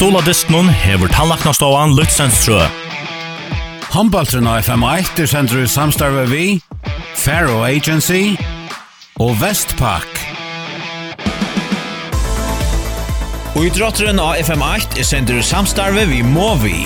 [0.00, 2.56] stola distnun hevur tannlaknastóan Lutsenstrø.
[3.92, 6.44] Håndbaltren av FM1 er sender i samstarve vi,
[7.20, 8.32] Faro Agency
[9.20, 10.08] og Vestpak.
[13.52, 16.78] Og idrotteren av FM8 er sender i samstarve vi Movi.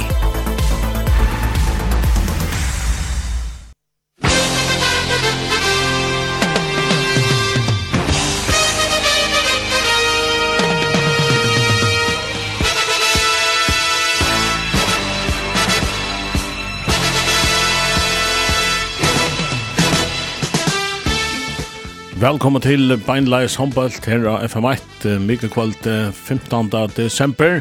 [22.24, 26.70] Velkommen til Beinleis håndbølt her av FM1, mykje kvalt 15.
[26.96, 27.58] desember.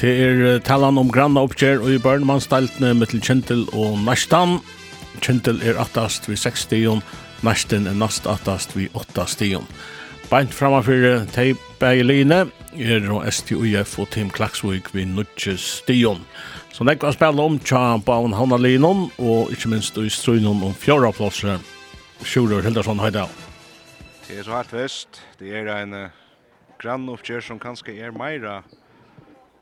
[0.00, 4.54] Til er talan om granna oppgjør og i børnemannsteltene mittel Kjentil og Næstan.
[5.20, 7.02] Kjentil er attast vi 6 stion,
[7.44, 9.68] Næstan er nast attast vi 8 stion.
[10.30, 12.46] Beint framafyr teip Beiline
[12.80, 16.24] er og STUF og Team Klaksvik vi 9 stion.
[16.72, 21.12] Så nekva spela om tja baun Hanna Linon og ikkje minst i strøynon om fjorda
[21.12, 21.60] plåsre.
[22.24, 23.49] Sjurur Hildarsson Heidal.
[24.30, 25.16] Det er så helt vest.
[25.40, 26.18] Det er en uh,
[26.78, 28.60] grannoppgjør som kanskje er meira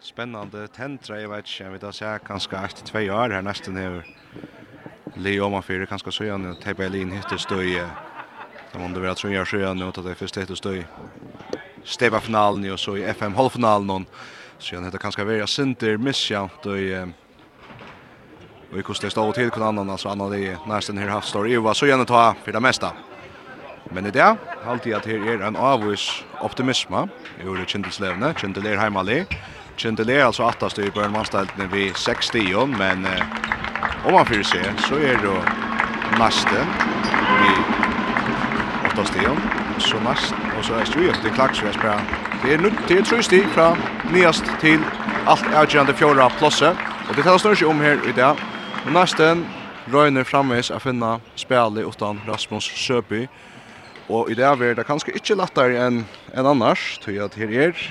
[0.05, 1.17] spennende tentra.
[1.17, 4.05] Jeg vet ikke, jeg vet ikke, kanskje etter tve år her nesten her.
[5.17, 7.79] Leo man fyrir kanskje så gjerne teipa i lin hittir støy.
[7.81, 10.85] Det være tre år siden nå, da det første hittir støy.
[11.89, 14.05] Steba finalen og så i FM halvfinalen.
[14.59, 16.93] Så gjerne hittir kanskje vera sinter Missjant, og i
[18.69, 21.57] Og i kostet stå til kun annan, altså annan det nesten her haft står i,
[21.57, 22.93] og så gjerne ta for det mesta.
[23.91, 24.37] Men i det,
[24.69, 27.07] alltid at her er en avvis optimisme,
[27.41, 29.25] i ordet kjentelslevne, kjentel er heimalig,
[29.81, 33.25] kjentel er altså attast i børnmannsteltene vi 6 tion, men eh,
[34.05, 35.37] om man fyrir seg, så er det
[36.21, 36.75] nesten
[37.41, 37.55] vi
[38.93, 39.41] 8 tion,
[39.79, 41.97] så næst, og så er det jo til klagsvest bra.
[42.43, 43.73] Det er nutt til tru sti fra
[44.13, 44.83] nyast til
[45.27, 46.77] alt avgjørende fjorda plosse.
[47.09, 48.37] og det talas snurr om her i dag.
[48.87, 49.47] Og nesten
[49.93, 53.29] røyner framvis a finna spjalli utan Rasmus Søby,
[54.09, 57.83] Og i det er det kanskje ikke lettere enn en annars, tror at her er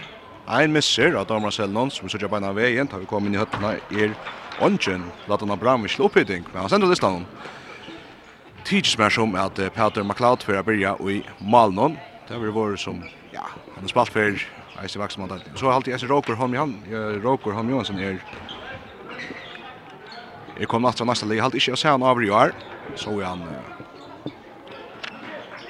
[0.48, 3.42] ein misser av Damar Selnon, som vi sørger beina veien, da vi kom inn i
[3.42, 4.16] høttene, er
[4.64, 7.28] ånden, Latan Abramovic til opphytting, men han sender listan hon.
[8.66, 13.04] Tidsis mer som at Peter McLeod fyrir a byrja i Malnon, det har vært som,
[13.32, 13.46] ja,
[13.76, 14.48] han er spalt for
[14.82, 15.38] Eise Vaksmann.
[15.56, 16.56] Så har alltid Eise Roker Holm
[17.70, 18.20] Johansen er
[20.58, 22.54] er kom natt fra næsta li, halt halte ikke å se han over i år,
[22.98, 23.44] så er han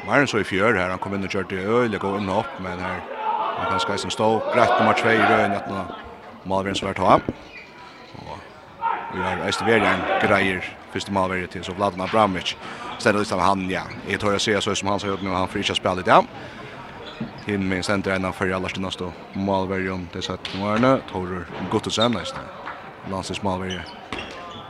[0.07, 2.29] Var han så i fjör här, han kom in och körde öl, jag går in
[2.29, 3.01] upp, men här
[3.57, 5.85] han kan ska som stå rätt nummer 2 i röjen att nå
[6.43, 7.15] Malvin svart ha.
[8.15, 8.37] Och
[9.13, 12.55] vi har Österbergen grejer första Malvin till så Vladan Abramovic.
[12.97, 15.47] Ställer liksom han, ja, jag tror jag ser så som han sa gjort nu, han
[15.47, 16.23] friska spelet, ja.
[17.45, 21.45] Tim med center en för alla stina stå Malvin det satt nu är det Torur
[21.89, 22.43] se nästan.
[23.11, 23.79] Lansis Malvin.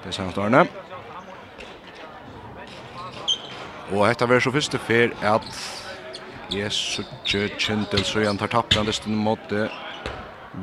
[0.03, 0.86] Det satt där.
[3.93, 5.45] Og hetta verður so fyrstu fer at
[6.51, 9.53] Jesus så kjøkjent, så tar tappet han mot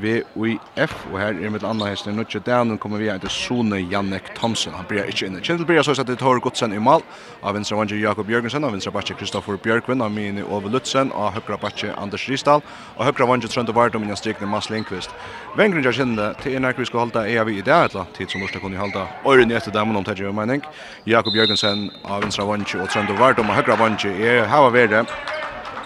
[0.01, 4.75] VUF og her er mitt andre hesten Nutje Danen kommer vi til Sone Jannek Thomsen.
[4.75, 7.05] Han blir ikke inne Kjendel blir så at det tar Godsen i mal
[7.43, 11.37] av venstre vanger Jakob Jørgensen av venstre bakke Kristoffer Bjørkvin av mine Ove Lutzen av
[11.37, 12.63] høyre bakke Anders Risdal
[12.97, 15.15] og høyre vanger Trønde Vardom innan strikne Mads Lindqvist.
[15.57, 17.27] Vengren jeg kjenner til en vi skal holde?
[17.31, 18.09] Er vi i det eller?
[18.17, 19.07] Tid som Norsk kunne holde.
[19.27, 20.65] Øren i etter dem om Tedje mening.
[21.07, 25.07] Jakob Jørgensen av venstre vanger og Trønde Vardom av høyre vanger er her var det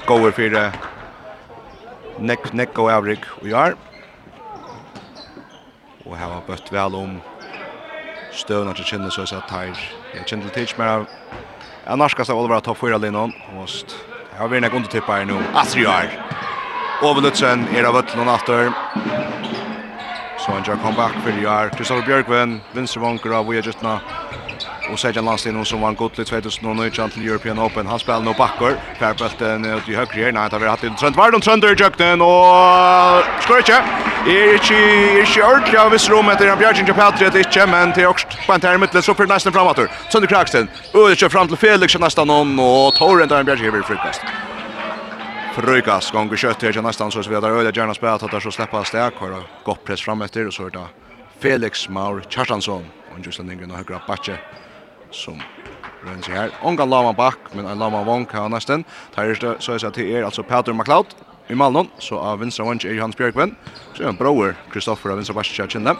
[0.09, 0.73] Gåer fyrir
[2.19, 3.77] nekk, nekk og avrik og jar
[6.09, 7.19] og her hava bøtt vel om
[8.33, 9.73] støvna til kjenne så jeg tar.
[10.15, 11.05] Jeg kjenne til tids mer
[11.85, 13.97] jeg norskast av Olivera topp 4 linjen og st
[14.29, 16.13] jeg har vinnig undertippa her nå Astriar
[17.03, 18.73] Overlutsen er av Vøtlen og Natter.
[20.43, 24.01] Så han gjør comeback for Jar Kristoffer Bjørkven, Vinstre Vonker av Vujajetna
[24.93, 27.87] och Sergej Landsten som vann gott i 2019 till European Open.
[27.87, 28.77] Han spelar nu backor.
[28.99, 30.33] Färbälten ut i högre här.
[30.33, 31.17] Nej, det har haft en trend.
[31.17, 33.83] Var de i jökten och skor inte.
[34.27, 34.75] Är inte
[35.21, 38.53] inte ordentligt av viss rum att en bjärgen till Patriot inte, men till också på
[38.53, 39.79] en term mittlet så för nästan framåt.
[40.13, 40.69] Sönder Kraksten.
[40.95, 44.23] Och kör fram till Felix nästan någon och Torrent där bjärgen över frukost.
[45.55, 47.53] Frukas gånger kött här nästan så vi vidare.
[47.53, 50.87] Öde gärna spelat att så släppa stärk och gott press fram efter och så där.
[51.41, 54.39] Felix Maur Kjartansson och just den ingen högra backe
[55.11, 55.41] som
[56.05, 56.51] rønner seg her.
[56.63, 58.85] Onga Lama Bak, men en Lama Vonka nästan.
[59.15, 61.15] Tar er så jeg sier til er altså Peter McLeod
[61.49, 63.57] i Malmö så av vinstra vansk är Hans Bjørkvenn,
[63.95, 65.95] så er han bror Kristoffer av vinstra Bastia Kjenne,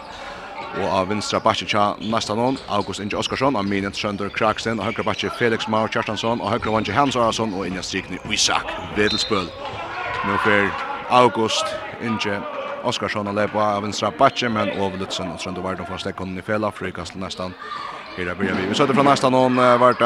[0.77, 5.03] og av vinstra Bastia nesten någon August Inge Oskarsson, av minen Sønder Kraxen och högra
[5.03, 8.65] Bastia Felix Maur Kjartansson, och högra vansk Hans Arason, og Inja Strikny Isak
[8.95, 9.49] Vedelsbøl.
[10.27, 10.69] Nu för
[11.09, 11.65] August
[12.01, 12.41] Inge
[12.83, 16.41] Oskarsson og Lepa av vänstra Bastia, men Ove Lutzen og Sønder Vardon stäcka honom i
[16.41, 17.53] fälla frikast nesten
[18.27, 18.65] Här börjar vi.
[18.67, 20.01] Vi sätter från nästan någon vart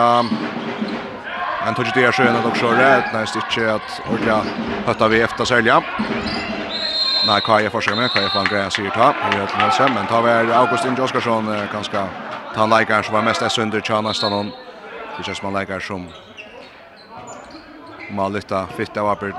[1.66, 4.42] Han tog ju det sjön och också rätt när stitche att orka
[4.86, 5.84] hötta vi efter sälja.
[7.28, 9.14] Nej, Kaja försöker med Kaja från Gräs i ta.
[9.32, 12.08] Vi har den sen men tar väl Augustin Joskarsson ganska
[12.56, 14.52] en likar som var mest sönder tjänar nästan någon.
[15.18, 16.08] Det känns man likar som
[18.12, 19.32] Malita fitta var på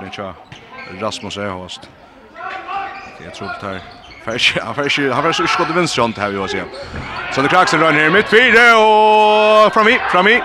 [1.00, 1.91] Rasmus Öhost.
[3.19, 4.04] Det tror troligt här.
[4.25, 6.62] Färs, färs, han var så skott i vänster hand här vi har se.
[7.32, 10.43] Så det kraxen rör ner mitt fyra och fram i, fram i.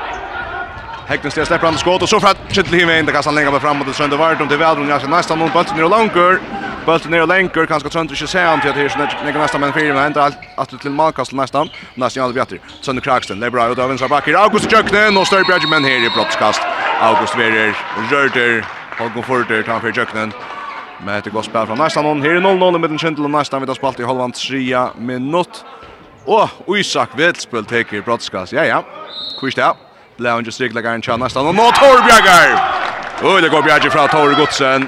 [1.08, 3.60] Häcknes där släpper han skott och så för att Kittel hinner in där kassan längre
[3.60, 6.42] fram mot Sönder vart om det väl runt nästan någon bulten ner och långur.
[6.86, 9.74] Bulten ner och länker kanske Sönder inte se han till att det är nästan men
[9.74, 11.70] fyra men inte allt att till Malkastel nästan.
[11.96, 12.58] Nästan all bättre.
[12.82, 14.36] Sönder kraxen det är bra ut av vänstra backen.
[14.36, 16.62] August Jöknen och Störbjerg Bjergman här i brottskast.
[17.02, 17.78] August Werner
[18.12, 18.66] rörter.
[19.00, 20.34] Holger Forter tar för Jöknen.
[21.06, 22.22] Men det går spel från nästan någon.
[22.22, 25.66] Här är 0-0 med den Kindle och nästan vid att spalt i halvan 3 minut.
[26.26, 28.54] Och Isak Vetspel teker i brottskast.
[28.54, 28.84] Ja, ja.
[29.40, 29.74] Kvist det.
[30.18, 31.48] Blev han just riklar gärna tjänar nästan.
[31.48, 32.80] Och nå Torbjörgar!
[33.24, 34.88] Och det går Bjerger från Torre Godsen.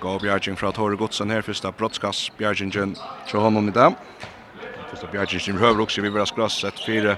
[0.00, 1.42] Gå Bjergin från Tore Godsen här.
[1.42, 3.94] Första brottskast Bjergin til honom i dag.
[4.90, 7.16] Första Bjergin som høver Vi vill ha Grass, et Fyra.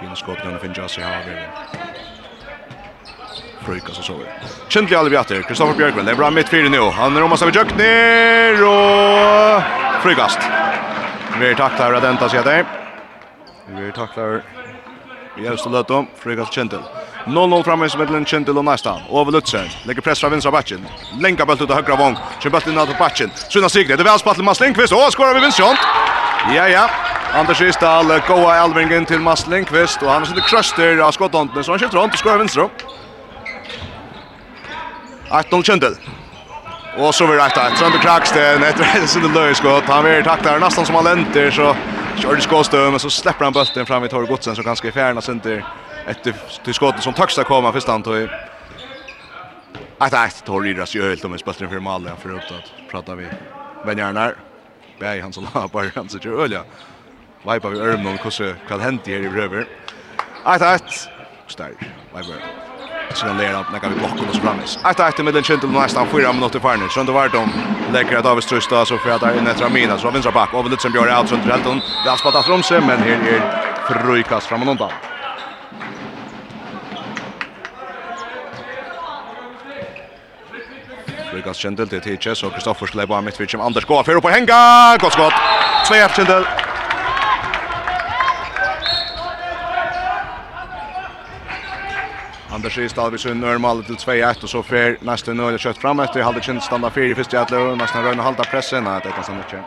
[0.00, 1.50] Fina skåpningen finner Jassi Haver.
[3.64, 4.32] Frukas så vidare.
[4.68, 5.42] Kjentlig alle bjatter.
[5.42, 6.04] Kristoffer Björkman.
[6.04, 6.80] Det er bra mitt fyra nu.
[6.80, 9.62] Han är om massa vid Jökner och
[10.02, 10.38] Frukast.
[11.40, 12.64] Vi tacklar Radenta sig där.
[13.66, 14.42] Vi tacklar
[15.38, 15.48] i
[15.92, 16.06] om.
[16.18, 16.80] Frukast Kjentlig.
[17.26, 19.00] 0-0 framme som mellan Kjentil och nästa.
[19.10, 20.86] Over Lutzen lägger press från vinstra batchen.
[21.20, 22.16] Länkar bollen ut av högra vong.
[22.40, 23.30] Kjent bollen inn på batchen.
[23.34, 23.98] Sunna Sigrid.
[23.98, 24.92] Det är väl spattel Maslingqvist.
[24.92, 25.58] Og skorar vi vinst.
[25.58, 26.90] Ja, ja.
[27.34, 31.74] Anders Isdal goa elvingen til Mats Lindqvist og han har sitt krøster av skottåndene, så
[31.74, 32.68] han skifter hånd og skoer vinstra.
[35.34, 35.96] 1-0 kjøndel.
[36.94, 37.74] Og så vil rett her.
[37.74, 39.90] Trønder Kraksten etter hele sinne løyskott.
[39.90, 41.72] Han vil takta her nesten som han lenter, så
[42.20, 45.24] kjører de skåstøv, men så slipper han bølten fram i Torre Godsen, som ganske fjerna
[45.24, 45.66] sinter
[46.06, 48.30] etter til skåten som taksta koma fyrst han tog.
[49.98, 53.26] Etter et Torre Idras gjør helt om en spølten fyrir Malja, for å prata vi
[53.88, 54.38] venjarnar.
[55.02, 56.62] Bæg han som la bare han sitter øl, ja.
[57.44, 59.64] Vaipa vi örmna om hvordan kvad henti her i brøver.
[60.46, 61.08] Eit, eit.
[61.46, 61.72] Stær.
[62.12, 62.40] vaipa vi.
[63.20, 64.78] han lærer nekka vi blokken og så framvis.
[64.84, 66.88] Eit, eit, i middelen kjentel nå nesten fyra minutter farne.
[66.88, 67.52] Sjønde Vardom
[67.92, 70.54] leker at Avis Trøsta, så fyrir at der inn etter Amina, så vinstra bak.
[70.54, 71.84] Ove Lutzen Bjørn er alt sønt Helton.
[71.84, 73.44] Det har spalt after om men her er
[73.88, 74.96] frøykast fram og undan.
[81.30, 84.32] Frøykast kjentel til Tietje, så Kristoffer skulle bare mitt vid Anders går, fyrir opp og
[84.32, 84.96] henga!
[84.96, 85.34] Godt skott!
[85.84, 86.63] 2-1 Kjentel.
[92.64, 96.22] Anders Ristad vi sin normal til 2-1 och så fer nästa nöle kött fram efter
[96.22, 99.24] halde kint standa fyra i första jätlar och nästan röna halda pressen att det kan
[99.24, 99.60] stanna mycket.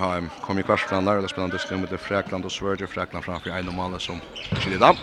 [0.00, 3.50] ha en kom i kvartsland där, det spelade diskussion mot Fräkland och Sverige Fräkland framför
[3.50, 4.20] en normal som
[4.60, 4.94] Chilida.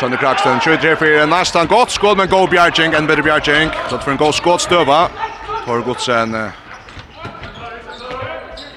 [0.00, 3.70] Sonny Kraxton 23 för nästan gott skott men go Bjarching, and better Bjarching.
[3.90, 5.08] Så för en god skott stöva.
[5.62, 6.34] Tor Godsen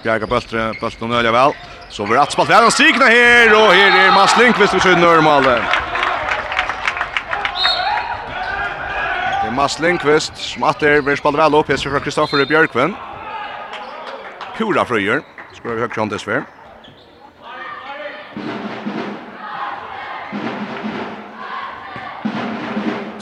[0.04, 1.56] Bjerga Bøltre, Bøltre nødja vel.
[1.90, 4.82] Så vi rett spalt, vi ved en strikna her, og her er Mads Lindqvist vi
[4.84, 5.64] skjønner normalen.
[9.42, 12.94] Det er Mads Lindqvist som atter blir spalt vel opp, hester fra Kristoffer Bjørkven.
[14.60, 15.24] Pura frøyer,
[15.56, 16.46] skal vi høyre hånd desver.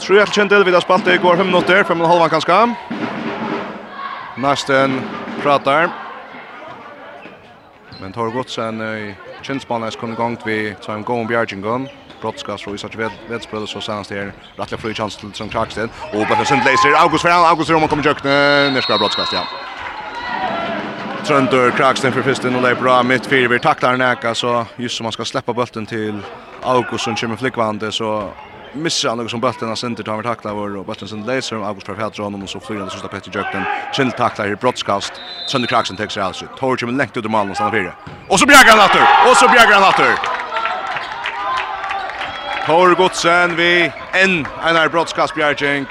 [0.04, 2.12] Tror jeg kjent det vi har spalt det i går 5 minutter, 5 og en
[2.12, 3.03] halv kanskje.
[4.36, 5.02] Nästen
[5.42, 5.90] pratar.
[8.00, 11.88] Men tar gott sen i Chinsbanan är kommit igång vi tar en gång Bjärgingon.
[12.20, 12.96] Brottskast från Isak
[13.28, 14.32] Vedspel så senast här.
[14.56, 15.90] Rattliga fri chans till Trond Kraksten.
[16.12, 17.44] Och Beffe Sund läser August Ferran.
[17.44, 18.70] August Roman kommer jökne.
[18.70, 19.42] Nu ska Brottskas, ja.
[21.26, 23.48] Tröndur Kraksten för försten och det är bra mitt fyra.
[23.48, 26.20] Vi tacklar Näka så just som man ska släppa bulten till
[26.62, 28.30] August som kommer flickvande så
[28.74, 31.62] missar han som bulten har sent tar vi tackla vår och bulten sen laser om
[31.62, 33.62] August Perfetro honom och så flyr han sista Petter Jökten.
[33.92, 35.12] Chill tacklar i broadcast.
[35.46, 36.26] Sunday Kraxen takes out.
[36.26, 36.46] alltså.
[36.58, 37.94] Torch med längt ut mål och stannar fyra.
[38.28, 39.30] Och så bjägar han åter.
[39.30, 40.14] Och så bjägar han åter.
[42.66, 45.86] Tor Godsen vi en en här broadcast bjärging.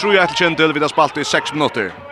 [0.00, 2.09] Tror jag att Chendel vid har spalt i 6 minuter.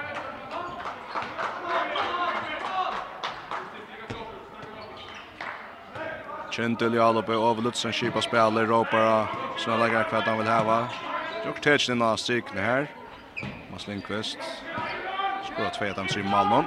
[6.58, 10.78] Kjentil i alloppe over Lutzen kipa spelar, råpar og sånne legger hva han vil heva.
[11.44, 12.88] Jokk tetsin inn av strikene her.
[13.70, 14.42] Mas Lindqvist
[15.46, 16.64] skorar tvei at han sier Malmö.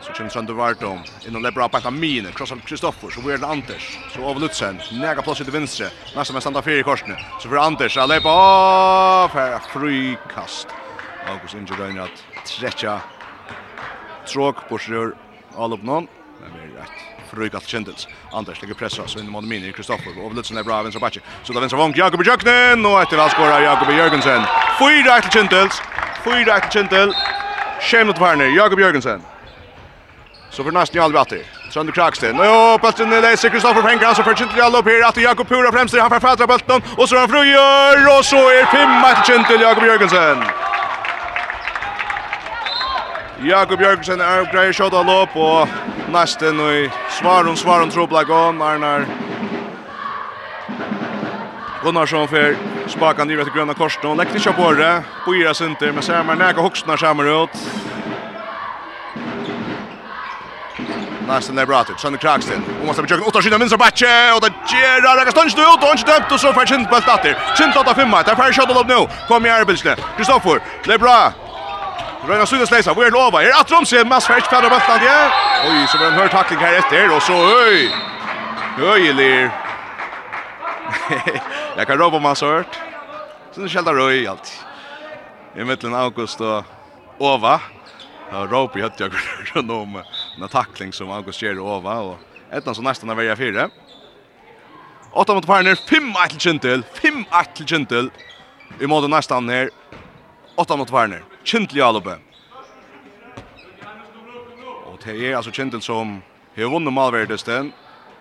[0.00, 2.32] Så kommer Sander Vartom innom det bra på mine.
[2.32, 3.98] Krossar Kristoffer, så blir det Anders.
[4.14, 5.92] Så over Lutzen, nega plass til vinstre.
[6.16, 7.20] Nästa med standa fire i korsene.
[7.42, 10.72] Så får Anders, han lepa av her er frikast.
[11.28, 13.02] August Inge Røyner at tretja
[14.24, 15.12] tråk på sjur.
[15.60, 16.08] alloppe noen.
[16.40, 20.30] Det blir rett för Röjk att Anders lägger press så in mot Mini Kristoffer och
[20.30, 21.20] Blitsen är bra vänster backe.
[21.42, 24.42] Så där vänster vång Jakob Jöknen och efter väl skorar Jakob Jörgensen.
[24.78, 25.82] Fyra till Kendels.
[26.24, 27.14] Fyra till Kendel.
[27.80, 29.22] Schemot Werner, Jakob Jörgensen.
[30.50, 31.36] Så för nästan halv åtta.
[31.70, 32.36] Sönder Kraksten.
[32.38, 35.72] Jo, bulten är läser Kristoffer Henkan så för Kendel all upp här att Jakob Pura
[35.72, 38.18] främst han författar bollen och så han fröjer.
[38.18, 40.61] och så är fem till Kendel Jakob Jörgensen.
[43.42, 46.84] Jakob Bjørgensen er greier shot av lopp, og nesten i
[47.16, 49.06] svaron svaron trobla gån, Arnar
[51.82, 52.54] Gunnarsson fer
[52.92, 54.92] spakan nivå til grønna korsen, og lekte ikke på det,
[55.24, 57.58] boira sinter, men ser man næka hoksna skjermer ut.
[61.26, 64.12] Nesten er bra til, Sønne Kragsten, og man stemmer kjøkken, åtta skyna minst av batje,
[64.36, 67.38] og det gjerra, rekka stånd ut, og han ikke dømt, og så fer Kintbølt datter,
[67.58, 70.94] Kintbølt av 5, det er ferdig shot av lopp nå, kom i arbeidsne, Kristoffer, det
[70.94, 71.32] er bra,
[72.26, 73.42] Röna Sunes läsa, vi är lova?
[73.42, 75.30] Är Er at Romsen, Mads Fersk, Fadra Bøtland, ja?
[75.66, 77.90] Oj, så var en hör tackling här efter och så, oj.
[78.78, 79.50] Oj, lir!
[81.76, 82.78] Jag kan ropa om hans hørt.
[83.52, 84.64] Så det skjelder røy, alt.
[85.56, 86.64] I mitten August och
[87.18, 87.60] Ova.
[88.32, 89.12] Ja, ropa i jag
[89.54, 90.02] runt om
[90.42, 92.18] en tackling som August ger og Ova, og
[92.52, 93.68] etna så nesten er verja fyra.
[95.12, 98.10] Åtta mot parner, fem ett till Kintel, fem ett till Kintel.
[98.80, 99.70] I måte nästan her,
[100.56, 101.31] åtta mot parner.
[101.44, 102.16] Kindle Alupe.
[104.86, 106.22] Og det er altså Kindle som
[106.56, 107.72] har vunnet malverdesten.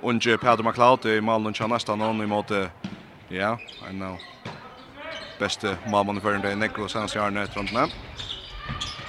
[0.01, 2.69] Unge Pedro McLeod i malen til nesten noen i måte,
[3.29, 4.17] ja, I know.
[5.39, 7.87] beste malmann i førende i Nekro Sandsjarne etter håndene.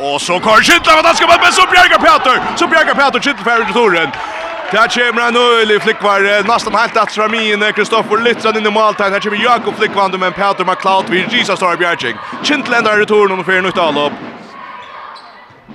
[0.00, 2.56] Og så kommer Kindle, men han skal være med, så bjerger Peter!
[2.56, 4.41] Så bjerger Peter Kindle ferdig til Toren.
[4.72, 6.42] Där kommer han öl i flickvar.
[6.48, 9.12] Nästan helt att Ramin Kristoffer Littran in i måltagen.
[9.12, 12.16] Här kommer Jakob Flickvan med Peter McLeod vid Jesus Star Bjerging.
[12.42, 14.12] Kintländar returen nummer 4 nytt allop.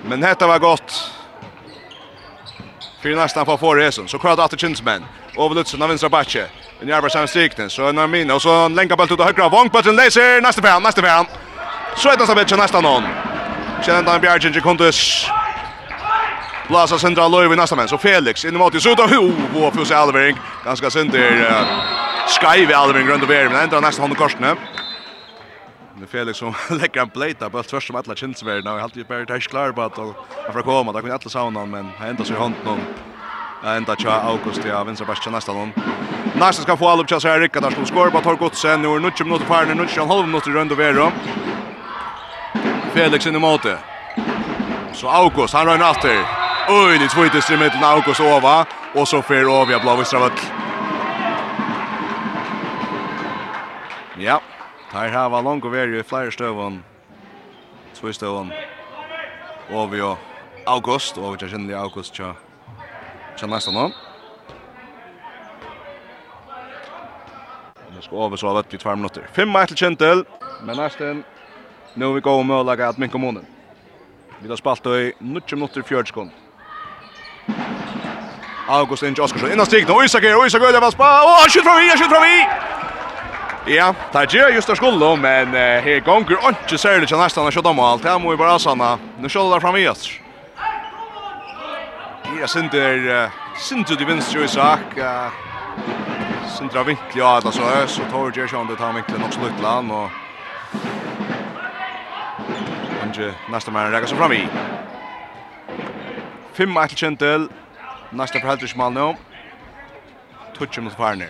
[0.10, 1.12] Men detta var gott.
[3.01, 4.08] För nästan på för resan.
[4.08, 5.06] Så kvar att Kinsman.
[5.36, 6.46] Over Littran av vänstra backe.
[6.82, 7.70] En jobbar samma strikten.
[7.70, 9.50] Så en Armin och så en länka bollen ut till högra.
[9.50, 11.25] Vångbollen läser nästa fan, nästa fan.
[11.96, 13.04] Så är det nästa match nästan någon.
[13.86, 14.92] Känner han Bjerging kunde
[16.67, 20.89] Plaza Central i nästa men så Felix in mot Suda ho på plus Alvering ganska
[20.89, 21.65] sent där.
[22.27, 24.57] Sky vid Alvering runt över men ändå nästa hand korsen.
[26.00, 29.25] Nu Felix som lägger en plate på tvärs som alla kinsvärd nu helt ju bara
[29.25, 30.13] täsch klar på att han
[30.53, 32.79] får komma där kan alla sauna men han ändå så hand någon
[33.65, 35.71] ända tja August ja vänster bast nästa någon.
[36.33, 39.00] Nästa ska få all upp så här Rickard där som skor på Torgot sen nu
[39.00, 41.12] nu 20 minuter kvar nu 20 minuter runt över.
[42.93, 43.77] Felix in i måte.
[44.93, 46.37] Så August, han rör en after.
[46.69, 48.65] Öjligt skjuter i mitten August Ova.
[48.93, 50.51] Och så fer Ovia Blåvistravet.
[54.17, 54.41] Ja,
[54.91, 56.83] tar här var långt och väl i flera stövon.
[57.93, 58.51] Två stövån.
[59.71, 60.17] Ovia
[60.65, 61.17] August.
[61.17, 62.15] och jag känner August.
[62.15, 62.36] Tja.
[63.38, 63.91] Tja nästan någon.
[67.95, 69.27] Nu ska Ova så vett i två minutter.
[69.33, 70.25] Fem matcher Kentel.
[70.63, 71.24] Men nästan
[71.93, 73.45] nu vi går och möjliga att minka månen.
[74.39, 76.47] Vi har spalt i 90 minuter 40 sekunder.
[78.67, 79.51] August Inge Oskarsson.
[79.51, 81.79] Innan strikna, og Isak är og Isak er, og Isak er, og han skjuter fra
[81.79, 82.38] vi, han skjuter fra vi!
[83.75, 87.43] Ja, det er ikke just der skulle, men uh, her gonger ikke særlig til nästan
[87.43, 88.05] han skjøtter om alt.
[88.05, 88.97] Här må vi bara sanne.
[89.19, 90.12] Nu skjuter där fram vi, oss.
[92.39, 94.97] Ja, Sinter, Sinter sen till vänster Isak.
[96.57, 99.19] Sen drar vinklet, ja, det så høy, så tar vi Gjersjøen til å ta vinklet
[99.19, 100.09] nok sluttland, og...
[103.01, 104.41] Kanskje neste mann rekker seg fram i.
[106.57, 107.50] 5-1 til
[108.12, 109.14] Nästa för Heltrich Malmö.
[110.58, 111.30] Touchen mot Farner.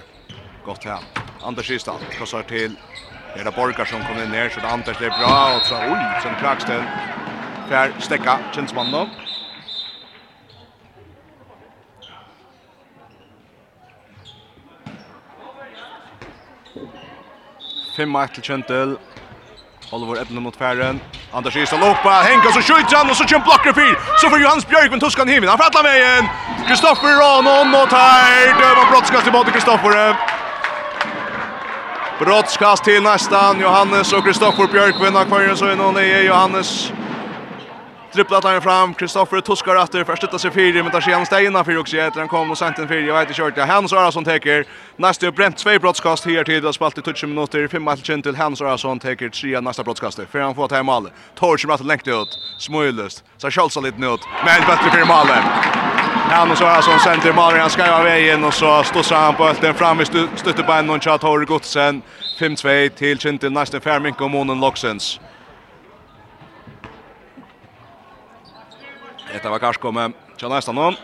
[0.65, 1.03] Gott hem.
[1.41, 2.75] Anders Kistan krossar till
[3.35, 6.35] Det är Borgar som kommer ner så det Anders är bra och så oj sen
[6.39, 6.83] Kraxten.
[7.69, 9.09] Per stäcka Kinsman då.
[17.97, 18.97] Fem match till Kentel.
[19.91, 20.99] Oliver Edlund mot Färren.
[21.31, 22.09] Anders Kirsten loppa.
[22.09, 23.99] Henka så skjuter han och så kör blocker fyr.
[24.21, 25.49] Så får Johannes Björk med Tuskan himlen.
[25.49, 26.25] Han fattar med igen.
[26.67, 28.47] Kristoffer Ranon och tar.
[28.59, 30.15] Det var brottskast i båda Kristoffer.
[32.19, 33.59] Brottskast till nästan.
[33.59, 35.55] Johannes och Kristoffer Björk vinner kvar.
[35.55, 36.91] så är någon i Johannes.
[36.91, 37.06] Johannes.
[38.17, 41.77] Dribblat han fram, Kristoffer Tuskar efter för stötta sig fyra men tar sig Steina för
[41.77, 43.69] också efter han kom och sent en fyra jag vet inte kört.
[43.69, 47.83] Hans Arason teker, nästa bränt två brottskast här till det spalt i 20 minuter fem
[47.83, 51.09] match till Hans Arason teker, tre nästa brottskast för han får ta mål.
[51.35, 52.27] Torch som rätt längt ut.
[52.59, 53.23] Smöjlöst.
[53.37, 55.43] Så Charles lite nöt men bättre för målet.
[56.29, 59.73] Hans Arason sent i mål han ska vara vägen och så står han på bollen
[59.73, 62.01] fram i stötte på och chat Tor Godsen
[62.39, 65.19] 5-2 till Kintel nästa Färmink och Monen Loxens.
[69.33, 70.95] Etter var kanskje kommet til nästa nån.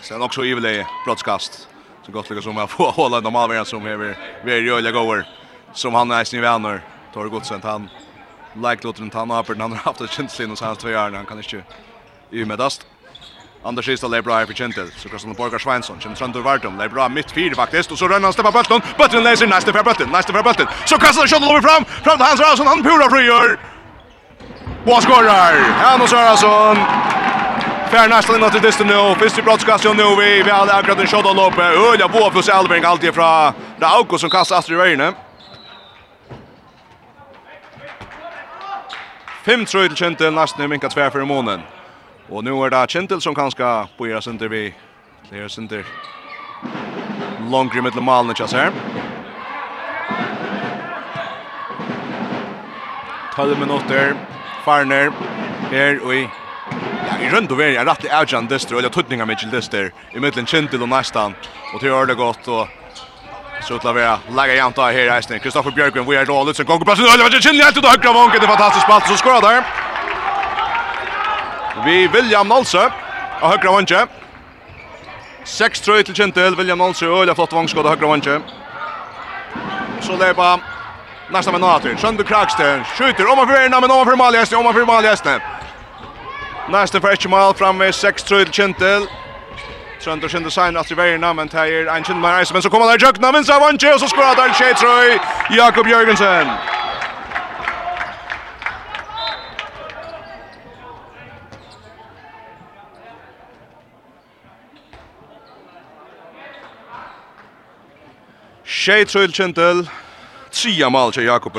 [0.00, 1.68] Sen också Ivle brottskast.
[2.06, 5.28] Så gott lyckas som att få hålla de avvärjan som är very öliga goer.
[5.72, 6.80] Som han är sin vänner.
[7.14, 7.90] Tar Godsen han.
[8.54, 11.12] Like låter han ha han har haft ett känsligt och hans två år.
[11.14, 11.62] Han kan inte
[12.30, 12.44] i.
[13.64, 14.90] Anders Kista lägger bra för Kentel.
[14.96, 16.00] Så kastar han Borgar Svensson.
[16.00, 16.78] Känner Trantor Vardum.
[16.78, 17.92] Lägger bra mitt fyr faktiskt.
[17.92, 18.80] Och så ränner han Steppa bulten.
[18.98, 20.08] Bulten läser nästa för bulten.
[20.10, 20.66] Nästa för bulten.
[20.84, 21.84] Så kastar han skottet över fram.
[21.84, 22.66] Fram till Hans Rausson.
[22.66, 23.58] Han pura frigör.
[24.86, 26.00] Och han.
[26.00, 27.13] Hans Rausson.
[27.94, 29.14] Fär nästan innan till distan nu.
[29.18, 30.02] Först i brottskastet nu.
[30.18, 31.58] Vi, vi hade akkurat en shot lopp.
[31.58, 35.12] Ölja boa plus Elving alltid från Auko som kastar Astrid Röjne.
[39.44, 41.60] Fem tror till Kjentil nästan nu minkat tvär för i månen.
[42.28, 44.74] Och nu är det Kjentil som kanske börjar sin där vi.
[45.28, 45.84] Clear sin där.
[47.50, 48.72] Långri med Lamalen och Chaser.
[53.36, 54.14] Tolv minutter.
[54.64, 55.12] Farner.
[55.70, 56.28] Her og i
[57.08, 60.82] Ja, i rund och värja rätt agent dyster eller tutningar med dyster i mitten Chintil
[60.82, 61.34] och nästan
[61.74, 62.68] och det gör det gott och
[63.62, 65.40] så utla vi lägga jämnt av här eisning.
[65.40, 67.90] Kristoffer Björkman vi är då Lutzen, som gånger passen det vad Chintil helt ut åt
[67.90, 69.64] högra vånken det fantastiskt spalt så skorar där.
[71.84, 72.92] Vi William Nolse
[73.40, 74.08] och högra vanket.
[75.44, 78.42] 6-3 till Chintil William Nolse och öliga flott vångskott och högra vanket.
[80.00, 80.60] Så lepa
[81.30, 84.56] Nästa med Nathur, Sjöndu Kraksten, skjuter, om man för ena, men om man för Maljesne,
[84.56, 85.40] om man för Maljesne.
[86.68, 89.08] Næste for ikke mal framme, 6-3 til Kjentil.
[90.04, 92.86] Trønder kjente sein at i verina, men det er en kjent med men så kommer
[92.86, 95.18] der jøkna, vinst av Vantje, og så skorar der Kjetrøy,
[95.56, 96.50] Jakob Jørgensen.
[108.64, 109.88] Kjetrøy kjentel,
[110.52, 111.56] tria mal til Jakob.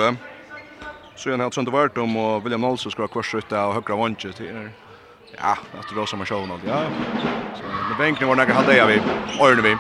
[1.16, 4.54] Så igjen har Trønder vært om, og William Nolse skorar kvarsrutta og høkra Vantje til
[4.54, 4.85] her.
[5.42, 6.60] Ja, att det som man show nog.
[6.68, 6.82] Ja.
[7.56, 9.02] Så det bänken var några hade jag vi.
[9.42, 9.78] Örne vi.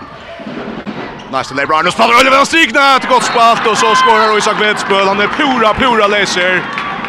[1.38, 1.86] Nice till LeBron.
[1.86, 2.96] Nu spelar Oliver och Stigna.
[2.96, 5.08] Ett gott spalt och så skorar Isak Vetspöl.
[5.08, 6.64] Han är pura, pura läser.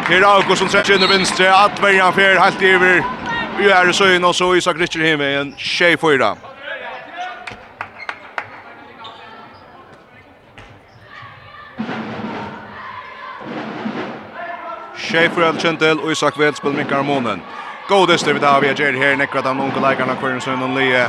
[0.07, 1.65] Här August som träcker in i vänster.
[1.65, 2.35] Att välja för.
[2.35, 3.03] Helt över.
[3.57, 6.17] Vi är så in och så Isak Richard hem med en tjej för
[14.97, 17.41] Tjej fyra till Kjentel och Isak Vetspöl minkar månen.
[17.87, 21.07] God dyster vi där vi ger här nekra de unga läkarna kvar så og le.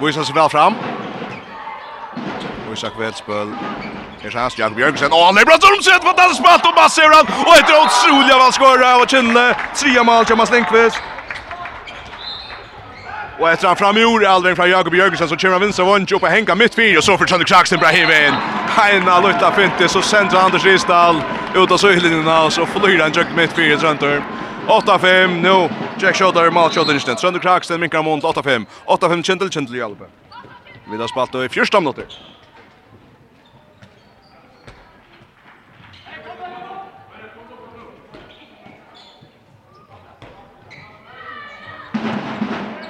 [0.00, 0.74] Vysa seg vel fram.
[2.66, 3.48] Boisa kvällspöl.
[4.22, 5.12] Her er hans Jakob Jørgensen.
[5.12, 7.26] Åh, han er bra som sett vad han spalt og massor han.
[7.46, 9.54] Og etter otroligt vad han skorar och Kinne.
[9.74, 11.02] Tre mål Thomas Lindqvist.
[13.40, 15.88] Og etter han fram i ordet, allvägen fra Jakob Jørgensen, så kommer han vinst av
[15.88, 18.34] upp och hänga mitt fyra och så får Sander Kraxen bra hivin.
[18.76, 21.22] Heina lutta Fintis så sender Anders Risdal
[21.54, 24.22] ut av söjlinjen och så flyr han jökt mitt fyra Trøntor.
[24.68, 25.68] 8-5 nu.
[25.98, 27.20] Jack Schotter Mal Schotter, inte.
[27.20, 28.66] Sönder Kraksten, minkar mot 8-5.
[28.86, 30.04] 8-5 Kendall Kendall Hjalpe.
[30.90, 32.04] Vi har spalt i fyrsta minutter.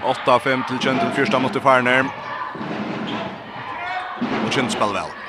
[0.05, 2.05] Åtta fem till Kendall första mot Farner.
[4.47, 5.24] Och Kendall spelar väl.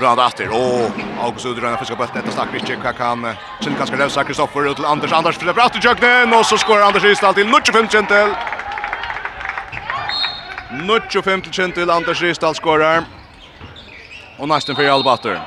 [0.00, 0.48] Rad efter.
[0.52, 2.10] Åh, August Udrön fiskar bollen.
[2.14, 5.84] Detta stack vilket kan kan sen kanske lösa Kristoffer ut till Anders Anders för till
[5.84, 8.28] jöknen och så skorar Anders Ristall till 95 centel.
[10.70, 13.04] 95 centel Anders Ristall skorar.
[14.38, 15.40] Och nästan för Albatter.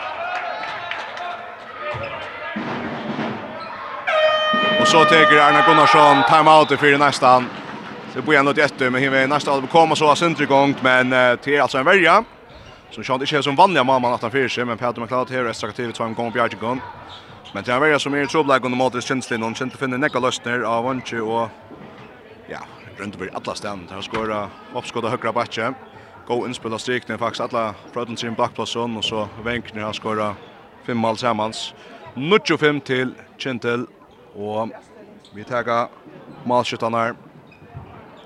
[4.82, 7.50] Och så tar Arne Gunnarsson timeout för nästan.
[8.14, 11.60] Så på ändå ett men hinner nästa att komma så har Sundry igång men det
[11.60, 12.24] alltså en värja.
[12.92, 15.50] Så Sean inte som vanliga mamma att han för sig men Peter McLeod här är
[15.50, 16.82] attraktiv två gånger på Gun.
[17.54, 20.60] Men det är väl som är trubbel under mot Kinsley någon kände finna näka lösningar
[20.60, 21.50] av Anche och
[22.48, 22.60] ja,
[22.98, 23.88] runt över alla stan.
[23.90, 25.74] Där skora uppskottet högra backe.
[26.28, 30.36] Gå inspela strikna faktiskt alla från sin backplatsen och så Wenkner har skora
[30.86, 31.74] fem mål tillsammans.
[32.14, 33.86] 95 till Kintel
[34.36, 34.70] och
[35.34, 35.88] vi tar
[36.44, 37.16] målskyttarna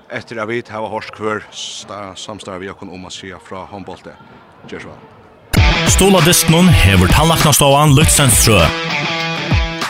[0.08, 1.42] efter att vi har hörst kvar
[2.14, 4.16] samstarv vi kan om att se från handbollen.
[4.70, 5.00] Gjørs vel.
[5.92, 8.62] Stola Disknon hever tannlaknastovan Luxenstrø.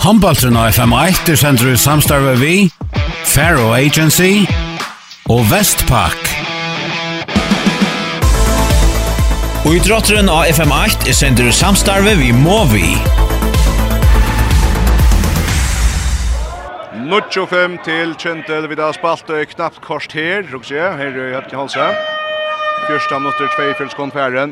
[0.05, 2.55] Håndbaltrun av FM1 er sender ut samstarve vi,
[3.25, 4.45] Faro Agency
[5.33, 6.19] og Vestpak.
[9.65, 12.91] Og i drotteren av FM8 er sender ut samstarve vi Movi.
[17.05, 21.89] Nuttjo fem til Kjentel, vi da spalte knappt korst her, her i Høtke Halse.
[22.85, 24.51] Fyrsta minutter, tvei fyrir skånd færen.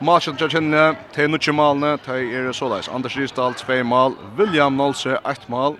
[0.00, 2.86] Matchen til kjenne, tei nutje malene, tei er såleis.
[2.88, 4.14] Anders Rysdal, tvei mal.
[4.38, 5.74] William Nolse, ett mal.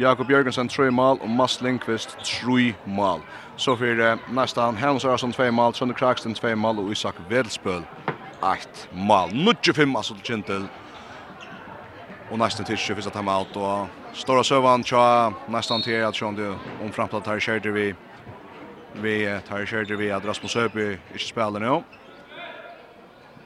[0.00, 1.20] Jakob Jørgensen, tre mal.
[1.22, 3.22] Og Mads Lindqvist, tre mal.
[3.56, 5.74] Så fyrir næstan, Hans Arason, tvei mal.
[5.74, 6.78] Sønder Kraksten, tvei mal.
[6.78, 7.84] Og Isak Vedelsbøl,
[8.54, 9.30] ett mal.
[9.30, 10.66] Nutje fem, altså til kjenne til.
[12.32, 13.56] Og næstan til kjenne, fyrsta time out.
[13.56, 17.94] Og stora søvan, tja, næstan til at sjående om framplatt her körde vi.
[19.02, 21.82] Vi tar kjørte vi at Rasmus Høby ikke spiller nå.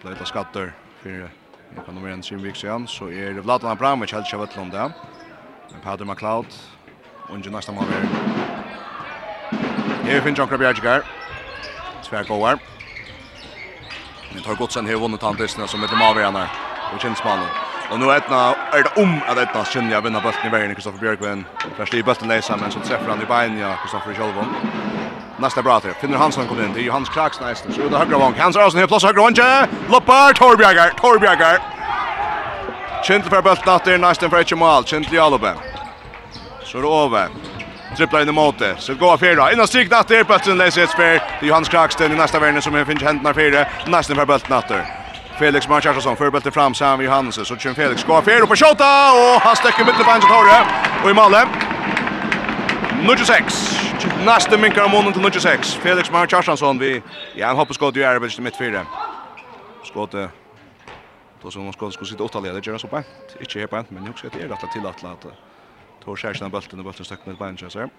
[0.03, 1.29] Ble skatter for
[1.77, 4.71] jeg kan nummer en sin vik siden, så er det Vladvan Abramovic helt ikke vettlom
[4.71, 4.93] det.
[5.73, 6.47] Men Pater McLeod,
[7.29, 8.07] unge neste mann er.
[10.09, 11.05] Her finner Jankra Bjergjegær.
[12.03, 12.57] Tvær gåer.
[14.33, 16.49] Men tar godt sen her vunnet han distene som heter Mavrianer
[16.93, 17.49] og Kinsmannen.
[17.91, 18.41] Og nå etna,
[18.77, 21.47] er det om at etna kjenner jeg vinner bølten i veien i Kristoffer Bjørkvinn.
[21.77, 24.78] Først i bølten leser, men så treffer han i beinja Kristoffer Kjolvån.
[25.40, 25.92] Nästa bra till.
[26.01, 26.72] Finner Hansson kommer in.
[26.74, 27.72] Det är Johannes Kraks nästa.
[27.72, 28.35] Så det högra vång.
[28.38, 29.35] Hans Rasen här plus högra vång.
[29.90, 30.90] Loppar Torbjörgar.
[31.01, 31.59] Torbjörgar.
[33.05, 34.85] Kjentel för bulten är nästan för ett mål.
[34.85, 35.55] Kjentel Jalobe.
[36.64, 37.29] Så det över.
[37.96, 38.74] Tripplar in i måte.
[38.79, 39.53] Så går fyra.
[39.53, 41.20] Innan stryk åter bulten läser ett spel.
[41.40, 43.66] Det är Johannes Kraksten i nästa värld som finns händerna fyra.
[43.87, 44.85] Nästan för bulten åter.
[45.38, 49.42] Felix Marcharsson bulten fram Sam Johansson så kör Felix går fel och på skott och
[49.42, 50.66] han stäcker mittbacken till Torre
[51.05, 51.35] och i mål.
[53.03, 53.88] 96.
[54.26, 55.74] Nästa minkar om månen till 96.
[55.74, 57.02] Felix Mar Kjarshansson vi
[57.35, 58.87] ja, han hoppas skott i Arabage mitt mittfyra.
[59.83, 60.14] Skott
[61.42, 63.02] då som skott skulle sitta åtta ledare göra så på.
[63.40, 65.28] Inte helt på men också att det är rätt till att låta.
[66.04, 67.90] Tor Kjarshansson bulten och bulten stack med Benjamin så.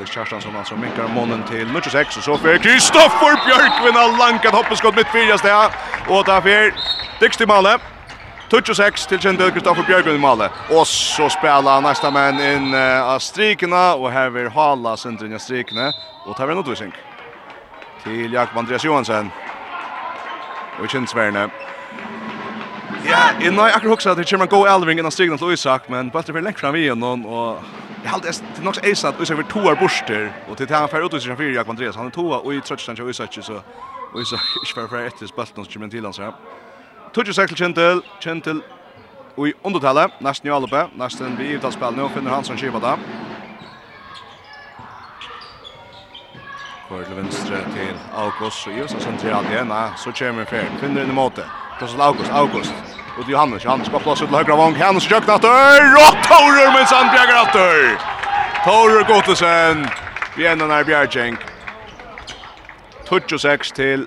[0.00, 4.54] Felix Kjartansson alltså minkar månen till Nutches X och så för Kristoffer Björkvin har lankat
[4.54, 5.70] hoppeskott mitt fyra steg
[6.08, 6.74] och där för
[7.20, 7.78] Dixty Malle.
[8.50, 10.50] 26 6 till Kjendel Kristoffer Björkvin i Malle.
[10.70, 15.38] Och så spelar nästa man in uh, av strikerna och här vill Hala centrum av
[15.38, 15.92] strikerna
[16.26, 16.92] och tar en utvisning.
[18.04, 19.30] Till Jakob Andreas Johansson.
[20.82, 21.48] Och Kinsverne.
[23.04, 25.88] Ja, yeah, i nej akkurat också att det kommer gå Elving innan strigna till Isak,
[25.88, 27.62] men bättre för längre fram igen och
[28.04, 31.36] Jag hade det nog är så att vi tvåar borster och till han för utrustning
[31.36, 33.54] för Jakob Andreas han är tvåa och i tröttan så Isak så
[34.14, 36.34] och så är för för ett spalt någon som till han så.
[37.14, 38.60] Tudje cycle gentle gentle
[39.34, 42.78] och i undertalet nästan ju alloppe nästan vi utan spel nu finner han som skiva
[42.80, 42.98] där.
[46.88, 49.72] Kvar till vänster till August och Jösa centralt igen.
[49.96, 51.44] Så kommer för Finner in i måte.
[51.80, 52.74] Krossen August, August.
[53.18, 54.74] Och det Johannes, Johannes ska plats ut högra vång.
[54.74, 55.94] Hans jökna dörr.
[55.94, 57.98] Och Torer med Sandbjerg att dörr.
[58.64, 59.86] Torer Gottesen.
[60.36, 61.36] Vi är när Bjergjeng.
[63.28, 64.06] 26 till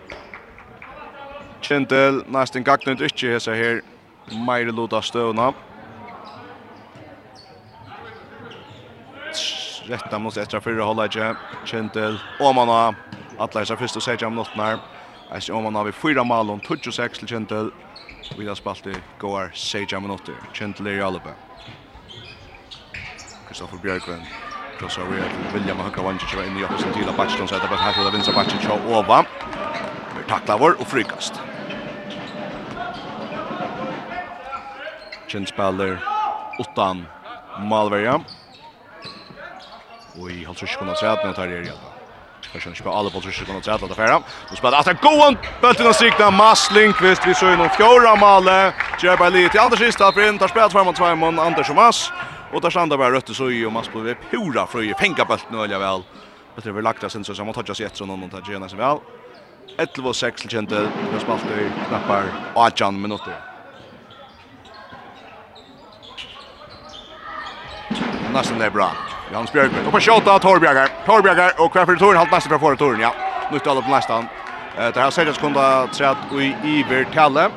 [1.62, 2.24] Kjentel.
[2.28, 3.82] Nästan gagnet inte hesa här.
[4.48, 5.54] Meire luta stövna.
[9.86, 11.12] Rätta mot etter fyrre hållet.
[11.66, 12.20] Kjentel.
[12.40, 12.96] Åmanna.
[13.38, 14.78] Atleisa fyrst og sedja om nottnar.
[15.34, 17.72] Eis om han har vi fyra mål om 26 til Kjentel.
[18.38, 20.36] Vi har spalt i går 6 minutter.
[20.54, 21.34] Kjentel er i Alebe.
[23.48, 24.22] Kristoffer Bjørkven.
[24.78, 27.48] Krossa vi er til William og Høkka Vansic var inne i oppsen til Batchton.
[27.48, 29.24] Så er det bare her til å Vinsa Abacitron og Ova.
[30.14, 31.42] Vi takla vår og frykast.
[35.34, 35.98] Kjent spiller
[36.60, 37.08] utan
[37.72, 38.20] Malverja.
[40.20, 41.93] Og i halvtrykk kunne se at nå tar det i hjelp.
[42.54, 44.20] Jag känner inte på alla på trusjer kan att tredje til færa.
[44.50, 48.20] Nå spiller at han gåen, bøtten av sikna, Mads Lindqvist, vi så innom någon fjärde
[48.20, 48.46] mål.
[48.46, 52.12] bare bara lite Anders sista för inn, tar fram mot två mån Anders og Mads,
[52.54, 55.56] og der standa bare rødt så ju och Mats på ved pura frøy, fenga bøtten
[55.56, 55.80] og vel.
[55.80, 56.04] väl.
[56.56, 58.76] Det är väl lagt sen så han må tøtja ett så någon tar tøtja så
[58.76, 58.98] väl.
[59.78, 60.82] 11 och 6 kände
[61.14, 62.24] det spalt i knappar
[62.56, 63.34] 18 minuter.
[68.34, 68.92] Nästan det är bra.
[69.34, 69.86] Jans Björkman.
[69.86, 70.90] Och på skjuta Torbjörgar.
[71.06, 73.14] Torbjörgar och kvar för Torn halt nästa för Torn, ja.
[73.52, 74.28] Nu står alla på nästan.
[74.78, 77.50] Eh det här Sergej kunde träd och i Iver Kalle.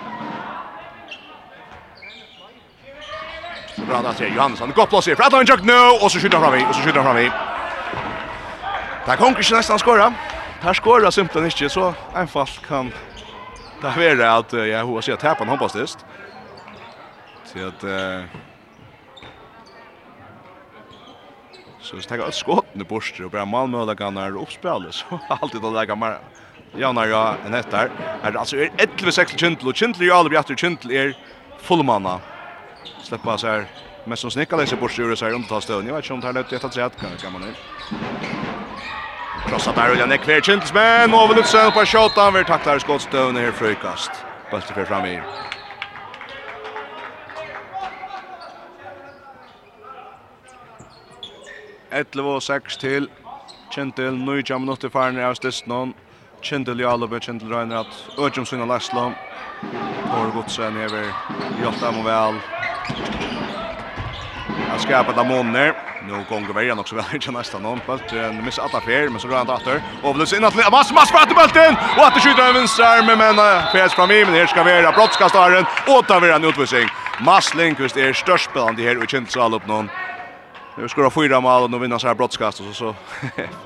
[3.77, 4.73] Så bra där ser Johansson.
[4.77, 7.19] Gott plats för Adlan Jack nu och så skjuter fram i och så skjuter fram
[7.19, 7.31] i.
[9.07, 10.15] Där kommer ju nästan skora.
[10.61, 12.93] Här skorar simpelt inte så enkelt kan
[13.83, 15.87] det vara att jag hur ska tappa en hoppas det.
[17.45, 17.85] Så att
[21.87, 22.27] Så hvis jeg tar
[22.81, 26.19] och bort og bare malmølegene er oppspillet, så alltid då legge mer
[26.75, 27.91] javnere ja, enn etter.
[28.25, 31.13] Er, altså er 11-6 Kjentel, og Kjentel er alle bjatter, Kjentel er
[31.63, 32.19] fullmanna.
[33.07, 33.69] Sleppa seg her,
[34.11, 35.87] mest som snikker leser bort og seg underta støvn.
[35.87, 37.55] Jeg vet ikke om det er lätt etter trett, kan kan man
[39.47, 43.53] Krossa der, Uljan Ekver, Kjentelsmenn, Ove Lutzen, på 28, han vil vi her skåtstøvn her
[43.55, 44.11] frøykast.
[44.51, 45.21] Bølte fer fram i.
[51.97, 53.09] 11 og 6 til.
[53.73, 55.95] Kjentil, nøyja minutter farne av Stistnon.
[56.45, 59.17] Kjentil Jalube, Kjentil Røyner at Øtjum Sunna Leslom.
[60.11, 61.09] Tor Godsen hever
[61.61, 62.41] Hjalta Movel.
[64.69, 65.75] Han skapar av måneder.
[66.09, 67.81] Nu gonger vi också väl vel, ikke nesten noen.
[68.13, 69.83] En misser att affär men så går han åter.
[70.03, 73.37] Ovlus in att Mas Mas på bulten och det skyter över venstre men men
[73.73, 76.89] färs fram i men her ska vara brottskastaren åt över en utvisning.
[77.21, 79.91] Mass Lindqvist är störst her, og och känns alle upp någon.
[80.79, 82.95] Nu ska de fyra mål och nu vinner så här brottskast och så så.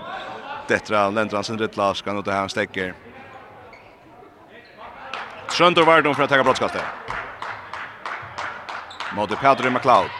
[0.69, 2.95] Detta länder han sin rätt kan och det här stäcker.
[5.85, 6.83] vart hon för att ta brottskastet.
[9.17, 10.11] Modi Pedro McLeod.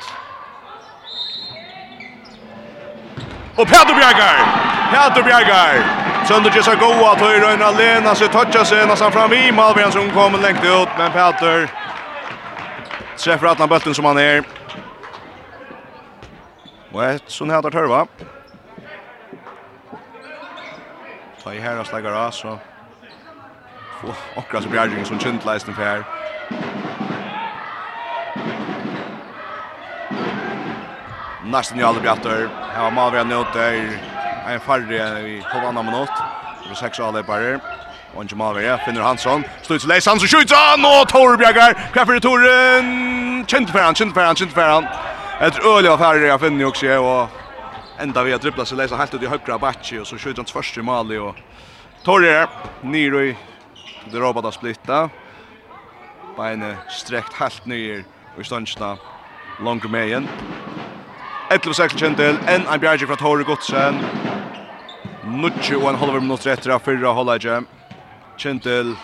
[3.57, 4.37] Och Pedro Bjergar!
[4.93, 6.01] Pedro Bjergar!
[6.29, 10.11] Sönder har gått att höra en Lena så touchar sig nästan fram i Malmgren som
[10.11, 11.67] kommer längt ut men Pedro
[13.17, 14.45] träffar att han bulten som han är.
[16.93, 18.07] Och ett sån här där törva.
[21.43, 22.59] Ta i här och slägger av så.
[24.01, 26.05] Få akkurat så bjärgning som kjentleisen för här.
[31.45, 32.49] Nästan ju aldrig bjattar.
[32.75, 33.99] Här var Malvia nöter.
[34.49, 36.09] En färre i halvannan minut.
[36.65, 37.61] Det är sex avlöpare.
[38.15, 38.79] Och inte Malvia.
[38.79, 39.45] Finner Hansson.
[39.63, 40.29] Stod till Leis Hansson.
[40.29, 40.85] Skjuts han!
[40.85, 41.73] Och Torbjörgar.
[41.93, 43.45] Kväffer i Toren.
[43.47, 44.83] Kjentfärran, kjentfärran, kjentfärran.
[44.83, 45.10] Kjentfärran
[45.41, 47.29] ett öliga affärer jag finner också och
[47.99, 50.47] ända vi har dribblat så läsa helt ut i högra backen och så skjuter han
[50.47, 51.37] först i mål och
[52.05, 52.49] Torre
[52.83, 53.37] ner i
[54.13, 55.11] det robada splitta.
[56.37, 58.05] Beine sträckt helt ner
[58.39, 58.97] och stansna
[59.61, 60.29] långt med igen.
[61.51, 64.01] 11 sekund kjentil, en en bjerg fra Torre Godsen.
[65.25, 67.61] Nutje og en halver minutt etter av fyrra holdeidje.
[68.39, 68.95] Kjentil,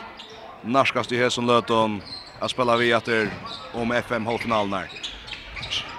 [0.63, 2.01] narskast i Hesson Løton,
[2.41, 3.29] jeg spiller vi etter
[3.75, 5.16] om FM-halvfinalen her.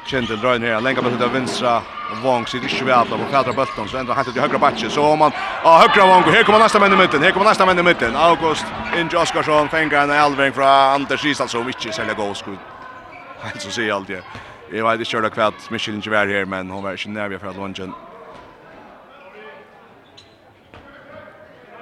[0.08, 1.82] Kjentil drar ner, länkar bollen till vänstra.
[2.24, 4.89] Wong sitter inte vid alla och kallar bollen så ändrar han till högra backen.
[4.89, 5.32] Så om man
[5.63, 7.24] ah högra Wong, här kommer nästa man i mitten.
[7.24, 8.15] Här kommer nästa man i mitten.
[8.15, 8.65] August
[8.98, 12.58] in Oskarsson fängar en halvväg från Anders Isal så mycket sälja gåskud.
[13.41, 14.24] Helt så ser allt det.
[14.72, 17.48] Jag vet inte körda kvart Michel inte var här men hon var inte nära för
[17.48, 17.93] att lunchen.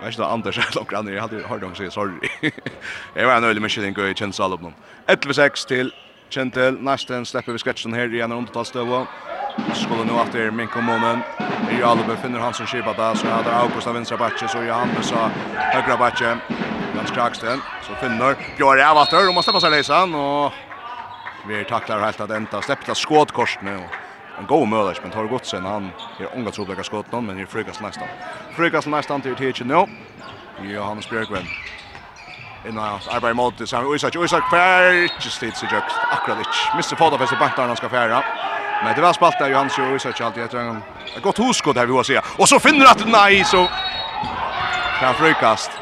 [0.04, 1.14] Vet du Anders är långt ner.
[1.14, 2.30] Jag hade hört dem säga sorry.
[3.14, 4.46] Jag var nöjd med Michel in går i Chelsea
[5.08, 5.92] 11-6 till
[6.30, 9.06] Kjentel, nesten slipper vi sketchen her i en undertallstøvå.
[9.74, 11.24] Skulle nu att er min kommunen.
[11.72, 15.12] I Albe finner han som skipa där så hade August av vänstra backe så Johannes
[15.12, 16.38] av högra backe.
[16.96, 20.54] Jens Kraksten så finner Björn Avatar och måste passa läsan och
[21.48, 23.80] vi tacklar helt att ända släppta skotkorset nu.
[24.40, 27.46] En god möjlighet men tar gott sen han är unga troliga skott någon men är
[27.46, 28.08] frukas nästan.
[28.56, 29.86] Frukas nästan till till nu.
[30.74, 31.46] Johannes Björkven
[32.68, 36.78] innan hans arbeid mot det samme Isak, Isak fær ikke stid seg Jøkst, akkurat ikke.
[36.78, 38.22] Mister på det første bantar han skal fære.
[38.84, 40.84] Men det var spalt der Johans og Isak alltid etter en
[41.24, 42.36] godt hoskod her vi må sett.
[42.40, 43.66] Og så finner at nei, så
[45.00, 45.82] kan han frykast.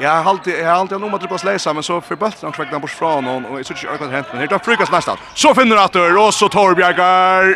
[0.00, 2.54] Jeg har alltid, jeg har alltid noe med å lese, men så får forbølt han
[2.54, 5.22] kvekna bort fra noen, og jeg synes ikke akkurat hent, men her tar frukast nesten.
[5.38, 7.54] Så finner at der, og så Torbjergar.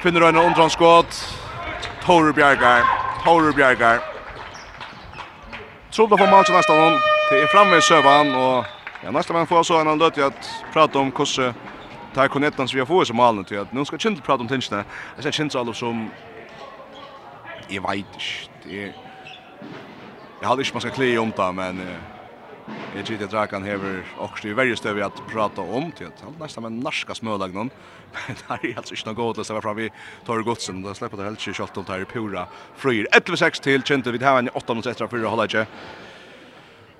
[0.00, 1.18] Finner han en underhåndskåd.
[2.06, 2.86] Torbjergar,
[3.24, 4.04] Torbjergar.
[5.90, 8.64] Tror det var malt til nesten noen det är framme i sövan och
[9.04, 11.54] ja, nästa man får så en annan att prata om hur
[12.14, 14.42] tar konettan som vi har fått som malen till att nu ska jag inte prata
[14.42, 14.84] om tingarna.
[15.22, 16.10] Jag ser inte alla som
[17.68, 18.92] jag vet inte.
[20.40, 21.80] Jag hade inte man ska klä om det, men
[22.96, 26.34] Jeg tror at Drakan hever også i varje stöv at prata om til at han
[26.40, 27.70] nesten med norska smølag noen
[28.12, 29.90] Men det är alltså inte något gott å ställa fram vi
[30.26, 30.82] tar godsen.
[30.82, 34.38] da slipper det helt 28 om det här pura fryr 11-6 til Kjente vid här
[34.38, 35.66] en 8 mot 1 för att ikke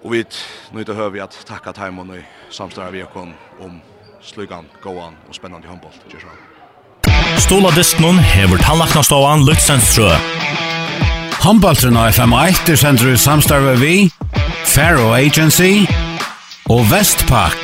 [0.00, 0.22] Og vi
[0.72, 3.80] nøyde høyvi at takka taimon i samstara vi okon om
[4.24, 5.92] slugan, gåan og spennande håndboll.
[7.40, 10.14] Stola Distnon hever tannlaknastovan Luxenstrø.
[11.40, 13.94] Håndballtren av FM1 er sender i samstarve vi,
[14.68, 15.84] Faro Agency
[16.72, 17.60] og Vestpak.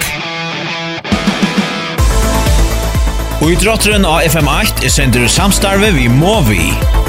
[3.40, 7.05] Og i drotteren av FM8 er sender i samstarve vi Movi.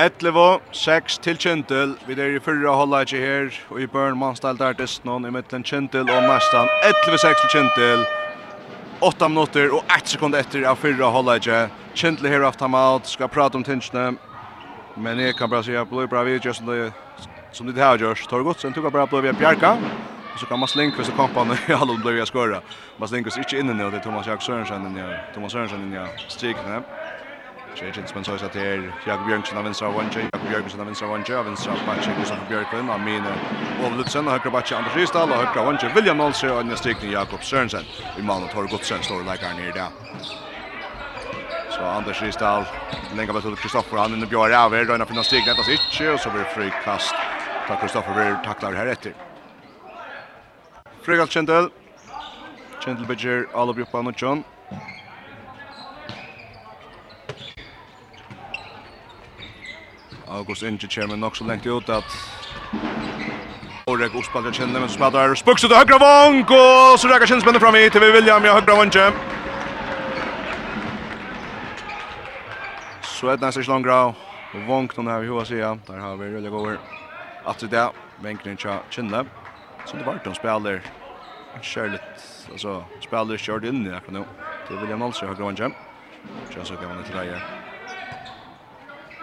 [0.00, 1.90] 11, 6 til Kjentil.
[2.06, 6.08] Vi er i fyrra halvleitje her, og i børn mannstalt er Destnon i mittlen Kjentil
[6.08, 6.70] og Mestan.
[6.88, 8.06] 11-6 til Kjentil.
[9.04, 11.58] 8 minutter og 1 sekund etter av fyrra halvleitje.
[11.92, 14.14] Kjentil her haft ham out, skal prate om tinsjene.
[14.96, 16.92] Men jeg kan bara säga, at blod bra vi som det
[17.52, 18.28] som det har gjort.
[18.30, 19.76] Tar gott sen tog jag bara blod vi Bjarka.
[20.36, 22.62] Så kan Mads Lindqvist og kompene i alle blod jag har skåret.
[22.98, 25.06] Mads Lindqvist er ikke inne nå, det er Thomas Jack Sørensen ja.
[25.34, 26.80] Thomas Sørensen inne, strikene.
[27.74, 31.08] Kjejen som så att det är Jakob Björnsson av vänstra vänster, Jakob Björnsson av vänstra
[31.08, 33.24] vänster, av vänstra backen Gustav Björkman, av min
[33.86, 37.44] Ovlutsen, och högra backen Anders Ristall, och högra vänster William Nolse och nästa strikning Jakob
[37.44, 37.84] Sörensen.
[38.18, 39.88] I mål och sen står läkaren nere där.
[41.70, 42.64] Så Anders Ristall,
[43.16, 46.20] länge med till Kristoffer, han inne Björk över då Röjna finna strikning, detta sitt och
[46.20, 47.14] så blir det frikast.
[47.68, 49.14] Tack Kristoffer blir tacklar här efter.
[51.02, 51.68] Frikast Kjendel.
[52.84, 54.44] Kjendel bygger alla gruppan och John.
[60.30, 62.04] August Inge kommer nok så lengt ut at
[63.90, 67.88] Orek ospallar kjenne, men smadrar spukse til høyre vank, og så reker kjennsmennene fram i
[67.90, 68.98] TV William, i høyre vank.
[73.02, 74.14] Så er det nesten ikke langt grav,
[74.54, 76.78] vank vong noen her i hova sida, der har vi rullet over.
[77.50, 79.24] At det er venkning tja kjenne,
[79.88, 80.84] så det var de spiller
[81.58, 84.28] kjærligt, altså spiller kjørt inn i akkurat nå,
[84.68, 85.82] til William Nolse, høyre vank.
[86.52, 87.59] Tja så kan man ikke reie.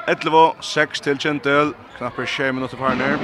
[0.07, 1.73] 11, 6 til Kjentel.
[1.97, 3.17] Knapper 6 minutter for her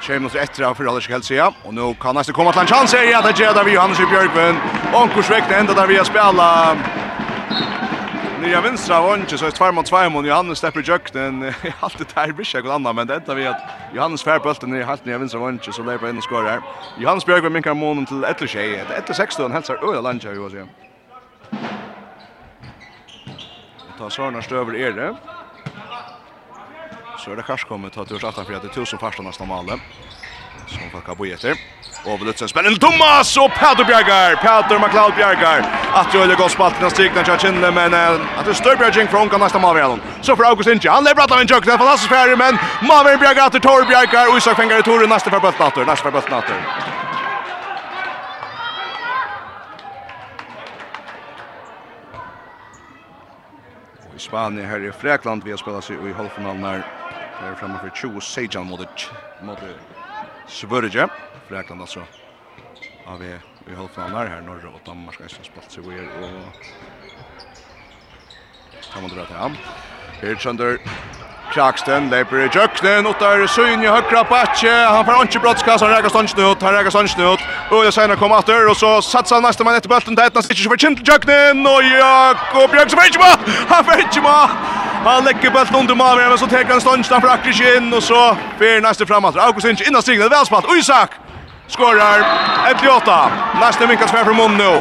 [0.00, 1.50] Tjej minutter etter av Fyrhalder skal helse, ja.
[1.64, 3.02] Og nå kan nesten komme til en sjanse.
[3.10, 4.56] Ja, det gjør det vi, Johannes i Bjørkven.
[4.96, 6.48] Onkursvekten enda der vi har spela.
[8.40, 12.32] Nya vinstra var inte så ett tvärmål mot Johannes släpper jökten i allt det här
[12.32, 13.62] blir jag annan men det enda vi att
[13.94, 16.62] Johannes fär bulten i halt nya vinstra var inte så lägger in och skorar.
[16.98, 18.84] Johannes Björk minkar månen till 1-6.
[19.06, 20.89] 1-6 hälsar öla landjar ju så.
[24.00, 25.16] Ta Sörnar stöver är det.
[27.18, 29.66] Så är det kanske kommer ta tur att han för tusen första nästa mål.
[30.66, 31.54] Som får kabo efter.
[32.04, 34.36] Och Lutsen spelar Thomas och Pedro Bjergar.
[34.36, 35.58] Pedro McLeod Bjergar.
[35.92, 37.94] Att Jöle går spalt den striknar jag känner men
[38.38, 40.00] att det stör Bjerging från kan nästa mål redan.
[40.20, 40.90] Så för August Inge.
[40.90, 44.78] Han levererar en jökna fantastisk färg men Maver Bjergar till Tor Bjergar och Isak Fengar
[44.78, 45.84] i Tor nästa för Böttnatter.
[45.84, 46.56] Nästa för Böttnatter.
[54.20, 56.84] Spanien her i Frekland vi har spelat sig i halvfinalen här.
[57.38, 58.80] Här framme för 20 Sejan mot
[59.38, 59.60] mot
[60.46, 61.08] Sverige.
[61.48, 62.06] Frekland alltså.
[63.04, 66.52] Ja, vi i halvfinalen här här norra och Danmark ska spelat sig vi och
[68.92, 69.56] Tamandra ham.
[70.20, 70.78] Här Chander
[71.50, 75.90] Kraksten leper i jøknen, og der Søyn i høyre bakje, han får ikke brottskast, han
[75.96, 79.36] reker stansjen ut, han reker stansjen ut, og det senere kommer atter, og så satser
[79.36, 83.02] han neste mann etter bølten, det er ikke for kjent jøknen, og Jakob Bjørk som
[83.02, 84.54] er ikke med, han får ikke med,
[85.08, 87.90] han legger bølten under maven, men så teker han stansjen, han får akkurat ikke inn,
[87.98, 88.22] og så
[88.62, 91.18] fyrer neste frem atter, August Inch innan stigende, velspalt, og Isak
[91.70, 92.22] skorar
[92.76, 93.20] 1-8,
[93.64, 94.74] neste vinkas frem fra munnen nå,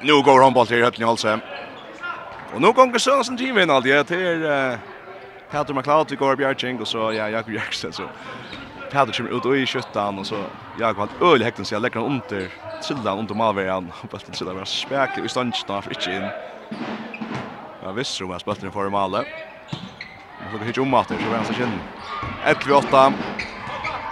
[0.00, 1.40] Nu går han bort till Hötten Holse.
[2.54, 4.06] Och nu kommer som team in alltid.
[4.06, 4.74] till uh,
[5.50, 8.02] Peter McLeod till Gorb Jarching och så ja Jakob Jackson så.
[8.90, 10.36] Peter kommer ut och i skyttan och så
[10.80, 12.48] Jakob har öl häkten så jag lägger under
[12.80, 13.34] Silda under
[14.26, 16.28] det så där var späcklig i stånd för inte in.
[17.82, 19.18] Jag visste om att bulten för Malve.
[19.18, 21.80] Och så hit om åter så vänster kinn.
[22.44, 23.12] 1-8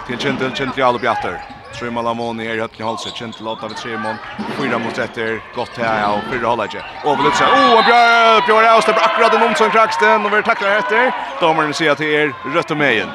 [0.07, 1.54] till Kintel, Kintel Jalobjatter.
[1.79, 3.15] Tror man Lamoni här i høtten i halset.
[3.15, 4.15] Kjent til 8 vid 3 mån.
[4.57, 6.01] 4 mot 1 är gott här.
[6.01, 6.83] Ja, och 4 håller inte.
[7.05, 7.45] Överlutsa.
[7.45, 8.41] Oh, Björn!
[8.47, 11.11] Björn det er akkurat en omsån kraksten, og vi takler etter.
[11.41, 13.09] Domaren säger till er rött och mejen.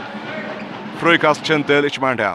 [1.01, 2.33] Frøykast kjent til, ikke mer enn det.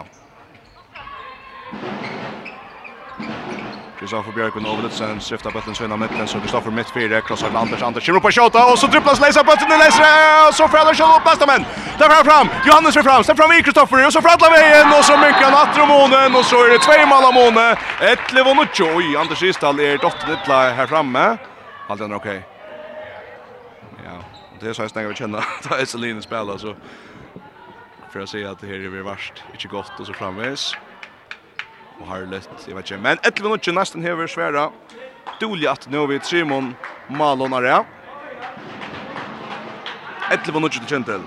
[4.06, 7.56] Kristoffer Björkman over det sen skiftar bollen svinna mitten så Kristoffer mitt fyra krossar till
[7.56, 10.04] Anders Anders kommer på skjuta och så dribblas Leisa bollen till Leisa
[10.48, 11.62] och så får Anders upp bästa men
[11.98, 15.04] där fram fram Johannes för fram sen fram i Kristoffer och så fradlar vägen och
[15.04, 17.70] så mycket Atromonen och så är det två mål av Mone
[18.12, 21.36] ett lev och Joy Anders Istall är dotter lilla här framme.
[21.88, 22.46] Allt är okej.
[24.04, 24.16] Ja
[24.60, 26.74] det är så jag stänger vi känna ta Eselin spelar så
[28.12, 30.76] för att se att det här är vi värst inte gott och så framvis
[32.00, 33.02] og Harlet, jeg vet ikke.
[33.02, 34.70] Men etter vi nødvendig nesten hever svære.
[35.40, 36.74] Dolig at nå vi Simon
[37.10, 37.82] Malon Area.
[40.32, 41.26] Etter vi nødvendig kjent til.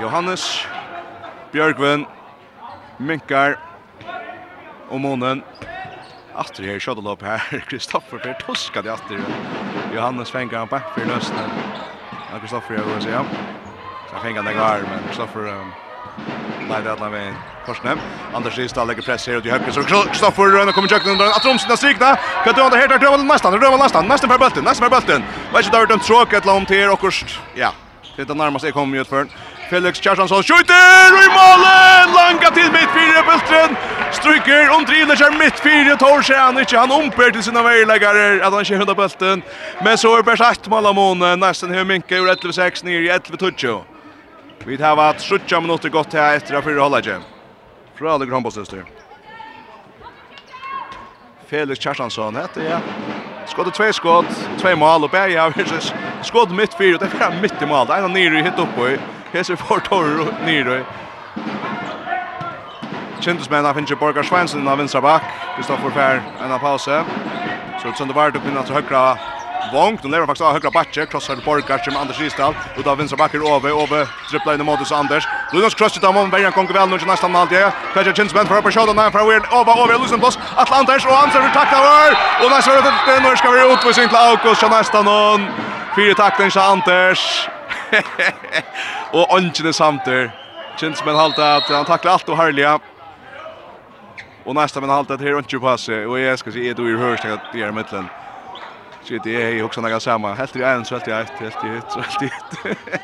[0.00, 0.66] Johannes
[1.52, 2.06] Björkvin
[2.98, 3.58] Minkar
[4.90, 5.42] og Månen.
[6.34, 7.42] Atter her, kjødde lopp her.
[7.68, 9.20] Kristoffer Per Toska de atter.
[9.94, 11.44] Johannes fengar han bak for løsene.
[12.32, 13.60] Ja, Kristoffer, jeg vil si, ja.
[14.12, 15.72] Så fänger den går men Kristoffer um,
[16.68, 17.34] Nej, det är alla vägen.
[17.66, 17.98] Korsnäm.
[18.34, 19.70] Anders Ristad lägger press här ut i höger.
[19.70, 22.16] Så Kristoffer Rönn kommer kökna under att Romsen har strikna.
[22.44, 24.96] Kan du ha det här där Rövan nästan, Rövan nästan, nästan för bulten, nästan för
[24.96, 25.22] bulten.
[25.52, 27.40] Vad är det där dömt tråk ett långt här och kurs.
[27.54, 27.72] ja.
[28.16, 29.26] Det är det närmaste jag kommer ut för.
[29.70, 32.06] Felix Kjarshansson skjuter i målen!
[32.14, 33.76] Langa till mittfyrre bulten.
[34.12, 36.78] Stryker om driver sig mittfyrre Tor sig han inte.
[36.78, 39.42] Han omper till sina vägläggare att han kör under bulten.
[39.84, 41.40] Men så är det bara ett mål av månen.
[41.40, 43.80] Nästan hur mycket ur 11-6 ner i 11-12.
[44.66, 47.22] Vi tar varit 70 minuter gott här efter att fyra hålla igen.
[47.94, 48.74] Från alle grannbossens
[51.46, 52.78] Felix Kjartansson heter ja.
[53.46, 55.52] Skott två skott, två mål och Berg har
[56.22, 57.86] skott mitt fyra det fram mitt i mål.
[57.86, 58.98] Där han nere hit upp i.
[59.32, 60.84] Hese får torr nere.
[63.20, 65.22] Kjentus men av Finche Borgar Svensson av vänstra back.
[65.56, 67.04] Kristoffer Fär en av pausen.
[67.82, 69.18] Så utsönder vart upp innan till högra
[69.72, 73.16] Vong, nu lever faktiskt av högra backe, krossar Borgar som Anders Risdal, ut av vinstra
[73.16, 75.24] backer, Ove, Ove dribblar in modus Anders.
[75.52, 77.66] Lukas krossar dem om Bergen kommer väl nu till nästan halvtid.
[77.92, 81.44] Kvaja Kinsman, för att skjuta från Weird, Ove, Ove Lusen plus att Anders och Anders
[81.44, 82.10] vill tackla över.
[82.42, 85.40] Och där så det nu ska vi ut med sin Klaukos som nästan någon.
[85.96, 87.48] Fyra tacklingar till Anders.
[89.12, 90.30] och Anchen samter.
[90.80, 92.78] Jensman halta att han tacklar allt och härliga.
[94.44, 96.96] Och nästa men halta att här runt ju passe och jag ska se du i
[96.96, 98.08] hörst att det är mittlen.
[99.04, 100.34] Så det är ju också några samma.
[100.34, 103.00] Helt i en, så helt i ett, helt i ett, så helt i ett.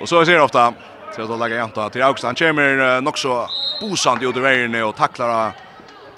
[0.00, 0.72] Och så ser ofta
[1.16, 2.24] så att lägga jämta till August.
[2.24, 3.48] Han kommer nog så
[3.80, 5.52] bosant ut i vägen och tacklar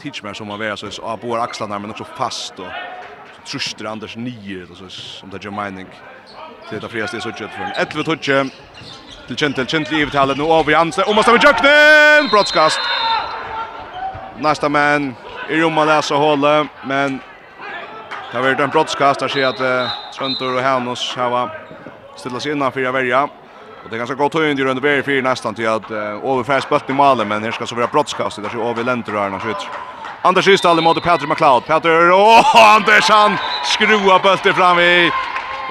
[0.02, 2.66] Teachmer som har varit så så på axlarna men också fast och
[3.46, 5.86] truster Anders nio och så som det Germanic.
[6.70, 8.30] Det är friast det så kött från 11 touch
[9.26, 12.80] till Gentle Gentle i vitalen nu över Jansen och måste vi Jöknen broadcast.
[14.38, 15.14] Nästa man
[15.50, 17.20] i rummet där så håller men
[18.28, 21.48] Det har vært en brottskast der sier at uh, Trøndur og Hanus har
[22.18, 23.22] stillet seg innanfor att verja.
[23.84, 26.44] Og det er ganske godt høyende i rundt veri fyrir nesten til at uh, Ove
[26.44, 29.40] fær i malen, men her skal så være brottskast der sier Ove lenter her noe
[29.40, 29.64] sitt.
[30.28, 31.64] Anders Ystall i måte McLeod.
[31.64, 35.10] Petter, åh, Anders han skrua i fram i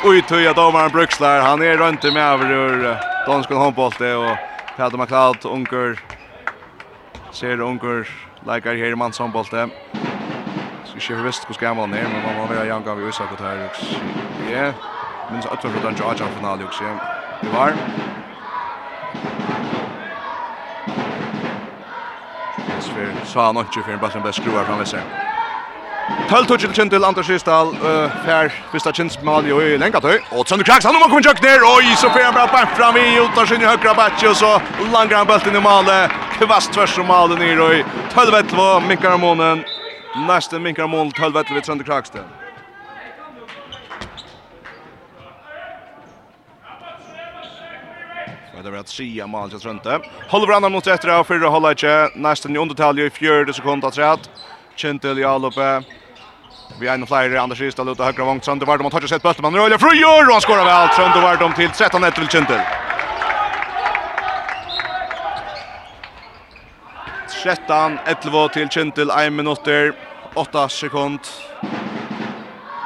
[0.04, 1.42] uttøya domaren Bruxler.
[1.42, 2.98] Han er rundt med over ur uh,
[3.28, 4.36] Donskon håndbollte og
[4.78, 5.96] Petter McLeod, unger,
[7.32, 8.08] ser unger,
[8.48, 9.70] leikar her i mannshåndbollte.
[9.70, 10.07] Musikk
[10.98, 13.64] ikke visst hvor skal man er, men man var veldig janga vi visak ut her.
[14.50, 14.74] Jeg
[15.32, 17.00] minns at vi den Georgia finalen, jeg
[17.42, 17.74] vi var.
[22.68, 25.16] Jesper, så han ikke for en bare skruar fram ved seg.
[26.28, 27.74] Töltutjil kjent til Anders Kjistdal,
[28.26, 30.18] Per, fyrsta kjentmalje og i lenga tøy.
[30.32, 33.00] Og Trønder Kraks, han må komme kjøkken her, oi, så fer han bra bært fram
[33.00, 34.54] i, ut av sin i høyre bætje, og så
[34.94, 35.98] langer han bølten i male,
[36.38, 37.84] kvast tvers om male nir, og i
[38.16, 39.66] tølvetlo, minkar månen,
[40.18, 42.24] Nästen minkar mål 12-11 vid Trønde Kraksten.
[48.64, 50.00] Det var ett sia mål till Trønde.
[50.30, 52.10] Håller varandra mot efter av fyra håller inte.
[52.16, 54.30] Nästan i undertalje i fjörde sekund att rätt.
[54.76, 55.84] Kintel i alloppe.
[56.80, 58.40] Vi är en flyer Anders Ystad ut och högra vång.
[58.40, 59.42] Trønde Vardom har tagit sett bulten.
[59.42, 60.88] Man rör frigör och han skorar väl.
[60.88, 62.60] Trønde Vardom till 13-1 till Kintel.
[67.44, 70.07] 13, 11 til Kintel, 1 minutter.
[70.38, 71.20] 8 sekund.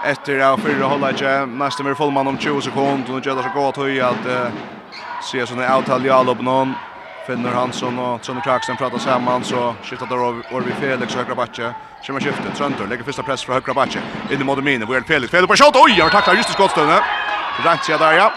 [0.06, 1.46] Efter av fyra hålla inte.
[1.46, 3.04] Nästa mer fullman om 20 sekund.
[3.10, 4.48] Och nu gör det så gott höj att uh,
[5.32, 6.74] se sån här i jag lopp någon.
[7.28, 11.74] Finner Hansson och Trond Kraxen pratar samman så skiftar det över vi Felix högra backe.
[12.04, 14.00] Kör man skiftet Tröntor lägger första press för högra backe.
[14.32, 14.86] In i Modemine.
[14.86, 15.32] Vi är Felix.
[15.32, 15.76] Felix på shot.
[15.76, 17.02] Oj, han tacklar just i skottstövnen.
[17.64, 18.34] Rakt sig där ja.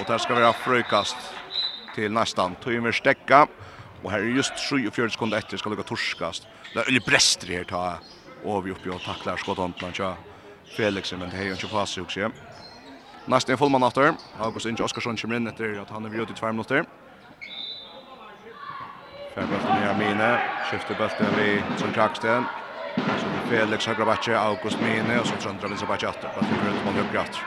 [0.00, 1.16] Och där ska vi ha frukast
[1.94, 2.54] till nästan.
[2.54, 3.46] Tog in stäcka.
[4.02, 6.48] Og her er just 3-4 sekunder etter skal lukka torskast.
[6.72, 7.98] Det er øyne brester her ta
[8.44, 10.14] og vi oppi og taklar skottantna tja
[10.76, 12.30] Felix, men det er jo ikke pass i hukse.
[13.30, 14.14] Næsten er fullmann after.
[14.40, 16.84] August Inge Oskarsson kommer inn etter at han er vrjød i 2 minutter.
[19.34, 20.30] Fjernbølten her mine.
[20.68, 22.44] skifter bølten vi som Kraksten.
[22.96, 26.28] Så det er Felix høyre bakke, August Mine, og så Trøndra vinser bakke atter.
[26.34, 27.42] Bølten blir ut mot høyre atter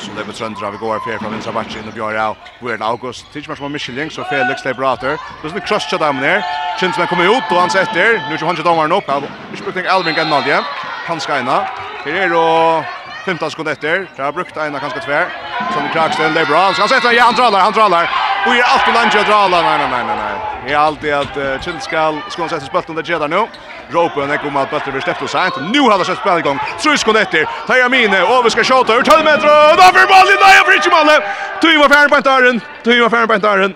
[0.00, 3.26] som det betrøndra vi går fer fra vinstra inn og bjør av Weird August.
[3.32, 4.98] Tidskjømmer som har Michelin, så Felix leber av
[5.42, 6.42] Det Så er det krøstja dem ned.
[6.80, 8.18] Kinsmen kommer ut og han setter.
[8.24, 9.08] Nå er ikke han ikke dommeren opp.
[9.08, 10.62] Ikke brukt brukning Alvin Gennadje.
[11.06, 11.60] Han skal inn.
[12.04, 14.06] Her er og 15 sekunder efter.
[14.16, 15.26] Det har brukt ena kanske tvär.
[15.74, 16.58] Som Kraksten, det är bra.
[16.58, 18.10] Han han sätter ja, han drar han drar
[18.46, 20.40] Och är alltid lunch att dra Nej, nej, nej, nej.
[20.66, 23.46] Det är alltid att uh, Chilskal ska sätta spötten där Jedda nu.
[23.90, 25.54] Ropen det kommer att bättre förstå sent.
[25.72, 26.58] Nu har det sett spel igång.
[26.82, 27.48] Tre skott efter.
[27.66, 29.76] Taja mine och vi ska skjuta ur 12 meter.
[29.76, 31.22] Då för bollen nej, för inte bollen.
[31.60, 32.60] Tui var färdig på entären.
[32.84, 33.74] Tui var färdig på entären.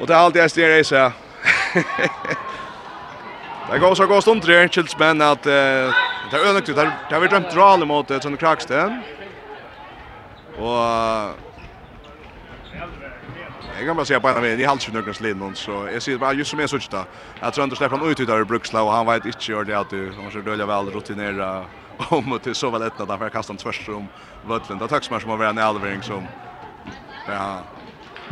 [0.00, 1.12] Och det är alltid SD race.
[3.72, 5.46] Det går så går stund där Chilsmen att
[6.30, 9.00] Det er ødelagt, det har vi drømt drale mot Trond Kraksten.
[10.58, 11.34] Og...
[13.78, 16.18] Jeg kan bare si at beina min, jeg halter ikke nøkken slinn, så jeg sier
[16.20, 17.02] bare, just som jeg sier det,
[17.40, 20.26] at Trond slipper han ut ut av Bruksla, og han vet ikke ordentlig at han
[20.26, 21.48] må rølja vel rutinera
[22.12, 24.06] om og til så vel etna, derfor jeg kastar han tvers om
[24.44, 24.78] Vøtlen.
[24.78, 26.28] Det er takk som er som å være en elvering som,
[27.26, 27.46] ja,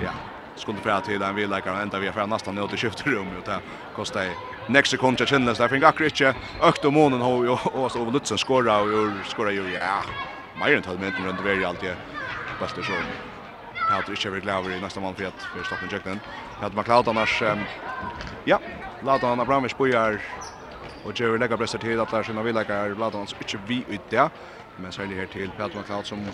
[0.04, 0.14] ja,
[0.54, 3.42] skulle fra til den vi leikar, enda vi er fra nesten nødt til skifterum, og
[3.48, 3.58] det
[3.96, 6.34] kostar jeg next sekund til kjennes der fink akkurat ikke.
[6.68, 10.02] Økt om månen har jo også over Lutzen skåra og skåra jo ja.
[10.58, 11.94] Mer enn tatt minutter rundt veri alltid
[12.58, 12.98] beste så
[13.88, 16.20] Petter ikke vil glæver i neste mann for at vi stopper jøkken
[16.58, 17.38] Petter McLeod annars
[18.46, 18.58] ja.
[19.06, 20.18] Ladan Abramovic bojar
[21.06, 24.28] og Jerry legger bresser til at der sina villegger Ladan så ikke vi ut det
[24.78, 26.26] men særlig her til Petter McLeod som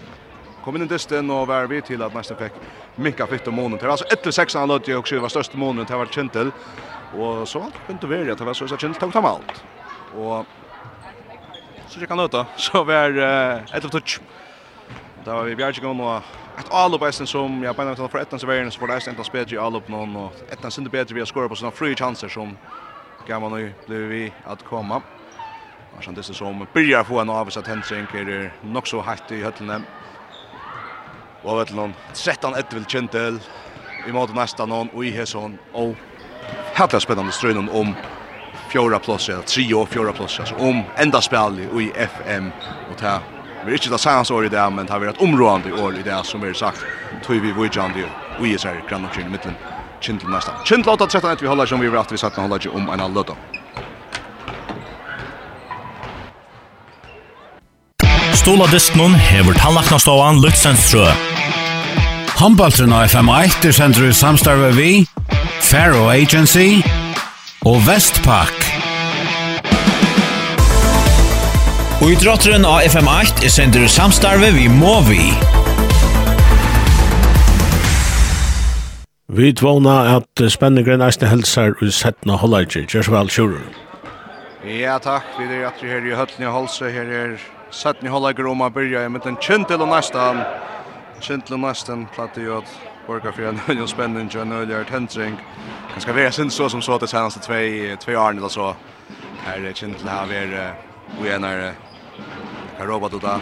[0.65, 2.57] kom inn i dysten og var vi til at nesten fikk
[2.97, 3.77] minka fitt om månen.
[3.77, 6.13] Det var altså etter seksan han lødde og det var største månen, til, det var
[6.15, 6.53] kjentel.
[7.15, 9.65] Og så begynte vi at det var så så kjent tungt alt.
[10.15, 10.47] Og
[11.89, 14.21] så kjekk han ut da, så var et av touch.
[15.25, 16.23] Da var vi bjerg kom og
[16.59, 18.97] et all på eisen som jeg bare nevnte for etten så veien så var det
[19.01, 21.75] eisen til spedje all opp noen og etten sinde bedre vi har skåret på sånne
[21.75, 22.53] frie chanser som
[23.27, 25.03] gammal nu blir vi att komma.
[25.97, 29.43] Och sen det som börjar få en avvis att hända är nog så hatt i
[29.43, 29.83] höllene.
[31.43, 33.41] Og av höllene 13-1 vil kjentel
[34.09, 35.97] i måte nästa någon och i hesson och
[36.75, 37.95] Helt spännande strönen om
[38.69, 42.51] fjorda plats eller tre och fjorda plats alltså om enda spel i FM
[42.91, 43.19] och ta
[43.67, 46.03] vi är inte det sanns år i det men det har varit område år i
[46.03, 46.85] det som vi har sagt
[47.27, 48.05] tog vi vi John det
[48.41, 49.55] vi är så här grann och i mitten
[50.01, 50.53] Kindle nästa.
[50.65, 53.01] Kindle åtta tretton att vi håller som vi har haft vi satt håller om en
[53.01, 53.25] halv
[58.35, 61.07] Stola Distnon hever tannlaknastovan Luxensrø.
[62.37, 65.07] Håndbaltrun av FM1 er sender i samstarve vi
[65.65, 66.83] Faro Agency
[67.65, 68.53] og Vestpak.
[72.03, 75.23] Og i drotteren av FM8 er sender samstarve vi må vi.
[79.35, 82.85] Vi tvåna at spenningren eisne helsar og settna hollager.
[83.11, 83.65] vel, kjurur.
[84.69, 85.25] Ja, takk.
[85.39, 86.93] Vi er at vi her i Høtlni Holse.
[86.93, 87.39] Her er
[87.71, 90.45] settni hollager om å byrja med den kjentil og nesten.
[91.21, 94.85] Kjentil og nesten platt i jød borgar för en öl spenning og en öl är
[94.85, 95.41] tentring.
[95.89, 98.75] Han skal være sin så som så til senaste tvei, tvei åren eller så.
[99.45, 100.75] Här är Chintle här är
[101.23, 101.73] vi är när
[102.79, 103.41] Karoba då där.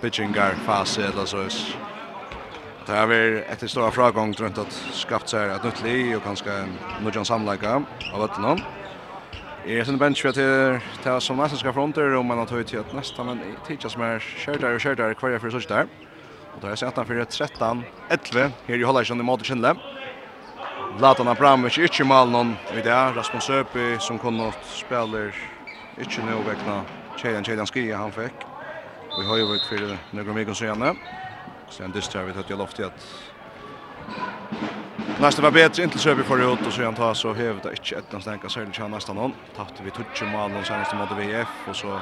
[0.00, 1.44] Pitchingar fase eller så.
[2.86, 6.66] Det här vi ett stora fragång runt att skapt sig ett nytt liv och kanske
[7.00, 7.82] någon samlaka
[8.14, 8.60] av ett någon.
[9.66, 12.76] Jeg synes bench for det til som nesten skal fronter, om man har tøyt til
[12.76, 15.68] at nesten, men tidligere som er kjørt der og kjørt der, hver jeg for sånn
[15.68, 15.90] der.
[16.58, 19.76] Og da er sett han 13, 11, her i Hollandsson i måte kjennle.
[20.98, 25.30] Latan Abramovic ikke mal noen i det, Rasmus Søpi som kunne spiller
[26.02, 26.80] ikke nå vekna
[27.20, 28.42] Kjellan Kjellan Skia han fikk.
[29.12, 30.96] Vi har jo vært for några veckor senere.
[31.70, 33.06] Så en dystre vi tatt jeg lovte at
[35.22, 37.70] Nästa var bättre inte så vi får ut och så han tar så hävd det
[37.70, 39.32] inte ett nästan kan sälja tjäna nästan någon.
[39.56, 42.00] Tappade vi touch mål någon senaste mot VF och så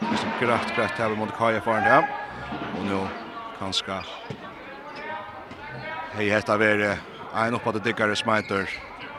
[0.00, 2.08] så grätt grätt här mot Kaja för det.
[2.78, 3.25] Och nu
[3.58, 4.04] kanska.
[6.14, 6.98] Hei hetta vere
[7.34, 8.68] ein oppa de dikkare smiter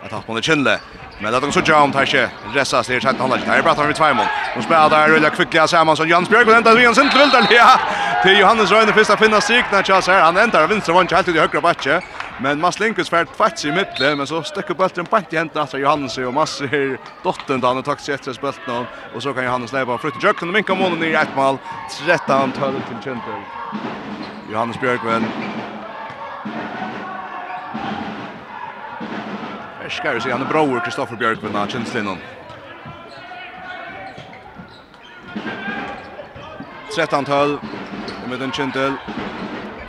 [0.03, 0.79] att ha på det kinle
[1.19, 3.75] men att de så jam tar sig resa sig så att hålla sig där bara
[3.75, 4.25] tar vi två mål
[4.57, 7.79] och spelar där rulla kvickliga samman som Jans Björk väntar vi en central där ja
[8.23, 11.39] till Johannes Røyne första finna sig när Charles här han ändrar vänster vant helt i
[11.39, 12.01] högra backe
[12.39, 15.77] men Mats Linkus färt fast i mitten men så sticker bulten på i ända efter
[15.77, 18.85] Johannes och Mats här dottern där han tar sig efter bulten
[19.15, 21.57] och så kan Johannes lägga fram frukt jöken och minka målen i ett mål
[22.05, 23.41] 13 12 till central
[24.51, 25.25] Johannes Björkman.
[29.85, 32.17] Eskar vi se, han är bror Kristoffer Björkman av Kinslinon.
[36.97, 37.59] 13-12
[38.29, 38.93] med en Kintel.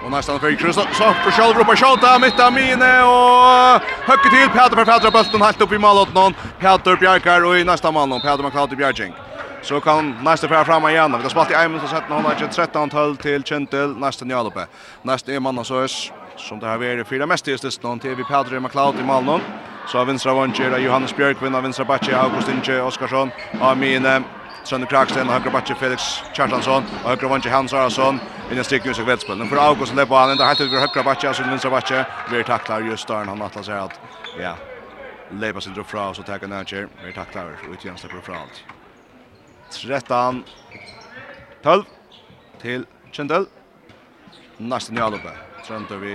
[0.05, 4.77] Och nästan för Kristoffer för själv ropar skjuta mitt av mine och höcker till Peter
[4.77, 6.35] för Petra bulten helt upp i målet någon.
[6.59, 9.15] Peter Björkar och i nästa man någon Peter McLeod Björking.
[9.63, 11.13] Så kan nästa fram fram igen.
[11.13, 14.67] Vi har spalt i Eimund minut och sett 13 12 till Kentel nästa Njalope.
[15.03, 16.13] Nästa är Manna Sös.
[16.37, 19.39] som det här är fyra mest i det någon till vi Pedro McLeod i Malmö.
[19.87, 23.31] Så har vänstra av Johannes Björk av vinstra batje August Inge Oskarsson.
[23.61, 24.23] Amine
[24.65, 28.93] Sønne Kraksten og høyre batje Felix Kjartansson og høyre vanje Hans Arason inn i stikken
[28.93, 29.39] i kveldspill.
[29.41, 31.29] Men for August Lepo han enda helt over høyre batje.
[31.29, 32.05] altså vinstra batje.
[32.31, 34.01] Vi er taklar just der han atlas her at,
[34.39, 34.57] ja,
[35.31, 38.78] Lepa sin drog fra, så takker han her, blir taklar ut gjenstår fra alt.
[39.71, 40.45] 13
[41.65, 41.85] 12
[42.63, 43.47] til Kjendel.
[44.59, 45.29] Næsten i alloppe.
[45.69, 46.13] Trønder vi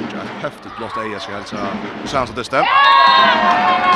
[0.00, 1.56] ikke er heftig blått eier skal helse
[2.06, 2.62] Sands og Diste.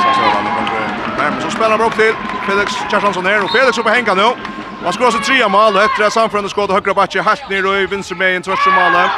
[0.01, 1.41] Så ser han kommer nærmere.
[1.41, 2.13] Så spelar han opp til
[2.47, 3.41] Felix Kjærsson her.
[3.41, 4.27] Og Felix oppe henga nu.
[4.79, 7.23] Og han skår seg tre av malet etter at samfunnet skåret høyre bakke.
[7.23, 9.09] Helt ned i vinstermeien tvers om malet.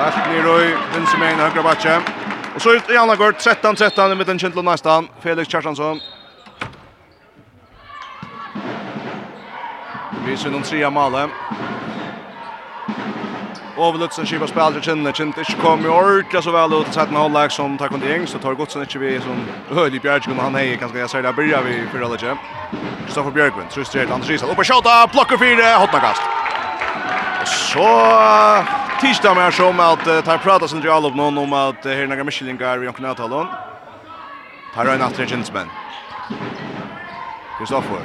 [0.00, 2.00] Helt ned i vinstermeien høyre bakke.
[2.54, 5.08] Og så ut i Anna går 13-13 i midten Kjendel og Næsten.
[5.22, 6.00] Felix Kjærsson
[10.26, 11.28] Vi syns om trea male.
[13.76, 17.78] Overlutsen skipa spelare känner känner inte kom i orka så väl ut sätten hålla som
[17.78, 19.46] tar kontakt ding så tar Godsen inte vi som
[19.76, 22.36] höjlig Björk och han hejer kanske jag säger där börjar vi för alla tjej.
[23.04, 26.22] Kristoffer Björkvin, Trustred, Anders Risa, upp och skjuta, plockar fyra, hotna kast.
[27.46, 27.88] Så
[29.00, 32.78] tisdag mer som att tar prata sen Real upp någon om att här några Michelingar
[32.78, 33.46] vi kan ta lån.
[34.74, 35.70] Tar en attragentsman.
[37.58, 38.00] Kristoffer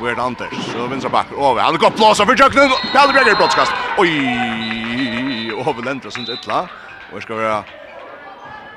[0.00, 1.32] Weird Anders, så vinstra back.
[1.32, 2.70] Och han går plåsa för Jöknen.
[2.92, 3.72] Pelle Berger broadcast.
[3.98, 6.68] Oj, och har ändrat sin ettla.
[7.12, 7.64] Och ska vara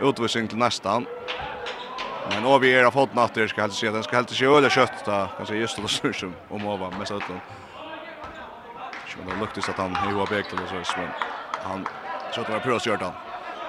[0.02, 1.06] utvisning till nästan.
[2.30, 5.06] Men Åvi är av fått natter ska helt se den ska helt se öle kött
[5.06, 5.28] då.
[5.38, 7.40] kanske just det så som om av med så utan.
[9.08, 11.10] Så det luktar att han är ju bättre så så men
[11.64, 11.88] han
[12.32, 13.14] så att han har prövat gjort han.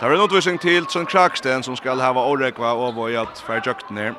[0.00, 3.62] Det är en utvisning till Sven Kraksten som ska ha Orekva och vad jag för
[3.66, 4.14] jökten ner.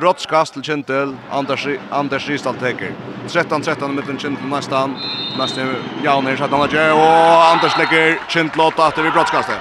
[0.00, 2.94] Brottskast til Kintel, Anders, Anders Ristal teker.
[3.28, 4.96] 13-13 mitten Kintel nästan.
[5.38, 9.58] Nästan Jan här sätter han där och Anders lägger Kintel åt åter i brottskastet.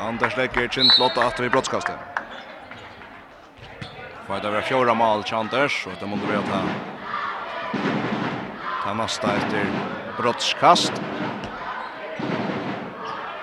[0.00, 1.96] Anders lägger Kintel åt åter i brottskastet.
[4.26, 6.62] Får det var fjorda mål till Anders och det måste vi ta.
[8.84, 9.66] Ta nästa efter
[10.18, 10.92] brottskast.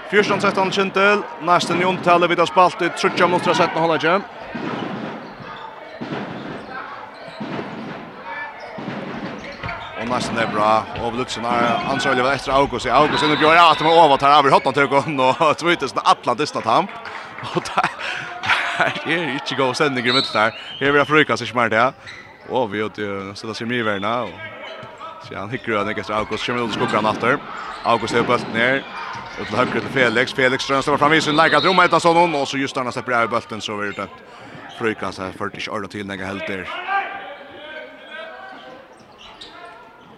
[0.09, 4.21] 14-13 Kintel, nästan Jon Talle vid spalt i 30 minutter av 17
[10.01, 10.85] Och nästan är bra.
[11.01, 12.85] Och Luxen har ansvarig över efter August.
[12.85, 16.03] August inne gör att de har över här över hottan till kon och tvitas den
[16.05, 16.87] Atlantis natt ham.
[17.55, 17.63] Och
[19.05, 20.53] det är inte gå sändning i mitten där.
[20.79, 21.93] Här vill jag fruka sig smärt ja.
[22.49, 24.29] Och vi åt ju så där ser mig värna och
[25.27, 27.37] så han hickar den efter August kommer ut skuggan efter.
[27.83, 28.83] August är bulten ner.
[29.39, 30.33] Och till höger till Felix.
[30.33, 32.93] Felix strömstar fram i sin lägga drömma ett av sån och så just när han
[32.93, 34.07] släpper jag bulten så vidare
[34.83, 36.67] frøyka seg, førte ikke ordentlig til helt där.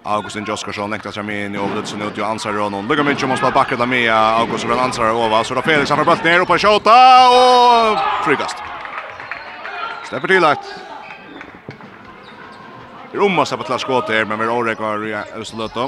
[0.05, 2.85] Augustin Joskarsson nekta seg med inn i overlitsen ut i noen.
[2.85, 5.43] Lugga mye om å spela bakker da med August Brann Ansaron over.
[5.43, 6.97] Så da Felix han har bøtt ned oppe i kjøta,
[7.33, 8.61] og frikast.
[10.05, 10.69] Stepper til lagt.
[13.15, 15.87] Romma seg på til skåte her, men vi er åregar i Østeløtta.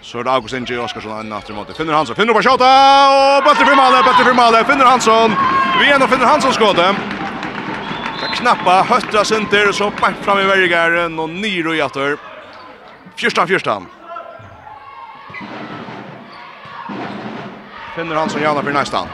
[0.00, 1.76] Så er det Augustin Inge Oskarsson en natt i måte.
[1.76, 2.70] Finner Hansson, finner på kjøta,
[3.12, 4.64] og bøtter for Male, bøtter for Male.
[4.64, 5.36] Finner Hansson,
[5.76, 7.13] vi igjen og finner Hansson skåte.
[8.24, 12.18] Ska knappa höttra center så bort fram i värjegären och Niro i attor.
[13.16, 13.86] Första fjärstan.
[17.96, 19.08] Finner han som gärna för nästan.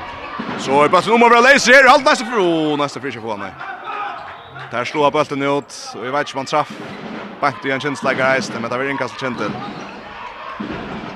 [0.59, 1.89] Så är passen om över Laser här.
[1.89, 3.53] halt nästa för oh, nästa frisk på mig.
[4.71, 6.73] Där slår bollen ut och jag vet inte man träff.
[7.41, 9.53] Bant igen känns like guys, men det var inkast chenten.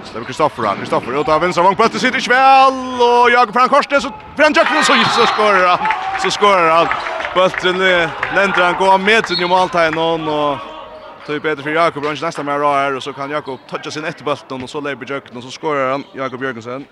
[0.04, 3.52] Så det Kristoffer, Kristoffer ut av vänster vång, bollen sitter i kväll och jag på
[3.52, 5.78] Frank så och Frank Jackson så skorar han.
[6.22, 7.13] Så skorar han.
[7.34, 7.78] Bultren
[8.34, 10.58] länder han gå med till måltagen och
[11.26, 14.04] Tøy Peter för Jakob Brunch nästa med rå här och så kan Jakob toucha sin
[14.04, 16.86] ett bulten och så lägger Jökten och så skorar han Jakob Jørgensen.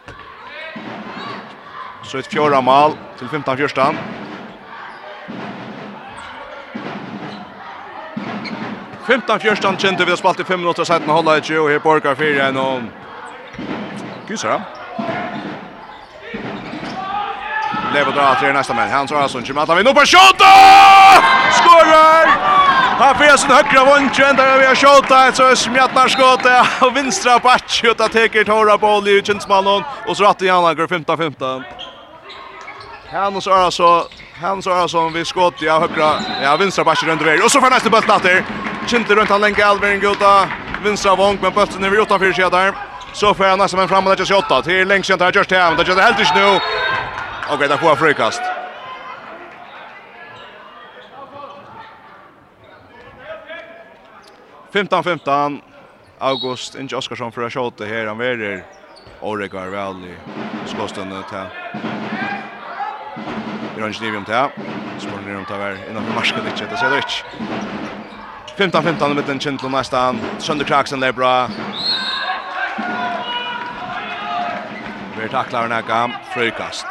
[2.03, 3.95] Så ett fjärde mål till 15 första.
[9.07, 11.71] Femtan fjørstan kjente vi har spalt i fem minutter seiten og holda i tjue, og
[11.71, 12.87] her borgar fire enn og...
[14.29, 14.82] Gysra.
[17.95, 18.91] lever drar till nästa man.
[18.91, 20.43] Hans Arason kommer att vinna på skott.
[21.53, 22.27] Skorar!
[22.99, 26.47] Han får sin högra vånchen där vi har skottat ett så smjätnar skott
[26.81, 30.75] och vänstra backen och tar teker torra boll i Jensmannen och så rätt i andra
[30.75, 31.63] går 15-15.
[33.13, 34.05] Hans Arason
[34.41, 36.13] Hans Arason vi skott Ja, högra
[36.43, 38.45] ja vänstra backen runt över och så får nästa boll natter.
[38.87, 40.49] Kinte runt han länge Alvin Gota
[40.85, 42.73] Vinstra vånk men bollen över utanför sidan där.
[43.13, 45.77] Så får han nästan fram och lägger sig åtta till längst där just här.
[45.77, 46.61] Det gör det helt nu.
[47.55, 48.43] Okej, där får jag frikast.
[54.73, 55.63] Femtan, femtan.
[56.19, 58.07] August Inge Oskarsson för att skjuta här.
[58.07, 58.65] Han väder
[59.21, 60.15] Oregar väl i
[60.67, 61.39] skåstunden till.
[63.79, 64.35] Irange Nivium till.
[64.99, 66.67] Spår ner om taver innanför marsket inte.
[66.71, 68.79] Det ser det inte.
[68.79, 70.21] 15-15 med den Kindle nästan.
[70.49, 70.65] det
[71.01, 71.49] där bra.
[75.23, 76.13] Vi tacklar den här gam.
[76.35, 76.87] Fröjkast.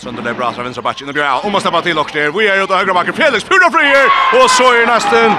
[0.00, 1.10] Trøndelag bra fra venstre backen.
[1.12, 2.30] Bjørn om å slippe til och der.
[2.32, 3.14] Vi är ute högra backen.
[3.14, 4.06] Felix pura frier
[4.42, 5.36] och så är nästan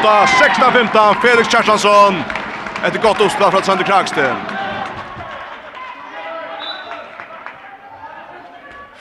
[0.00, 2.22] 8 16 15 Felix Kjartansson.
[2.84, 4.36] Ett gott uppspel från Sander Kragsten.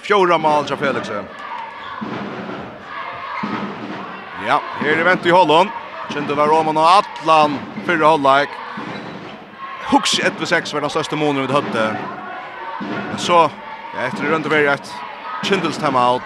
[0.02, 1.12] Fjorda mål fra Felix.
[4.48, 5.70] Ja, her er vent i Holland.
[6.10, 8.50] Kjente var Roman og Atlan fyrre halvleik.
[9.92, 11.98] Hux 1-6 var den største måneden vi hadde.
[13.18, 13.50] Så
[13.94, 14.96] Ja, efter det runt över et
[15.44, 16.22] Kindles timeout.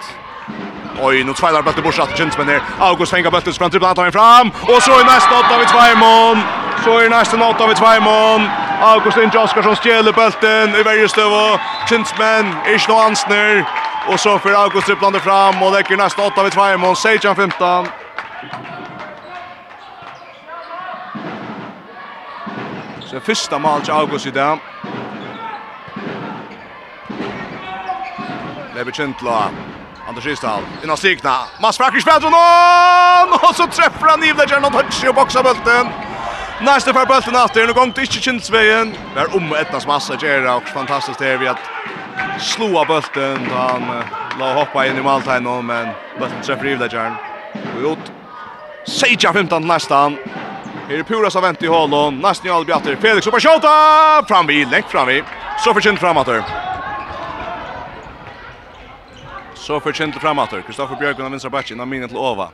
[1.02, 2.62] Oj, nu tveilar Bötte Borsa til Kindles men her.
[2.80, 4.52] August fengar Böttes fram till bland fram.
[4.74, 6.38] Og så er neste åtta vi Tvajmon.
[6.84, 8.42] Så er neste åtta vi Tvajmon.
[8.82, 11.32] August Inge Oskarsson stjeler bulten i varje støv.
[11.32, 11.60] och
[11.90, 13.66] Kinsman är nå ansner.
[14.08, 16.96] Og så får August dribblande fram og legger neste åtta vi Tvajmon.
[16.96, 17.88] Sejan 15.
[23.02, 24.60] Så första mål till August i dag.
[28.84, 29.18] är bekant
[30.08, 31.38] Anders Rysdal innan stigna.
[31.62, 35.88] Mats Fracker spelar någon och så träffar han Nivla Gernon touch i boxar bulten.
[36.62, 41.20] Nästa för bulten åter och gång till Det är om ettnas massa Gerra och fantastiskt
[41.20, 41.58] det vi att
[42.40, 44.04] slå bulten då han
[44.40, 45.88] la hoppa in i måltiden men
[46.20, 47.16] bulten träffar Nivla Gernon.
[47.76, 48.12] Och ut
[48.88, 50.18] Seja 15 nästan.
[50.90, 52.20] Här är Pura som väntar i hålen.
[52.20, 52.96] Nästan i Albjatter.
[52.96, 54.26] Felix oppe och skjuta!
[54.28, 55.24] Fram vid, lengt fram vid.
[55.60, 56.28] Så förkynt framåt.
[59.64, 60.50] Så för Kindle framåt.
[60.66, 62.50] Kristoffer Björkman av vänstra backen, han minnet till Ova.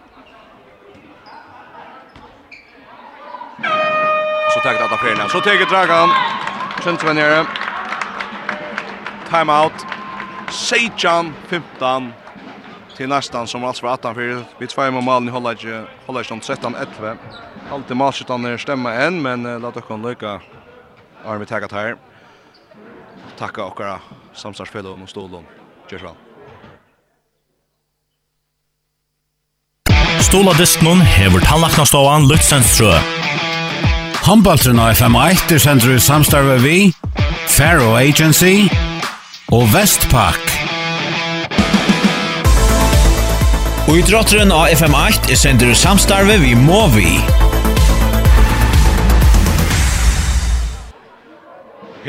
[4.53, 5.29] Så taget att affären.
[5.29, 6.09] Så taget Dragan.
[6.83, 7.45] Kjent var nere.
[9.29, 9.85] Time out.
[10.49, 12.13] Sejan 15
[12.97, 15.29] till nästan som alltså var 18 för vi två mål mål i
[16.05, 17.17] Hollage som 13 11.
[17.71, 20.41] Allt i matchen utan stämma än men låt oss kunna lycka.
[21.25, 21.95] Armi tagat här.
[23.37, 23.99] Tacka och våra
[24.33, 25.45] samstarfsfällor och stolen.
[25.89, 26.28] Cheers.
[30.19, 32.91] Stola disknon hever tannlaknastovan Lutsenstrø.
[34.25, 36.91] Håndbaltrun av FM1 er sender ut samstarve vi,
[37.47, 38.67] Faro Agency
[39.55, 40.51] og Vestpak.
[43.87, 47.15] Og i drotteren av FM8 er sender du samstarve vi Movi.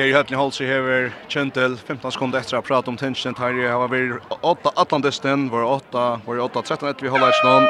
[0.01, 3.53] Her i Høtlen Holse hever Kjentel 15 sekunder etter å prate om tensionen her.
[3.53, 3.99] Her har vi
[4.33, 7.67] 8 18 var 8, var 8 13 etter vi holder etter noen.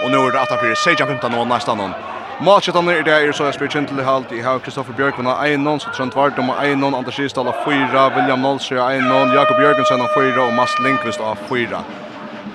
[0.00, 1.92] Og nå er det 8 4, 16 15 og nesten noen.
[2.40, 4.32] Matchetan er det er så jeg spyrir Kjentel i halvt.
[4.32, 8.06] Jeg har Kristoffer Bjørkman av 1 så Trønt Vardum av 1 Anders Gisdal av 4,
[8.16, 11.84] William Nolsø av 1 Jakob Jørgensen av 4 og Mats Lindqvist av 4.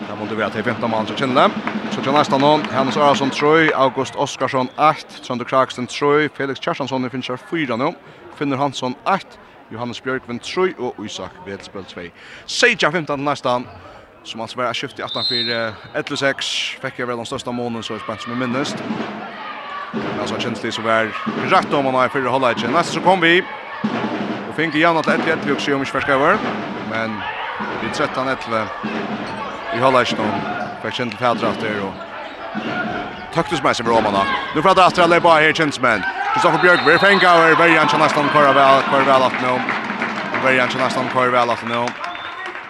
[0.09, 1.53] Det måtte være til 15 mann som kjenner.
[1.93, 7.05] Så til nesten noen, Hannes Arason Troy, August Oskarsson 8, Trøndur Kraksten Troy, Felix Kjærsansson
[7.13, 7.93] finnes her 4 nu.
[8.39, 9.37] Finnur Hansson 8,
[9.69, 12.01] Johannes Björkvind 3 og Isak Vedspel 2.
[12.47, 13.61] Seja 15 nästa
[14.23, 17.99] som alltså var skift i 18-4, 11-6, fick jag väl den största månen så är
[17.99, 18.75] spänt som är minnest.
[19.93, 21.09] Men alltså känns det så väl
[21.49, 22.71] rätt om man har förra hållet.
[22.71, 23.43] Nästa så kom vi.
[24.49, 26.37] Och fick igen att 1-1 vi också om i ska över.
[26.89, 27.21] Men
[27.81, 28.65] vi 13-11
[29.75, 30.23] i hållet nu.
[30.83, 31.93] Fick känns till färdrat där och
[33.33, 34.23] Taktus med sig för Romana.
[34.55, 35.79] Nu får det att alla bara här känns.
[36.39, 39.57] Kristoffer Björk, vi fänga över er verjan til nesten kvar vel, kvar vel at nå.
[40.43, 41.81] Verjan til nesten kvar vel at nå.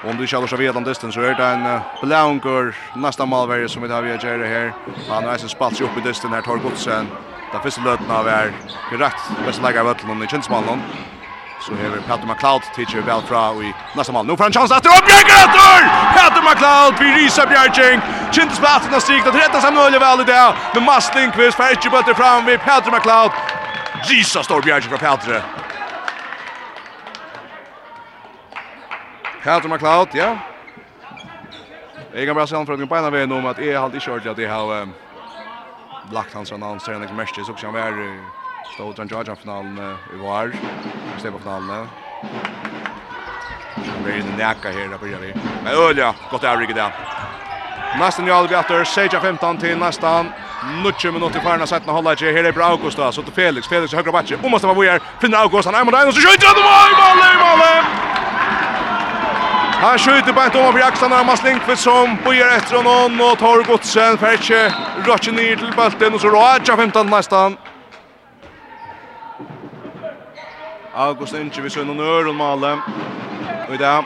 [0.09, 3.81] Om du kjallar så vet om distans så är det en blaunger, nesten malverje som
[3.81, 4.73] vi tar via Jerry här.
[5.09, 7.07] Han har sin spalt seg opp i distance här tar godsen.
[7.53, 8.53] Da første løten av er
[8.89, 10.81] korrekt, beste legger av øtlen i kjensmannen.
[11.61, 14.25] Så här är Peter McLeod teacher väl fra i nästa mål.
[14.25, 15.79] Nu får han chans att og Bjørk etter!
[16.15, 18.01] Petter McCloud, vi ryser Bjørking.
[18.31, 20.45] Kjentesplatsen har stigit og trettet seg mulig väl i det.
[20.73, 23.58] Men Maslingqvist, for ikke bøtter fram vid Peter McLeod.
[24.03, 25.41] Jesus står Bjerg fra Petre.
[29.43, 30.37] Petre McLeod, ja.
[32.13, 34.25] Jeg kan bare se han fra den beina ved om at jeg har alltid kjørt
[34.27, 34.93] at jeg har um,
[36.11, 38.09] lagt hans annons treningsmester, så kan han være
[38.73, 39.79] stod den Georgia-finalen
[40.13, 40.51] i var,
[41.17, 41.87] Stepa-finalen.
[43.75, 45.33] Han blir inne näka her, där börjar vi.
[45.63, 46.91] Men Ölja, gott övrigt där.
[47.99, 50.31] Nästan i Algator, Seja 15 till nästan.
[50.63, 52.33] Nutje minut i farna sättna hålla sig.
[52.33, 53.11] Här är bra August då.
[53.11, 53.67] Så till Felix.
[53.67, 54.37] Felix i högra backe.
[54.43, 55.01] Om måste vara Bojer.
[55.21, 55.65] Finner August.
[55.65, 56.11] Han är mot Einar.
[56.11, 56.55] Så skjuter han.
[56.55, 56.91] Mål!
[57.17, 57.57] Mål!
[57.57, 57.83] Mål!
[59.81, 61.23] Han skjuter bara inte om över axlarna.
[61.23, 63.21] Mats Lindqvist som Bojer efter honom.
[63.21, 64.17] Och tar godsen.
[64.17, 64.73] Färche
[65.05, 66.13] rötcher ner till bulten.
[66.13, 67.57] Och så Raja 15 nästan.
[70.93, 72.79] August Inche vi ser sönder öron Malem.
[73.67, 74.03] Och i det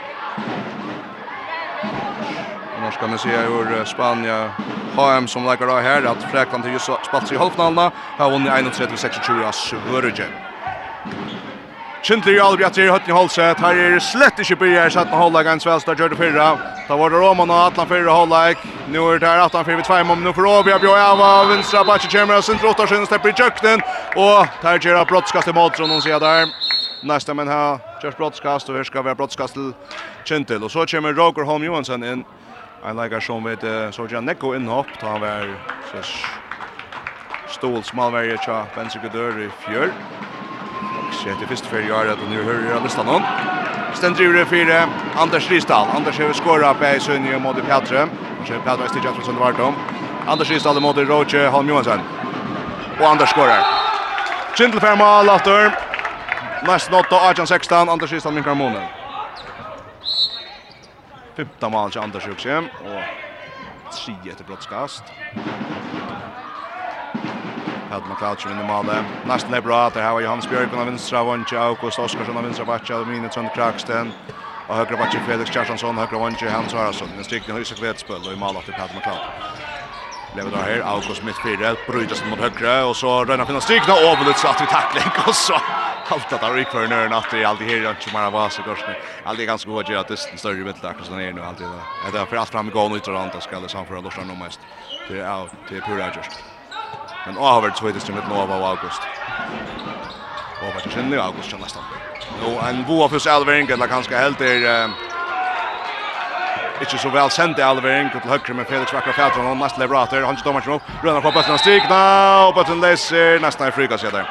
[2.84, 4.50] när ska man se hur Spanien
[4.96, 7.90] HM som lägger av här att Fräkland har just spalt sig i halvfinalen.
[8.18, 10.32] Har vunnit 31-26 av Svörgen.
[12.02, 13.58] Kjentler ju aldrig att det i.
[13.58, 16.58] Här är slett inte börjar så att man håller en svenska gör det förra.
[16.88, 18.56] Där var det Roman och Atlan förra hållägg.
[18.88, 20.24] Nu är det här Atlan förra vid två om.
[20.24, 23.80] Nu får Åbja bjöja av vänstra backen kommer och centra åtta skinn släpper i köknen.
[24.16, 26.48] Och där gör det brottskast i mål som de ser där.
[27.02, 29.72] Nästa men här görs brottskast och här ska ha brottskast till
[30.24, 30.64] Kjentler.
[30.64, 32.24] Och så kommer Roger Holm Johansson in
[32.84, 33.64] en leikar som vet
[33.94, 35.48] så gjør Neko innhopp, ta han var
[35.90, 36.02] så
[37.54, 39.92] stål smalverje tja Benzegudør i fjør.
[41.14, 43.24] Så etter fyrst fyrir gjør at nu hører jeg listan hon.
[43.94, 44.82] Stendriver fire,
[45.20, 45.88] Anders Risdal.
[45.96, 48.08] Anders har skåret på i Sønje mot Petre.
[48.44, 49.78] Så Petre er stiget fra Søndervartom.
[50.28, 52.02] Anders Risdal mot Roche Holm Johansson.
[53.00, 53.62] Og Anders skårer.
[54.56, 55.72] Kindelferma, Latter.
[56.66, 59.03] nått 8, 18-16, Anders Risdal, Minkar Månen.
[61.36, 63.02] Femta mål til Anders Juksem og
[63.92, 65.02] 3 etter brottskast.
[67.90, 69.04] Hade man klart som vinner målet.
[69.26, 72.44] Nesten er bra att det her var Johannes Björkman av Vinstra, vantje, August Oskarsson av
[72.44, 74.12] Vinstra, vantje, Aluminium Trond Kraksten.
[74.68, 77.10] og Høyre vantje Felix Kjartansson, Høyre vantje Hans Arason.
[77.16, 79.26] Den stycken hyser kvetspöll og i målet til Hade man klart.
[80.36, 84.12] Lever där här, August mitt fyra, brytas mot högra och så rönnar finna strykna och
[84.12, 85.54] Ovlutz att vi tackling och så
[86.08, 88.94] allt att där ikvar nu natt i allt här jag tror man var så kanske
[89.22, 92.10] allt är ganska god att det är större mitt där så ner nu allt det
[92.12, 94.34] det är för allt fram går nu utan att ska det som för Lars nu
[94.34, 94.60] mest
[95.08, 96.30] det är out det är pure just
[97.26, 99.02] men över så det med Nova och August
[100.60, 101.84] och vad känner jag August nästan
[102.40, 104.90] nu en boa för Selvering eller kanske helt är
[106.82, 110.26] Ikke så vel sendt i Alvering, til høyre med Felix Vakra Fjatron, og nesten leverater,
[110.26, 112.02] han står matchen opp, rønner på bøtten og Stigna,
[112.48, 114.26] og bøtten leser, nesten er frikast, ja der.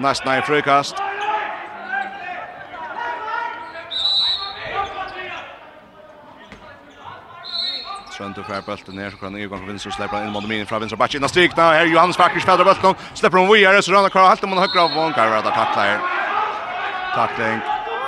[0.00, 1.11] Nesten er frikast,
[8.22, 10.96] Svante fær bulten ner så kan Egon från vänster släppa in mot min från vänster
[10.96, 11.28] backen.
[11.28, 12.94] Strikna här Johannes Backers fäder bulten.
[13.14, 15.98] Släpper hon vidare så rör Karl Halt mot högra av Von Karl att tackla här.
[17.14, 17.60] Tackling.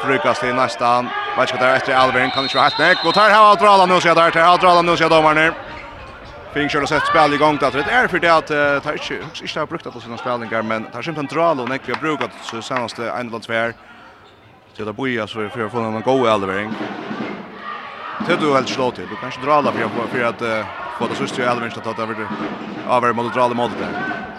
[0.04, 1.08] Frukas till nästan.
[1.38, 3.86] Vet inte där efter Alvin kan inte vara helt näck och tar här att dra
[3.86, 5.52] nu så där tar att dra nu så domaren ner.
[6.54, 7.70] Fink kör och sätter spel igång där.
[7.70, 8.46] Det är för det att
[8.84, 11.92] tar inte inte har brukt att sina spelningar men tar skämt en och näck vi
[11.92, 13.78] har brukat så senaste en eller två.
[14.76, 16.74] Så det bojar så för att få någon god elvering.
[18.26, 19.06] Det du helt slå till.
[19.10, 20.66] Du kanske dra alla för för att
[20.98, 22.28] få det sista elven att ta över
[22.90, 23.88] över mot dra alla mot det.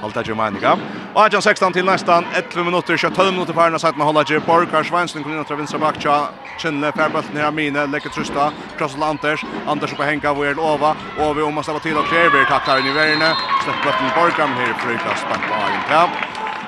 [0.01, 0.77] Allt att ju menar jag.
[1.13, 4.31] Och jag 16 till nästan 11 minuter kör 12 minuter för när sagt man håller
[4.31, 6.27] ju Parker Svensson kunde venstre bak, backa.
[6.59, 8.51] Kjenne, Färbalt ner Mine, läcker trusta.
[8.77, 9.45] Cross Anders.
[9.67, 12.79] Anders oppe Henka och Erl Ova og vi om måste vara till och Kleber tackar
[12.79, 13.35] inn i värne.
[13.63, 15.79] Släpp men her här för bak på in.
[15.89, 16.09] Ja.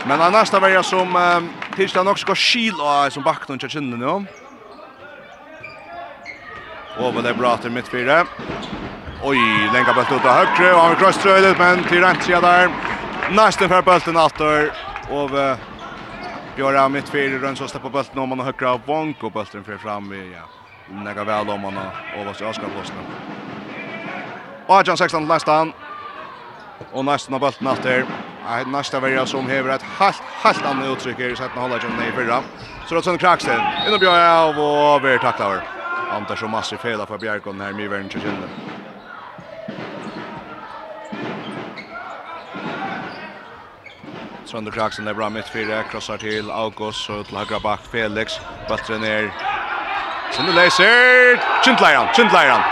[0.07, 1.09] Men annars där var som
[1.76, 4.47] tills det nog ska skil och som backen och chinnen nu.
[7.00, 8.26] Over det bra til midtfire.
[9.24, 9.38] Oj,
[9.74, 12.70] lenka bult ut av högre och han vill crossröja ut men till sida där.
[13.32, 14.72] Nästan för bulten åter
[15.10, 15.30] och
[16.56, 19.64] Björn mitt fyra runt så släpper bulten om man har högre av Bonk och bulten
[19.64, 20.41] för fram i ja.
[21.04, 22.98] Näga väl om man har överst Oskar Posten.
[24.68, 25.74] Ajan 16 nästan.
[26.91, 28.06] Och nästan av bulten åter.
[28.50, 32.02] Nej, nästa värja som häver ett helt helt annat uttryck i sättet att hålla John
[32.10, 32.41] i förra.
[32.88, 33.62] Så då sen kraxen.
[33.88, 35.77] Innan Björra och vi tacklar.
[36.12, 38.49] Anders och Massi fela för Bjerkon här med värn till kinden.
[44.47, 48.39] Trond Kraxen er bra mitt fyra, krossar til August og til högra back Felix.
[48.70, 49.28] Bättre ner.
[50.32, 52.64] Sinne Leiser, Kindleiran, Kindleiran.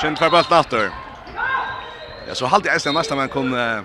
[0.00, 0.90] Kind for bult efter.
[2.26, 3.84] Ja, så halt jeg nesten nästa man kunne...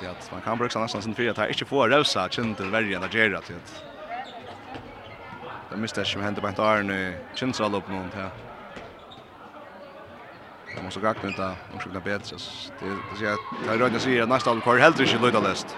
[0.00, 3.02] det at man kan bruka nesten sin fyra att inte få rosa Kind till värjan
[3.02, 3.93] där Gerard till.
[5.74, 6.98] Det miste ikke med hentet på en taren i
[7.66, 8.28] alle opp noen til.
[10.70, 12.38] Det må så gagne ut av omskrikkene bedre.
[12.78, 15.74] Det sier at det er røyne sier at neste alvor kvar helt ikke løyda lest.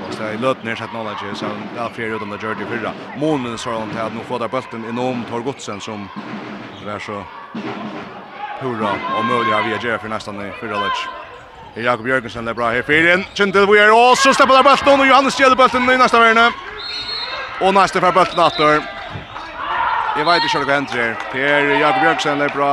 [0.00, 2.56] Og så i løten er sett noen ikke, så det er flere uten det gjør
[2.56, 2.94] det fyrra.
[3.20, 6.08] Månen så han til at nå får der bølten innom Tor Godsen som
[6.80, 7.20] det er så
[8.62, 11.06] hurra og mulig har vi å gjøre for nesten i fyrra løts.
[11.76, 13.28] Jakob Jørgensen er bra her fyrir inn.
[13.36, 16.48] Kjentil vi er også, stepper der bølten, og Johannes gjelder bølten i neste verne.
[17.60, 18.95] Og neste for bølten atter.
[20.16, 21.18] Jeg vet ikke hva det hender her.
[21.28, 22.72] Per Jakob Bjørksen er bra.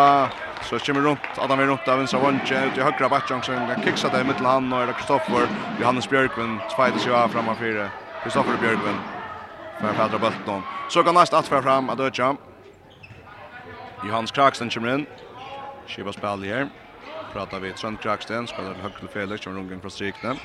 [0.63, 3.81] Så kommer rundt, Adam er rundt av venstre vondtje, ut i høyre bakken som kan
[3.83, 5.49] kiksa det i middelen han, og er det Kristoffer,
[5.81, 7.89] Johannes Bjørkven, tveites jo av framme fire.
[8.23, 9.01] Kristoffer Bjørkven,
[9.81, 10.63] for å fædre bøtten.
[10.87, 11.99] Så kan næst atfra fram, at
[14.07, 15.05] Johannes Kraksten kommer inn,
[15.91, 16.71] skiva spall her
[17.33, 20.35] pratar vi Trond Kraksten, spelar högt till Felix, kommer rungen från strikne.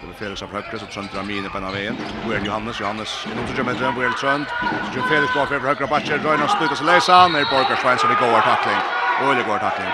[0.00, 1.96] Det är Felix av högre, så Trond drar mine på en av vägen.
[2.32, 4.46] är Johannes, Johannes som 20 meter, Boel Trond.
[4.94, 7.28] Så Felix går för högra backen, Röjna slutar sig läsa.
[7.28, 8.80] Ner Borgar Svensson, det går tackling.
[9.20, 9.92] Boel går tackling.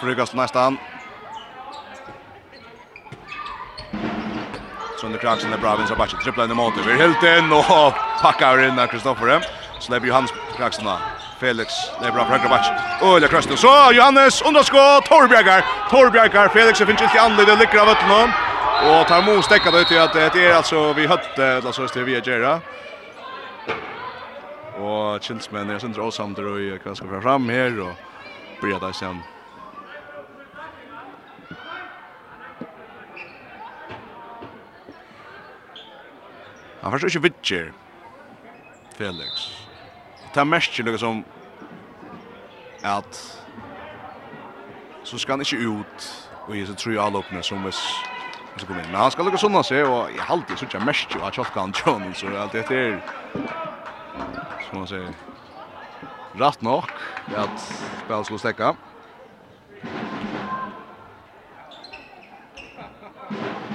[0.00, 0.78] Frugas nästan.
[5.00, 6.82] Trond Kraksten är bra, vinstra backen, trippla in i måten.
[6.86, 7.64] Vi är helt in och
[8.22, 9.40] packar in Kristoffer.
[9.80, 10.98] Släpper Johannes Kraksten då.
[11.40, 12.68] Felix Lebra fra Grabatch.
[13.02, 13.56] Ole Krøsten.
[13.56, 15.64] Så Johannes underskå Torbjergar.
[15.90, 18.14] Torbjergar Felix finner ikke anledd og lykker av vetten
[18.84, 22.06] Og tar mo stekka det ut i at det er altså vi høtt altså det
[22.06, 22.58] vi Jera.
[24.78, 27.94] Og Chilsman er sindra åsamt og hva skal fra fram her og
[28.60, 29.22] blir det sen.
[36.82, 37.70] Han forstår ikke vitcher.
[38.98, 39.53] Felix
[40.34, 41.24] ta mest lukka som
[42.82, 43.40] at
[45.02, 47.74] så ska han inte ut och ge sig tre allöppna som är
[48.54, 48.90] Och så kommer in.
[48.90, 51.34] Men han ska lukka sånna sig och jag har alltid sånt jag mest ju att
[51.34, 53.04] tjocka han John så allt det är
[54.70, 55.14] som man säger
[56.32, 56.84] rätt nog
[57.36, 57.60] att
[58.04, 58.76] spel skulle stäcka.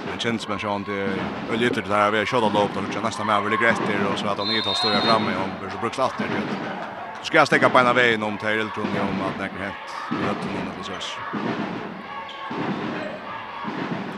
[0.10, 1.08] Men känns man sjön till
[1.52, 4.38] Öljeter där vi har kört lopp och kör nästan med över Gretter och så att
[4.38, 6.26] han inte tar stora framme om så bruks latter.
[6.26, 7.26] det.
[7.26, 9.96] ska jag stäcka på ena vägen om Tyrell tror jag om att det näkra hett.
[10.10, 11.20] Rött och någon hos oss.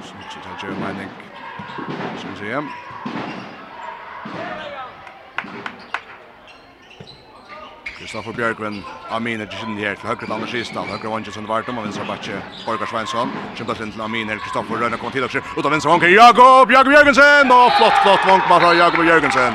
[0.04, 1.10] Så också tar jag mening.
[2.18, 2.64] Så vi ser.
[8.02, 11.84] Kristoffer Björkgren, Amin er är her til høyre til Anders Island, högre Wanjensson Vartom av
[11.84, 12.34] vänstra backe
[12.66, 14.38] Borgar Svensson, Kjempe sen til Amin her.
[14.38, 17.52] Kristoffer Rönna kommer till också ut av vänstra vanker Jakob, Jakob Jørgensen!
[17.52, 19.54] Og flott flott vank fra Jakob Jørgensen.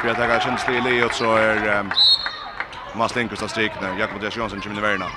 [0.00, 1.92] För jag tänker känns det i och så er um,
[2.96, 3.98] Mats Lindqvist av strikene.
[3.98, 5.08] Jakob Dias Jonsson kommer i verden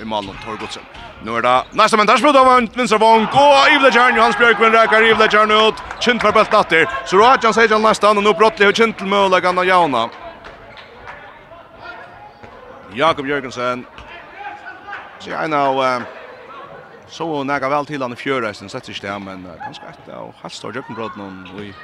[0.00, 0.82] I Malmö Torgutsen.
[1.22, 4.72] Nu är det nästa men där spelar man vänstra vank och Ivle Jarn Johans Björkgren
[4.72, 5.74] räkar Ivle Jarn ut.
[6.00, 6.88] Kint för bäst bultatter.
[7.06, 10.08] Så Rajan säger nästan och nu brottlig och kint till mål kan Jauna.
[12.96, 13.86] Jakob Jørgensen.
[15.18, 15.84] Så jeg nå
[17.08, 20.62] så nægge vel til han i fjørreisen, sett ikke det, men ganske etter og helst
[20.64, 21.74] har Jørgenbrodden og i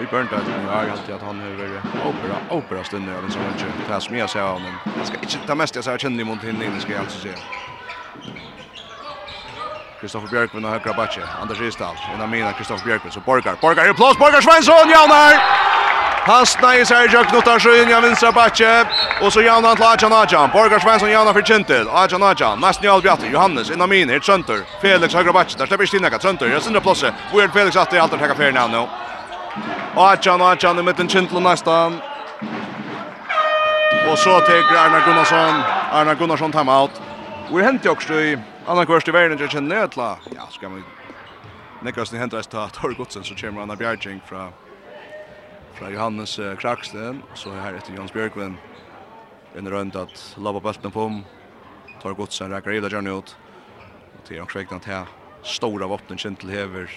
[0.00, 3.42] Vi börnta att jag har alltid att han över opera opera stunder av en sån
[3.42, 3.64] match.
[3.88, 6.44] Det som jag ser av men jag ska inte ta mest jag ser känner mot
[6.44, 7.34] hinne ska jag alltså se.
[10.00, 11.22] Kristoffer Björkman och högra backe.
[11.40, 11.96] Anders Ristal.
[12.14, 13.56] En av mina Kristoffer Björkman så Borgar.
[13.60, 14.18] Borgar i plås.
[14.18, 14.90] Borgar Svensson.
[14.90, 15.38] Ja, nej.
[16.26, 18.86] Hastna i Sergio Knutarsjön, ja vinstra backe.
[19.22, 20.50] Och så Jan Antla Ajan Ajan.
[20.52, 21.88] Borgar Svensson Jan för Kintel.
[21.88, 22.60] Ajan Ajan.
[22.60, 23.26] Nästan Jarl Bjarte.
[23.26, 24.08] Johannes innan min.
[24.08, 24.60] Helt Trönter.
[24.82, 25.58] Felix högra backe.
[25.58, 26.18] Där släpper Stinaka.
[26.18, 26.46] Trönter.
[26.46, 27.14] Jag synder plåse.
[27.32, 28.86] Weird Felix att det alltid täcka färna nu.
[29.96, 32.00] Ajan Ajan i mitten Kintel nästan.
[34.10, 35.62] Och så tar Arna Gunnarsson.
[35.92, 36.90] Arna Gunnarsson time out.
[37.52, 39.38] Vi hänt också i annan kurs i världen.
[39.40, 40.84] Jag känner Ja, ska man...
[41.80, 44.52] Nekast ni händer att ta Torgotsen så kommer Anna Bjergjeng från
[45.74, 48.56] fra Johannes uh, Kraksten, og så her etter Jons Bjørkvin.
[49.58, 51.20] En rundt at labba bøltene på om,
[52.02, 53.34] tar godsen, rekker i det gjerne ut.
[54.14, 55.10] Og til hans vekten at her
[55.42, 56.90] stora våpnen kjent til hever.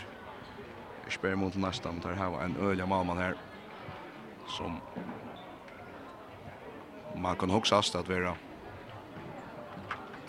[1.05, 3.37] Jeg spør imot til nesten, men tar her var en øyelig malmann her,
[4.57, 4.79] som
[7.17, 8.35] man kan huksast at vera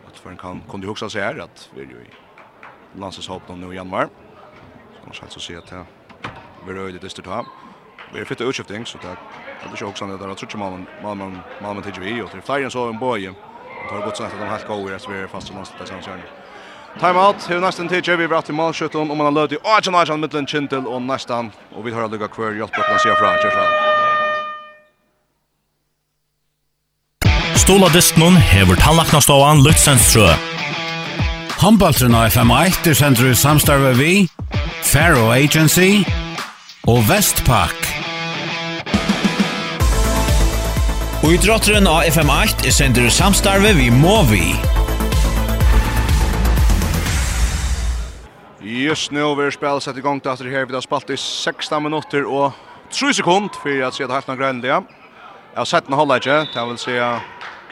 [0.09, 3.73] at for en kan kunde hugsa seg her at vi er jo i landseshoppen nå
[3.73, 4.09] i januar.
[4.09, 7.43] Så man skal altså si at det er øyelig dyster ta
[8.13, 9.17] vi fick utskifting, så det er
[9.65, 11.43] ikke også också när det tror man man man
[11.75, 13.21] man till ju och flere enn så en boy.
[13.21, 16.03] Det har gått sånn att de helt gode så vi er fast någonstans där sen
[16.03, 16.23] sen.
[17.01, 17.51] Time out.
[17.51, 20.47] Hur nesten till vi bratt i malskjøtten, og man har löd i Arjan Arjan mittelen
[20.47, 23.99] Kintel og nesten, og vi har lugga hver hjälp på fra, kjør fra.
[27.57, 30.35] Stola Distnon hever tannlaknastovan Luxenstrø.
[31.59, 34.29] Håndbaltren av FM1 er sender i samstarve vi,
[34.83, 36.05] Faro Agency
[36.87, 37.88] og Vestpak.
[41.29, 44.47] Og i drotteren av FM8 er sender samstarve vi må vi.
[48.65, 51.83] Just nu vi spelar sett igång till att det här vi har spalt i 16
[51.83, 52.53] minutter og
[52.91, 54.83] 3 sekund för att se det haft några grönliga.
[55.53, 57.21] Jag har sett några hållare, det vill säga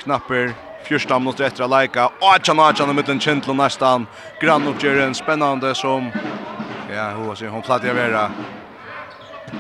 [0.03, 0.53] knapper
[0.85, 2.11] 14 minutter etter å leika.
[2.21, 4.07] Atjan, atjan, mitt en kjentlo nestan.
[4.41, 6.13] Grann oppgjøren, spennende som...
[6.93, 8.31] Ja, hun, hun platt jeg vera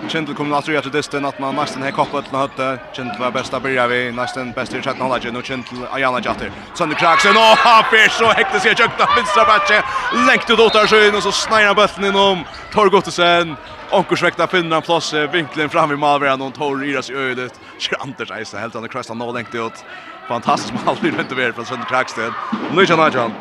[0.08, 2.78] Kindle kom att göra till dysten att man nästan har kopplat till hötte.
[2.92, 6.50] Kindle var bästa börja vi nästan bäst i chatten hålla Nu och Kindle Ayana Jatter.
[6.74, 9.82] Sen Kraxen och han fick så häkte sig jökta vänstra backe.
[10.26, 13.56] Längt ut åt där sjön och så snära bollen inom Torgottsen.
[13.90, 17.60] Onkursväkta finner en plats vinkeln fram i målvärden och Tor iras i ödet.
[17.78, 19.84] Kör Anders Eisen helt han krastar nå längt ut.
[20.28, 22.32] Fantastiskt mål nu runt över från Sönder Kraxen.
[22.74, 23.32] Nu är Najan.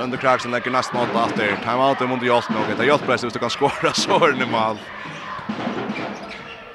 [0.00, 1.56] Sönder Clarkson lägger nästan åt att det.
[1.56, 2.62] Time out mot Jolt nog.
[2.78, 4.78] Det Jolt pressar ut och kan skåra så är det mål.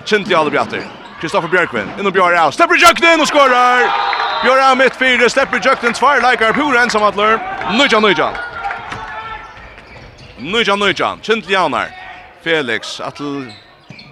[0.05, 0.81] Chintli alla bjatter.
[1.21, 1.87] Kristoffer Björkvin.
[1.99, 2.53] In och Björk out.
[2.53, 3.79] Stepper Jökten och skorar.
[4.43, 5.29] Björk out mitt fyra.
[5.29, 7.39] Stepper Jökten tvär likar pura ensam att lör.
[7.77, 8.33] Nujan Nujan.
[10.37, 11.19] Nujan Nujan.
[11.21, 11.87] Chintli Janar.
[12.43, 13.41] Felix Atl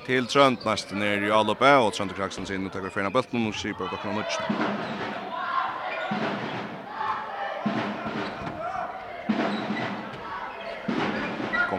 [0.06, 3.56] Till Trönt nästan ner i Alupe, och Trönt og Kraksen sin uttakar fyrir bøtten, og
[3.56, 4.24] Sipar och av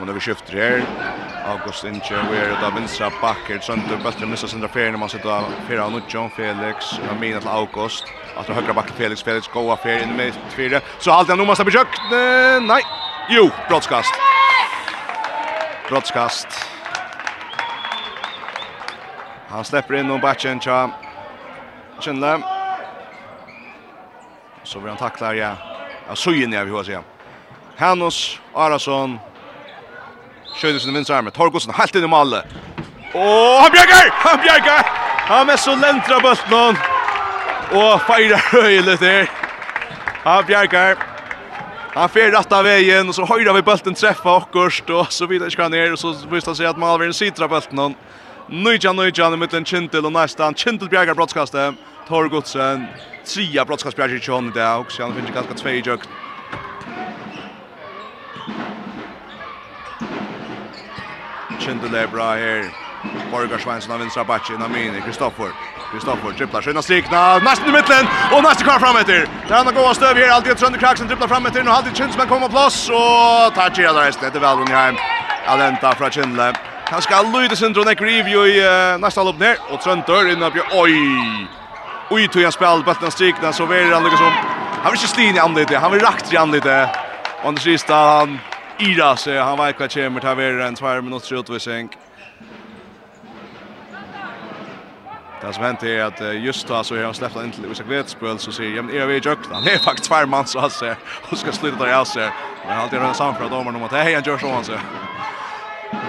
[0.05, 0.85] kommer några skifter här.
[1.47, 5.87] August Inche vi where the vinstra backer sönder bättre missa sönder färden man sitter fyra
[5.87, 8.05] och John Felix Amina till August.
[8.37, 11.65] Att högra backen Felix Felix goa Fer, in med fyra så allt han nu måste
[11.65, 12.01] försökt
[12.63, 12.83] nej
[13.31, 14.15] jo brottskast
[15.89, 16.49] brottskast
[19.49, 20.91] han släpper in och batchen, tja
[22.01, 22.43] Schindler
[24.63, 25.53] så blir han tacklar ja.
[26.09, 27.03] Ja, så inne jag vi vill säga.
[27.77, 29.19] Hannos Arason.
[30.55, 31.35] Skjøyder sin vinstra armen.
[31.35, 32.55] Torgosen helt inn i målet.
[33.15, 34.13] Og han bjerger!
[34.25, 34.93] Han bjerger!
[35.25, 36.77] Han er så lentra bøtten
[37.73, 39.31] Og feirer høyelig der.
[40.25, 41.01] Han bjerger.
[41.95, 45.47] Han fer rett av veien, og så høyre vi bølten treffa okkurst, og så videre
[45.53, 47.95] ikke han er, og så visste han seg at Malveren sitra bølten hon.
[48.51, 51.79] Nøyja, nøyja, han er mittlen Kintil, og nestan, Kintil bjergar brottskastet,
[52.09, 52.89] Torgotsen,
[53.25, 55.87] tria brottskastbjergar i kjønn i dag, og så han finner ganske tvei i
[61.59, 62.85] Kindle bra her.
[63.31, 65.51] Borgar Svensson av vinstra backen av Mini, Kristoffer.
[65.93, 69.29] Kristoffer dribblar sig innan strikna, nästan i mitten och nästan kvar fram efter.
[69.49, 72.29] Där han går stöv här, alltid sönder kraxen, dribblar fram efter, nu har alltid Kinsman
[72.29, 74.97] kommer på plats och tar tjera där resten, det är väl Runheim.
[75.47, 76.53] Alenta från Kindle.
[76.85, 80.59] Han ska lyda sin drone review i uh, nästa lopp ner och Tröntor innan på
[80.73, 80.95] oj.
[82.11, 84.33] Oj, tog han spel, bulten strikna så vill han lyckas om.
[84.83, 85.71] Han vill inte slin i andet.
[85.71, 86.89] han vill rakt i anletet.
[87.45, 88.39] Anders sista han
[88.79, 91.89] Ira så han vet vad kommer ta vidare en 2 minuter utvisning.
[95.41, 98.39] Det som hänt är att just då så har han släppt in till Isak Vetspöl
[98.39, 99.61] så säger jag, är vi i jökna?
[99.61, 100.97] Det är faktiskt tvär man så att säga.
[101.31, 102.31] Och ska sluta där jag ser.
[102.67, 104.81] Men alltid röna samfra domaren om att hej, han gör så han säger.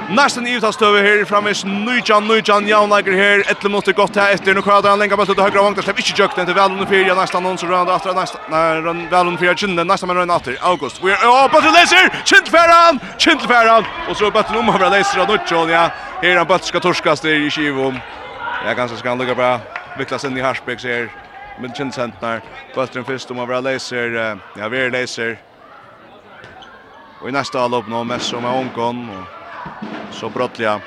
[0.10, 3.52] Nästan i utastöver här framme är Nujan, Nujan, Jaunlager här.
[3.52, 4.54] Ett måste gott här efter.
[4.54, 5.84] Nu kvar han länka bollen till högra vångt.
[5.84, 7.16] Släpp inte jökt den till väl under fyra.
[7.16, 8.14] Nästan någon som rör efter.
[8.14, 9.56] Nästan väl under fyra.
[9.56, 9.84] Kinde.
[9.84, 10.58] Nästan med rör efter.
[10.62, 11.04] August.
[11.04, 12.26] Vi är på till Leser.
[12.26, 13.00] Kindfäran.
[13.18, 13.84] Kindfäran.
[14.10, 15.70] Och så bollen om över läser av Nujan.
[15.70, 15.90] Ja.
[16.22, 18.00] Här han en ska torskas där i Kivom.
[18.66, 19.60] Ja, ganska ska han lucka bra.
[19.98, 21.10] Viklas in i Harsbeck här.
[21.62, 22.42] Men Kindcentner.
[22.76, 25.38] Bollen först om över läser Ja, vi är Leser.
[27.22, 29.10] Och i nästa allop nå mest som är omgång.
[29.10, 29.45] Och
[30.12, 30.82] så brottliga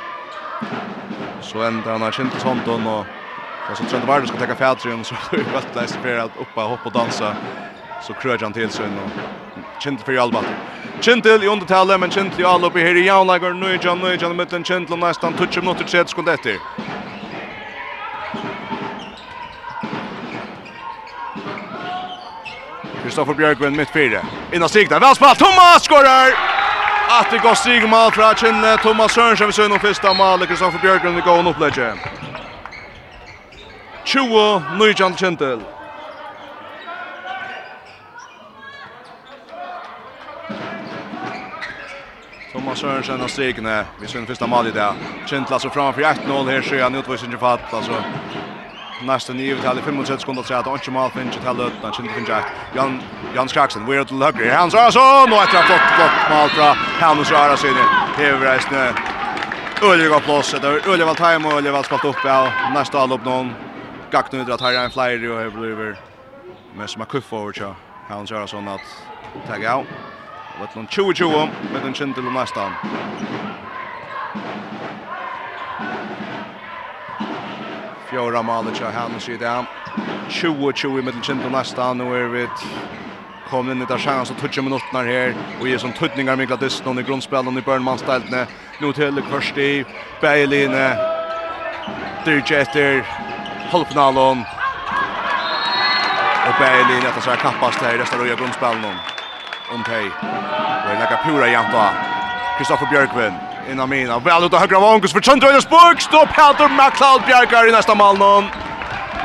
[1.40, 2.80] så ända han har känt sånt och
[3.76, 6.62] så tror jag att ska ta färdtrön så är det gott läst för att uppa
[6.62, 7.36] hoppa och dansa
[8.02, 10.44] så kröjer han till sig och känt för Alba.
[11.00, 14.64] Kintel i undertalet, men Kintel i all i här i Jaunlager, nu Nöjjan i mitten,
[14.64, 16.58] Kintel och nästan touch minuter, 30 sekunder efter.
[23.02, 24.20] Kristoffer Björkvin mitt fyra.
[24.52, 26.57] Innan stigna, väl spalt, Thomas skorar!
[27.10, 30.44] Att det går stig mål fra Kinne, Thomas Sørensen vi ser noen første mål.
[30.46, 31.86] Kristoffer Bjørgren vi går gåen opplegge.
[34.04, 35.64] 20 Nujjan Kintel.
[42.52, 43.86] Thomas Sørensen av strikene.
[44.00, 44.90] Vi ser noen første mål i det.
[45.26, 47.72] Kintel altså framfor 1-0 her ser han utvisning i fatt.
[47.72, 48.04] Altså
[49.02, 52.08] nästa nio vi talar 35 sekunder så att Anche Mal finns att hålla utan sin
[52.08, 52.44] finns att
[52.76, 53.02] Jan
[53.34, 54.56] Jan vi we're to hugger.
[54.56, 57.70] Hans Arason och ett flott flott mål från Hans Arason
[58.18, 58.92] det är väl snö
[59.80, 63.52] det är Ulrik valt hem och Ulrik valt spalt upp ja nästa all upp någon
[64.10, 65.96] gakt nu drar en flyer och det blir
[66.76, 67.74] med som kuff över så
[68.08, 69.04] Hans Arason att
[69.48, 69.86] tagga out
[70.60, 72.72] Vettlund 20-20, vettlund 20 till nästan.
[78.10, 79.66] Fjóra maler til Hannes i dag.
[80.30, 81.88] 20-20 i middelkjent og neste.
[81.94, 82.44] Nå er vi
[83.50, 85.34] kom inn i der sjansen og 20 minutter her.
[85.58, 88.46] Og gir som tøtninger med Gladisten i grunnspillen i Burnmannsteltene.
[88.80, 89.84] Nå til Kvarsti,
[90.22, 90.86] Beiline,
[92.24, 93.04] Dirge etter,
[93.72, 94.40] halvfinalen
[96.48, 99.04] Og Beiline etter seg kappast her i resten av grunnspillen.
[99.76, 100.08] Om teg.
[100.08, 101.86] Og jeg legger pura janta.
[102.56, 104.18] Kristoffer Bjørkvind inna mina.
[104.18, 106.02] Väl ut av högra vångus för Trent Trond Rödersburg.
[106.02, 108.44] Står Peter McLeod Bjerkar i nästa mål någon.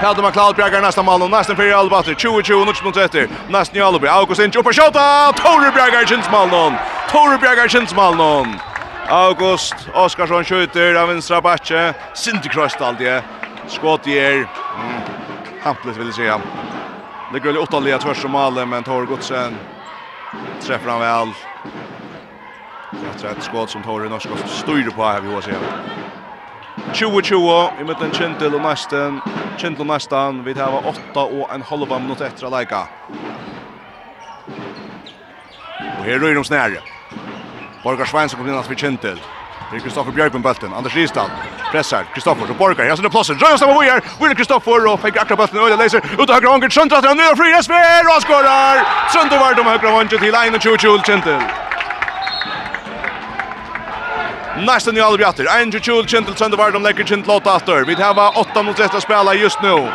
[0.01, 1.31] Peter McLeod Bjerkar i nästa mål någon.
[1.31, 2.13] Nästan fyra Albatri.
[2.13, 3.27] 20-20 nuts mot 30.
[3.49, 4.07] Nästan i Alby.
[4.07, 5.33] August Inch upp och skjuta.
[5.33, 6.73] Tore Bjerkar i kins mål någon.
[7.11, 8.55] Tore Bjerkar i kins mål någon.
[9.07, 11.93] August Oskarsson skjuter av vänstra backe.
[12.13, 13.21] Sinterkröst alltid.
[13.67, 14.33] Skott ger.
[14.33, 14.47] Mm.
[15.63, 16.41] Hamplet vill säga.
[17.33, 19.57] Det går ju åtta led tvärs som men Tore Godsen
[20.61, 21.52] träffar han väl
[23.15, 25.53] efter ett skott som Torre Norsk och styr på här vi har sett.
[26.93, 29.21] 20-20 i mitten Kintel och nästan
[29.57, 32.87] Kintel och nästan vi har 8 och en halva minut efter att lägga.
[35.99, 36.77] Och här rör de snäre.
[37.83, 39.19] Borgar Svensson kommer in att vi Kintel.
[39.71, 40.73] Det är Kristoffer Björk med bulten.
[40.73, 41.31] Anders Ristad
[41.71, 42.03] pressar.
[42.13, 42.85] Kristoffer så Borgar.
[42.85, 43.33] Här sitter Plosser.
[43.33, 44.01] Rör sig med Weir.
[44.19, 45.59] Weir Kristoffer och fick akra bulten.
[45.59, 46.71] Öjda läser ut av högra hånden.
[46.71, 47.51] Söndrar till den nya fri.
[47.51, 48.75] Esmer och skorar.
[49.13, 51.41] Söndrar var de högra hånden till 21-20 Kintel.
[54.57, 55.61] Nästan i alla bjatter.
[55.61, 57.85] Andrew Chul Kintel, sönder var de lägger Kintel åt efter.
[57.85, 59.89] Vi har 8 mot 1 att spela just nu.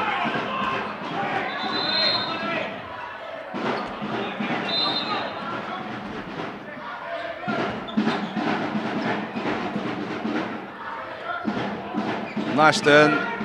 [12.57, 13.38] Nästan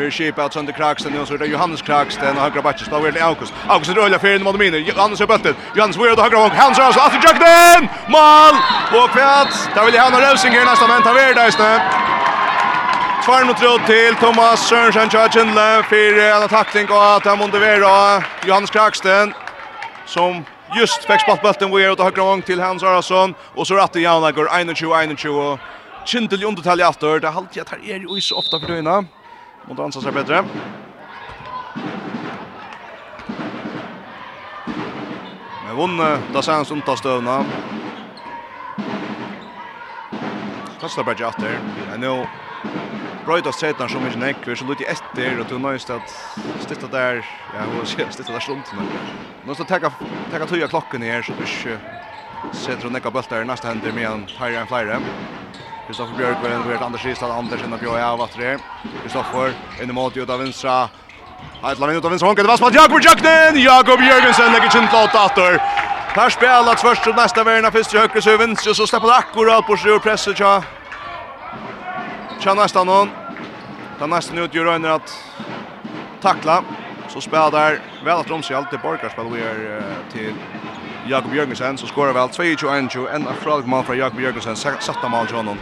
[0.00, 3.00] Vi Sheep out under Kraxen och så är det Johannes Kraxen och högra backen står
[3.00, 3.52] väl August.
[3.68, 4.78] August rullar för in mot miner.
[4.78, 5.54] Johannes är bulten.
[5.76, 7.88] Johannes vill och högra och Hans Rose att jukten.
[8.08, 8.54] Mål!
[9.00, 9.54] Och kvätt.
[9.74, 11.82] Där vill Johannes Rosing här nästa men tar vi där istället.
[13.24, 15.54] Tvær mot rød till Thomas Sørensen Kjøtjen
[15.90, 19.34] för en attackning och att han motiverar Johannes Kraksten
[20.06, 20.44] som
[20.76, 23.96] just fick spalt bulten vi är ute høyre vang til Hans Arason och så rätt
[23.96, 25.58] igen Jan 21-21
[26.06, 29.19] Kintel i undertallet etter det er alltid at her er jo ikke ofta for døgnet
[29.68, 30.40] Mot ansa seg bedre.
[35.64, 37.40] Men vunne, da ser han stundt av støvna.
[40.80, 41.58] Kastar bare ikke atter.
[41.90, 42.14] Men nå
[43.26, 46.14] brøytas setan som ikke nekk, vi er så lutt i etter, og du nøyst at
[46.64, 47.20] stitta der,
[47.54, 48.86] ja, hva sier, stitta der sluntene.
[49.46, 51.78] Nøyst at teka tøya klokken her, så du ikke
[52.56, 54.98] setter og nekka bøltar i neste hender med en høyre enn flere.
[55.90, 58.58] Kristoffer Björkvall, vi vet Anders Ristad, Anders inne på jag vart det.
[59.02, 60.88] Kristoffer in i mål ut av vänstra.
[61.72, 64.86] Ett lag ut av vänstra honket, det var smart Jakob Jöknen, Jakob Jörgensen lägger sin
[64.92, 65.58] låt åter.
[66.16, 69.76] Här spelar först och nästa värna först i högre suven, så så släpper akkurat på
[69.76, 70.62] sig pressen tja.
[72.40, 73.10] Tja nästan någon.
[73.98, 75.24] Ta nästan ut gör Rönner att
[76.20, 76.62] tackla.
[77.08, 80.34] Så spelar väl att de sig alltid Borgarspel vi är till
[81.06, 85.26] Jakob Jørgensen så skorar väl 2-1 en av Fredrik Mann från Jakob Jørgensen satta mål
[85.26, 85.58] till honom.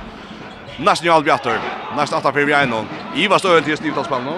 [0.79, 1.61] Næsten jo Albjartur.
[1.97, 2.89] Nästan atta för vi är einon.
[3.15, 3.77] Iva støyren nu.
[3.77, 4.33] Snivtalspallno.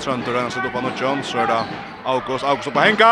[0.00, 1.22] Trøndur røyna seg opp av Nudjon.
[1.24, 1.62] Så är det
[2.04, 2.44] August.
[2.44, 3.08] August opp hänga.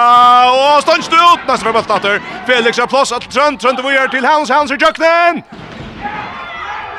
[0.50, 1.40] Och Og stønst ut!
[1.48, 2.20] Næsten fyrir bøttater.
[2.46, 3.34] Felix har plåts att Trönt.
[3.34, 4.50] Trönt Trøndur vujer till Hans.
[4.50, 5.42] Hans i Jøknen.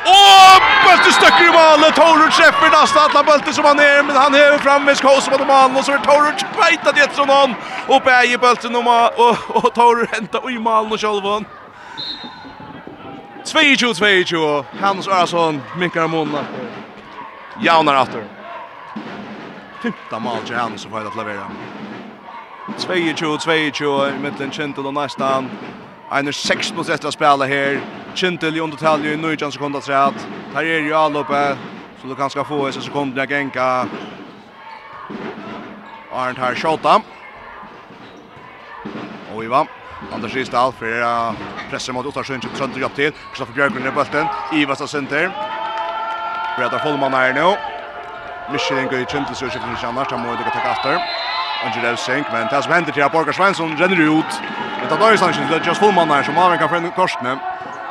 [0.06, 1.94] Och bøtte stöcker i valet.
[1.94, 4.02] Torur träffar nästan alla bøtte som han är.
[4.02, 5.76] Men han häver fram med skås på normalen.
[5.76, 7.54] Og så är Torur beita det etter sånn.
[7.88, 9.20] Och bäger i bøtte nummer.
[9.56, 11.46] Och Torur hämtar i malen og sjolvån.
[13.46, 14.64] 22-22.
[14.80, 16.68] Hans Arason minkar månen efter.
[17.64, 18.24] Jaunar efter.
[19.82, 21.50] Femta mål till Hans som får att leverera.
[22.66, 25.50] 22-22 i mitten Kintel och nästan.
[26.10, 27.80] Einar 6 mot etter å spela her.
[28.14, 30.14] Kintel i undertalje i 19 sekunder träd.
[30.54, 31.56] Här är ju alloppe.
[32.00, 33.36] Så du kan ska få i sig jeg genka.
[33.36, 33.88] enka.
[36.12, 37.02] Arndt här tjata.
[39.34, 39.66] Och Ivan.
[40.12, 41.32] Anders Risdal för
[41.70, 43.12] pressar mot Ottarsund som sönder upp till.
[43.12, 44.26] Kristoffer Björklund i bulten.
[44.52, 45.30] Ivas av center.
[46.58, 47.56] Breda Follman är nu.
[48.52, 51.00] Michelin går i kjent til sørsjef til Kjannars, han må jo ikke takke after.
[51.66, 54.32] Angel Evsink, men det som händer till att Borgar Svensson renner ut.
[54.78, 57.32] Men det er Døyre Sanchen, det er just Fullmann här som avvenker en korsene.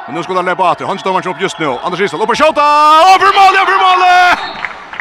[0.06, 1.70] Men nå skulle han lepa atter, han står han opp just nu.
[1.84, 2.66] Anders Isdal, opp Och kjøta!
[3.12, 4.04] Over målet, over mål!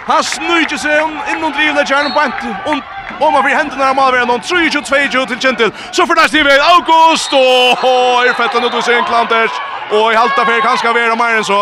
[0.06, 1.00] Han snøyker seg
[1.32, 2.12] innom drivende kärnan.
[2.12, 2.82] på en
[3.20, 5.72] Og man blir hendene av Malveren, og 3-22 til Kjentil.
[5.92, 6.42] Så for næst i
[6.74, 9.54] August, og er fettet nå til sin klanters.
[9.92, 11.60] Og i halta fer kan skal være mer enn så.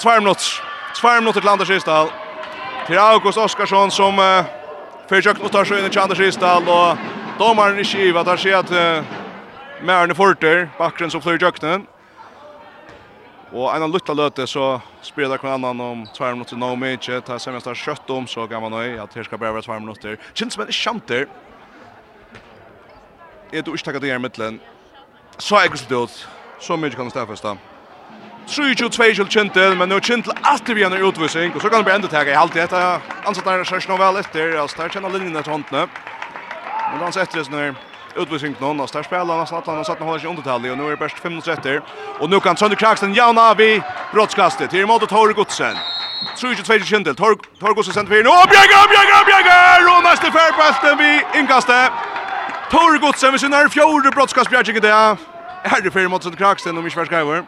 [0.00, 0.62] Tvær minutter.
[0.96, 2.10] Tvær minutter til Anders Isdal.
[2.86, 4.44] Til August Oskarsson som uh,
[5.08, 6.68] fyrir kjøkken og tar seg inn til Anders Isdal.
[6.68, 6.98] Og
[7.38, 9.20] domaren i skiva tar seg at uh,
[9.82, 11.86] Mærne Forter, bakken som flyr kjøkkenen.
[13.52, 17.18] Og en av lutta løte så spyrir det kvann annan om tvær minutter no mykje,
[17.26, 20.16] ta semest har kjøtt om så gammal nøy, at her skal bare være tvær minutter.
[20.32, 21.26] Kjent som en kjanter,
[23.52, 24.56] er du ikke takket i her middelen,
[25.36, 26.16] så er ikke ut,
[26.64, 27.54] så mykje kan du stedfeste.
[28.48, 32.08] 22-22 kjentel, men nå kjentel alltid vi en utvisning, og så kan det bli enda
[32.08, 35.58] tega i halvtid, etter ansatt er sørst noe vel etter, altså der kjenner linjene til
[35.58, 35.84] håndene.
[36.88, 39.84] Men da han setter det sånn utvisning någon och där spelar nästan att han har
[39.84, 41.82] satt håller sig under tallet och nu är det bäst 5 minuter efter
[42.18, 43.82] och nu kan Sönder Kraxen jauna vi
[44.12, 45.76] brottskastet till mot Torg Godsen.
[46.36, 50.98] 22 kjendel, Torg Torg Godsen sent för nu och Björgar Björgar Björgar och nästa färdpasten
[50.98, 51.92] vi inkastet.
[52.70, 55.16] Torg Godsen vi synar fjärde brottskast Björgar det.
[55.64, 57.44] Är det för mot Sönder Kraxen om vi ska skriva.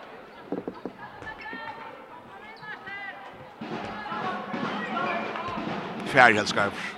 [6.07, 6.94] Fjärde helt skriver.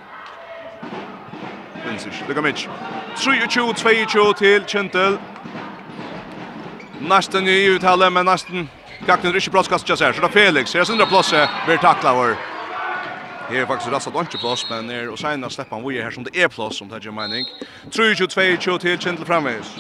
[1.87, 2.69] Vinsic, Lugamic.
[3.17, 5.19] 23-22 til Kjentel.
[7.01, 8.71] Næsten i uttale, men næsten
[9.07, 10.73] Gagner ikke plåtskast til seg, så det Felix.
[10.73, 12.35] Her er sindre plåtset, blir takla over.
[13.49, 16.25] Her er faktisk rastat ikke plåts, men her og senere slipper han vore her som
[16.25, 17.47] det er plåts, som det er mening.
[17.95, 19.79] 23-22 til Kjentel framvis.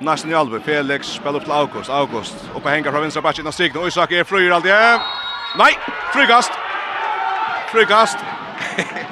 [0.00, 2.50] Næsten i albu, Felix spiller opp til August, August.
[2.54, 4.72] Oppe henger fra vinstra bakken av Stigna, Øysak er frøyer aldri.
[5.56, 5.72] Nei,
[6.12, 6.52] frøykast!
[7.72, 8.18] Frøykast!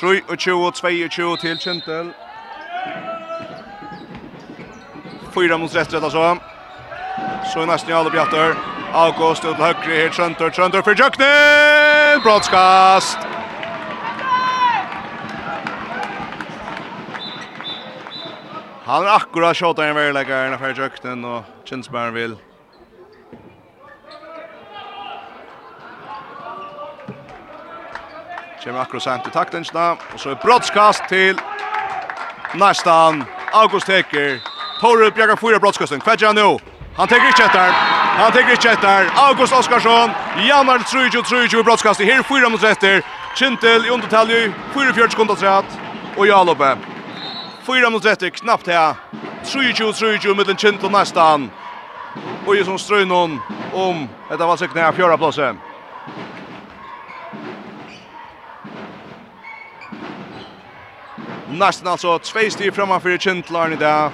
[0.00, 2.12] 22 til Kjentel.
[5.34, 6.38] Fyra mot rett rett altså.
[7.52, 8.56] Så er nesten i alle bjatter.
[8.96, 11.28] August ut til høyre her, Trøntor, Trøntor for Jøkne!
[12.24, 13.18] Brottskast!
[18.88, 22.40] Han er akkurat sjått av en verleggeren for Jøkne, og Kjensberg vil
[28.64, 29.90] Kommer akkurat sent i taklingsna.
[30.12, 31.38] Og så er brottskast til
[32.54, 34.38] nästan August Hekker.
[34.80, 36.00] Torre jagar fyra brottskasten.
[36.00, 36.58] Kvedja nu.
[36.96, 37.72] Han teker ikke etter.
[38.20, 39.08] Han teker ikke etter.
[39.28, 40.10] August Oskarsson.
[40.48, 42.00] Janar 3-2-3-2 brottskast.
[42.00, 43.00] Her fyra mot retter.
[43.36, 44.52] Kintel i undertalje.
[44.74, 45.64] 44 sekunder Och
[46.18, 46.76] Og Jalope.
[47.66, 48.30] Fyra mot retter.
[48.30, 48.94] Knappt her.
[49.44, 51.50] 3-2-3-2 mot Kintel nästan.
[52.46, 53.40] Og i som strøynon
[53.74, 55.54] om etter valsikning av fjøra plåse.
[61.52, 63.10] Nästan alltså två styr framför
[63.72, 64.10] i dag.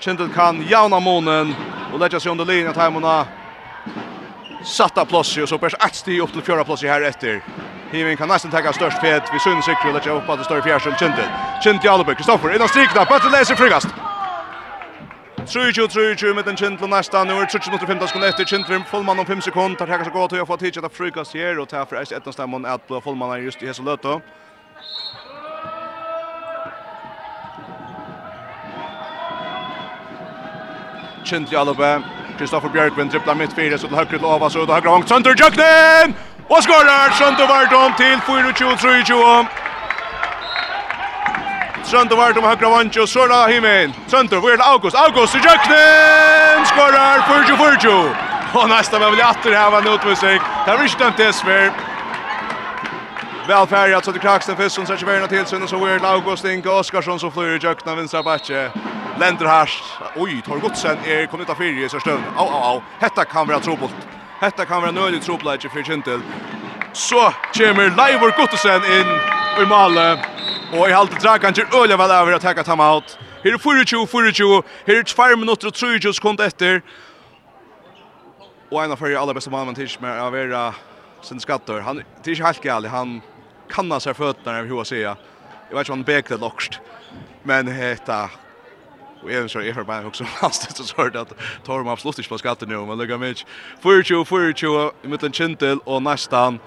[0.00, 1.54] Kindl kan jauna månen
[1.92, 3.26] och lägga sig under linjen att hemma
[4.64, 7.42] satta plats och så pers ett steg upp till fjärde plats här efter.
[7.90, 9.22] Hivin kan nästan ta störst fet.
[9.32, 11.20] Vi syns sig att lägga upp att det står i fjärde Kindl.
[11.64, 13.88] Kindl Jalberg Kristoffer innan strikna på att läsa frigast.
[15.36, 17.24] 3-2-3-2 med den Kindl nästa.
[17.24, 18.44] Nu är det 3-2-15 sekunder efter.
[18.44, 19.78] Kindl fullman om 5 sekunder.
[19.78, 21.58] Tar tackar så gott och jag får tid att frigast här.
[21.58, 24.20] Och tar för ett av stämmon att blå fullman är just i Heselöto.
[31.30, 32.02] Kintli Alupe.
[32.38, 35.08] Kristoffer Björkvind dribblar mitt fyra så till högre till så och högre hångt.
[35.08, 36.14] Sönder Jöknen!
[36.48, 37.10] Och skorar!
[37.10, 39.46] Sönder Vardom till 4-20-3-20.
[41.84, 43.92] Sönder Vardom högre hångt och det Himen.
[44.06, 44.96] Sönder, vad är det August?
[44.96, 46.66] August i Jöknen!
[46.66, 48.10] Skorar 4-20-4-20.
[48.52, 50.42] Och nästa med väl åter här var notmusik.
[50.66, 51.72] Det var inte en test för.
[53.48, 56.44] Välfärgat så till Kraxten Fisson så är det till sen och så är det August
[56.44, 58.70] Inge Oskarsson som flyr i Jöknen vinstra backe.
[59.20, 59.82] Lender Hars.
[60.16, 60.98] Oj, tar gott sen.
[61.06, 62.22] är kommit ta fyra i stund.
[62.36, 62.82] Au au au.
[62.98, 63.94] Hetta kan vara trobolt.
[64.40, 66.20] Hetta kan vara nöjligt trobolt för Kintel.
[66.92, 69.08] Så kommer Leivor Gottesen in
[69.62, 69.98] i mål.
[70.72, 73.18] Och i halvt dragan kan ju Öle väl över att ta time out.
[73.44, 74.62] Här är 24, 42.
[74.86, 76.82] Här är 4 minuter och 30 sekunder efter.
[78.70, 80.74] Och en av de allra bästa mannen tills med att vara
[81.22, 81.80] sin skatter.
[81.80, 82.88] Han det är inte helt gärlig.
[82.88, 83.20] Han
[83.70, 85.16] kanna sig fötterna över hur jag säger.
[85.68, 86.80] Jag vet inte om han bekade lockst.
[87.42, 88.30] Men hetta
[89.22, 91.32] Och även så är det bara också fast det så att
[91.64, 93.34] tar man absolut inte på skatten nu men lägga mig
[93.80, 96.58] 42 42 i mitten Chintel och nästan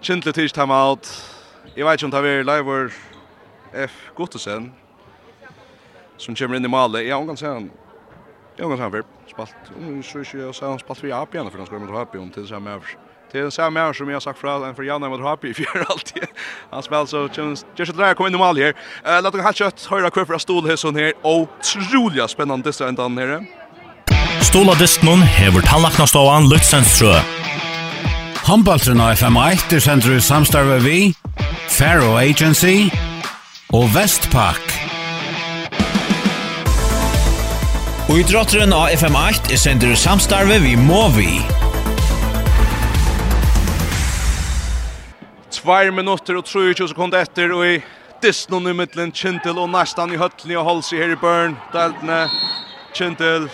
[0.00, 1.08] Chintel tills time out.
[1.74, 2.90] Jag vet inte om det är live
[3.72, 4.72] F Gottesen.
[6.16, 7.06] som kommer in i målet.
[7.06, 7.68] Jag kan säga
[8.56, 9.54] Jag kan säga för spalt.
[10.04, 12.80] Så är jag så spalt vi upp igen för han ska med om till samma.
[13.32, 15.54] Det är en samma här som jag sagt för alla, för Janne mot Happy i
[15.54, 16.24] fjärde alltid.
[16.70, 18.68] Han spelar så känns, just att det här kommer in i mål här.
[18.68, 21.12] Uh, Låt oss ha kött höra kvar för att stål här sån här.
[21.22, 23.46] Otroliga spännande distrar inte här.
[24.42, 27.14] Stola distnon hever tannlaknastovan Luxensstrø.
[28.46, 31.14] Håndballtrun av FM1 er sender i samstarve vi,
[31.68, 32.86] Faro Agency
[33.74, 34.62] og Vestpak.
[38.06, 41.65] Og i drotteren av FM8 er sender i samstarve vi Movi.
[45.66, 47.78] tvær minutter og 23 sekunder etter og i
[48.22, 51.56] disnon i middelen Kintel og nästan i høttlen i Holsi her i Bern.
[51.72, 52.28] Deltene
[52.94, 53.48] Kintel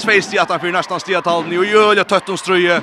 [0.00, 2.80] tvei sti at han fyrir nästan stiatalen og tøtt om strøye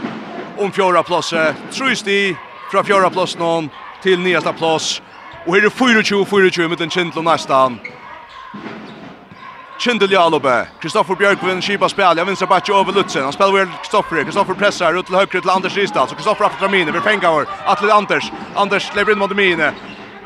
[0.62, 2.36] om fjorda plasse tru sti
[2.70, 3.72] fra fjorda plass nån
[4.04, 5.02] til nyasta plass
[5.48, 7.80] og her er 24-24 middelen Kintel og nästan
[9.82, 10.68] Kindle Jalobe.
[10.80, 12.18] Kristoffer Björkvin skipa spel.
[12.18, 13.24] Jag vinsar bara över Lutsen.
[13.24, 14.24] Han spelar väl Kristoffer.
[14.24, 16.08] Kristoffer pressar ut till höger till Anders Ristad.
[16.08, 16.92] Så Kristoffer efter Ramine.
[16.92, 17.48] Vi pengar vår.
[17.66, 18.32] Atle Anders.
[18.56, 19.72] Anders lever in mot Mine.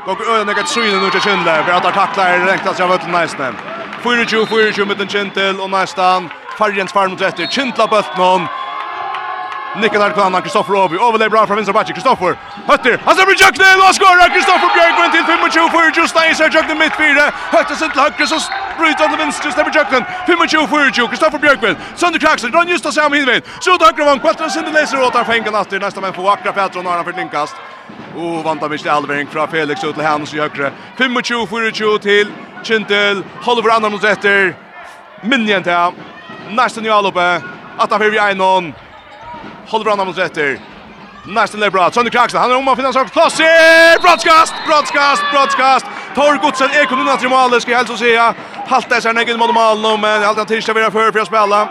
[0.06, 1.64] Och öden ett synen nu till Kindle.
[1.64, 3.56] För att han tacklar ränkt sig av Ötlen Näsnen.
[4.02, 5.60] 4-2-4-2 mot.
[5.60, 7.46] Och nästan Farjens farm mot rätter.
[7.46, 8.46] Kindla Bötnon.
[9.76, 10.96] Nicken där kvar Kristoffer Ovi.
[10.96, 12.36] Överlever bra från Vincent Kristoffer.
[12.66, 13.02] Hötter.
[13.04, 14.28] Han släpper Jöknen och skorar.
[14.34, 16.00] Kristoffer Björkvin till 25-4.
[16.00, 17.24] Just där i sig Jöknen mittfyra.
[17.50, 18.38] Hötter sin till höger så
[18.78, 23.42] bryter han til venstre, Stephen Jökland, 25-40, Kristoffer Björkvild, Sander Kraxel, Ron Justa Sam Hinved,
[23.60, 25.80] Sjod Akravan, Kvartan Sinde Leser, åt där fengen atter.
[25.80, 27.56] nästa män får Akra Petron och han för linkast.
[28.16, 28.88] Og vantar Mr.
[28.88, 32.32] Alvering fra Felix ut til Hans i högre, 25-40 til
[32.64, 34.54] Kintel, Holder for andre mot etter.
[35.22, 35.92] Minjen till,
[36.50, 37.42] nästa nya alloppe,
[37.78, 38.74] Atafir vi Einon,
[39.68, 40.58] Holver Anna mot rätter,
[41.26, 41.90] Nästan det bra.
[41.90, 43.12] Sonny Kraxel, han är om att finna sak.
[43.12, 43.36] Plats!
[44.02, 45.86] Broadcast, broadcast, broadcast.
[46.16, 48.34] Tor Godsen är kommunen att mål ska jag alltså säga.
[48.66, 51.68] Halta sig näggen mot mål nu men allt han tisdag vidare för för att spela.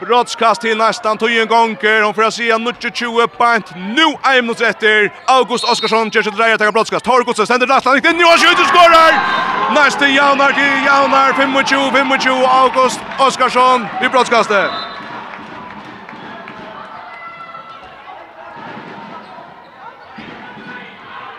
[0.00, 2.02] Brottskast till nästan tog en gånger.
[2.02, 3.66] Hon får se en 20 point.
[3.76, 5.12] Nu är minut efter.
[5.26, 7.04] August Oskarsson kör sig till att ta brottskast.
[7.04, 8.16] Tor Godsen sänder nästan riktigt.
[8.16, 9.12] Nu har skjutit skorar.
[9.74, 14.70] Nästa Janar till Jaunar, 25-25 August Oskarsson vid brottskastet.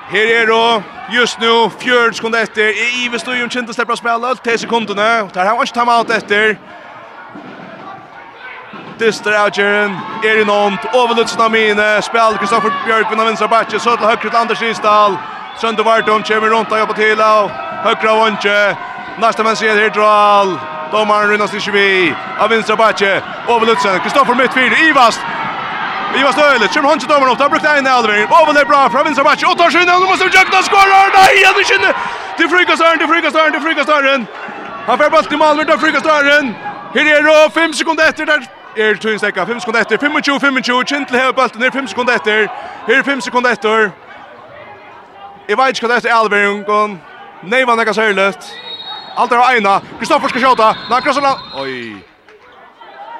[0.09, 2.61] Her er då just nu fjörd sekund efter.
[2.61, 5.23] I Ives Stojum ju inte att släppa spela allt te sekunderna.
[5.23, 6.57] Och tar han inte time out efter.
[8.99, 13.93] Dyster Algerian, er i nånt, overlutsen av mine, spel Kristoffer Bjørk av vinstra batje, så
[13.95, 15.15] til høyre til Anders Isdal,
[15.61, 17.47] Sønder Vartum kommer rundt og jobber til av
[17.85, 18.57] høyre av vondje,
[19.23, 20.57] næste menn ser her dral.
[20.91, 22.15] Domaren Runas Tishivi.
[22.39, 23.99] Av vinstra batje, Overlutsen.
[24.03, 24.73] Kristoffer Mittfyr.
[24.89, 25.21] Ivast.
[26.15, 28.27] Vi var stöjle, kör hon till domaren upp, har brukt en halvering.
[28.29, 31.55] Ovel är bra från vänstra match, och tar sig innan, måste Jackna skorar, nej, han
[31.61, 31.93] är kinne!
[32.37, 34.25] Till frikastaren, till frikastaren, till frikastaren!
[34.87, 36.55] Han får bollen till Malmö, där frikastaren!
[36.93, 40.85] Här är det, 5 sekunder efter där, er tusen stekka, 5 sekunder etter, 25, 25,
[40.85, 42.47] Kintel hever bulten, er 5 sekunder etter,
[42.87, 43.91] her er 5 sekunder etter.
[45.49, 46.97] Jeg vet ikke hva det er alveringen, nei,
[47.49, 48.33] Neivan er ikke særlig.
[49.17, 52.08] Alt er av eina, Kristoffer skal sjåta, nei, Kristoffer, oi,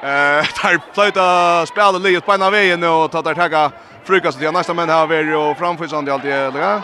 [0.02, 3.72] Eh, där plöta spelar Leo på ena vägen och tar där tagga
[4.04, 6.82] frukost till nästa men här är ju framförsande alltid eller.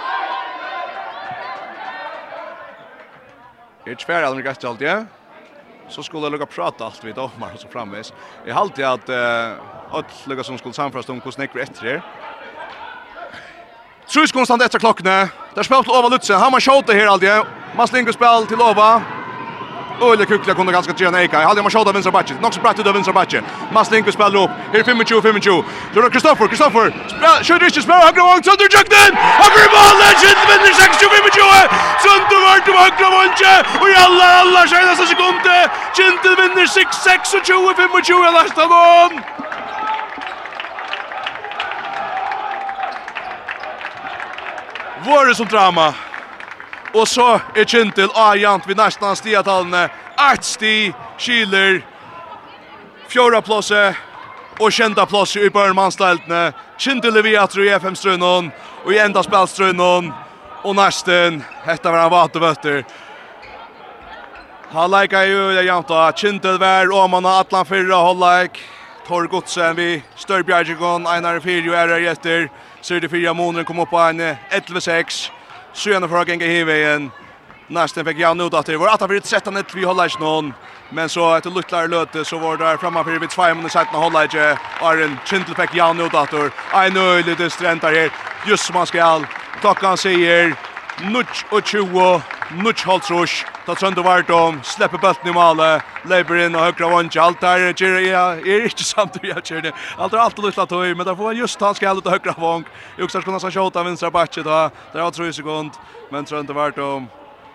[3.86, 5.06] Ett färd allmänt det alltid.
[5.90, 8.14] Så skulle lukka prata allt vid Omar och så framvis.
[8.46, 12.02] Jag halt jag att eh att lukka som skulle samfrast om hur snäcker efter det.
[14.14, 15.30] Trus konstant efter klockan.
[15.54, 16.40] Där spelar Ova Lutsen.
[16.40, 17.30] Han har skjutit här alltid.
[17.78, 19.02] Maslingo spel till Ova.
[20.02, 21.42] Öle kukla kunde ganska tjäna eka.
[21.42, 22.38] Jag hade man skjuta vänster backen.
[22.42, 23.44] Nox bratt ut av vänster backen.
[23.74, 24.52] Maslinko spelar upp.
[24.74, 25.38] Här 25 25.
[25.94, 26.88] Jordan Kristoffer, Kristoffer.
[27.44, 28.44] Skjuter inte spelar högra vång.
[28.44, 29.12] Sönder jukten.
[29.42, 29.96] Högra mål.
[30.04, 31.32] Legend vinner 26 25.
[32.04, 33.54] Sönder vart till högra vånge.
[33.82, 35.62] Och alla alla skenas sekunder.
[35.98, 39.12] Kintel vinner 6 26 25 nästa mån.
[45.06, 45.94] Våre som drama.
[46.96, 49.90] Og så er Kintil Ajant vid nästan stiatallene.
[50.32, 51.82] Ett sti skiler
[53.12, 53.90] fjorda plåse
[54.60, 56.54] og kjenta plåse i børnmannsteltene.
[56.80, 58.52] Kintil er vi at i FM-strunnen
[58.86, 60.14] og i enda spelstrunnen.
[60.66, 62.86] Og nesten, hetta var han vatevøtter.
[64.72, 66.08] Han leika jo det janta.
[66.16, 68.62] Kintil vær og man har atlan fyrra hållleik.
[69.06, 72.48] Tor Godsen vi størbjergjegon, Einar 4 er Erre Jetter.
[72.82, 75.28] Sørde 4 måneder kom opp på en 11-6.
[75.76, 77.10] Sjøna for å genge i veien.
[77.68, 80.54] Nästan fick jag nu att det var att vi 13 1 vi håller inte någon.
[80.90, 84.24] Men så ett luttlar löte så var det framme för vi 2 minuter sedan håller
[84.24, 88.10] inte Iron Chintle fick jag nu då att I know lite sträntar här.
[88.48, 89.26] Just som man ska all.
[89.62, 90.56] Klockan säger
[91.04, 92.22] 0 och 20.
[92.64, 93.55] Nutch Holtzrush.
[93.66, 97.74] Ta sönder vart om, släpper bulten i male, leiber och og høyre vondje, alt der,
[97.74, 101.26] Gjere, ja, inte ikke samtidig, ja, Gjere, Allt är alltid lite tøy, men där får
[101.26, 102.66] han just ta skal ut høyre vond,
[102.98, 104.70] Juksar skulle han skjuta vänstra bakke då.
[104.94, 105.72] Där har 3 sekund,
[106.12, 107.08] men Trønde Vardom,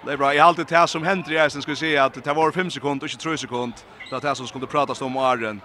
[0.04, 0.34] Det är bra.
[0.34, 3.10] Jag alltid det som händer i isen ska se att det var 5 sekunder och
[3.10, 3.78] inte 3 sekunder.
[4.10, 5.60] Det är det som skulle pratas om Arren.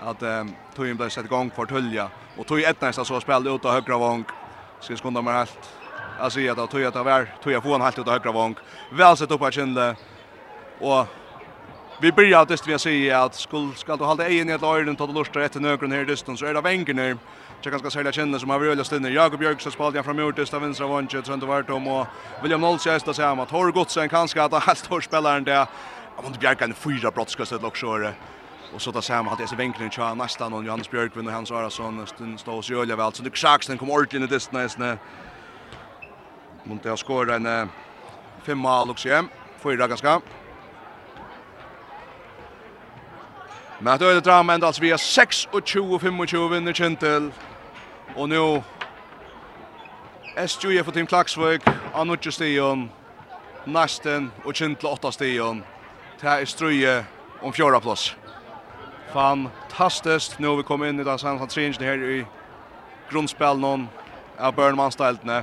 [0.00, 2.08] Att um, Tujin blev sett igång för Tulja.
[2.36, 4.24] Och tog ett nästa så spelade ut av högra vång.
[4.80, 5.81] Ska skunda med helt.
[6.18, 8.54] Jag då tog jag det var tog jag får en halt ut av högra vång.
[8.92, 9.96] Väl sett upp att kände
[10.80, 11.06] och
[12.00, 15.06] vi börjar just vi säger att skall ska du hålla egen i ett öron ta
[15.06, 17.16] det rätt till någon här distans så är det vängen nu.
[17.62, 19.10] Jag ganska sälja kända som har rullat stinner.
[19.10, 22.06] Jakob Björksen spelade han framåt till vänstra vång sen det vart om och
[22.42, 25.66] William Nolse att säga att Har gått sen kanske att han står spelaren där.
[26.16, 28.12] Jag måste bjärka en fyra brottskastet lockshore
[28.74, 32.06] Och så där samma hade så vänkeln tjå nästan och Johannes Björkvin och Hans Arason
[32.06, 34.98] stod stod så jävla väl så det schaxen kom ordentligt i distan.
[36.64, 37.68] Monte har skåret en
[38.42, 39.28] fem mål också hem.
[39.58, 40.20] Fyra ganska.
[43.78, 46.72] Men det är det dram ända alltså vi har 6 och 20 och 25 vinner
[46.72, 47.32] Kintel.
[48.16, 48.62] Och nu
[50.36, 51.62] SJF för Team Klaksvik
[51.92, 52.90] har nu just igen
[53.64, 55.64] nästan och 8 Stion.
[56.20, 57.04] Det här är struje
[57.40, 58.16] om fjärde plats.
[59.12, 62.26] Fantastiskt nu vi kommer in i den sen tredje här i
[63.10, 63.88] grundspel någon
[64.38, 65.42] av Burnman-stiltene.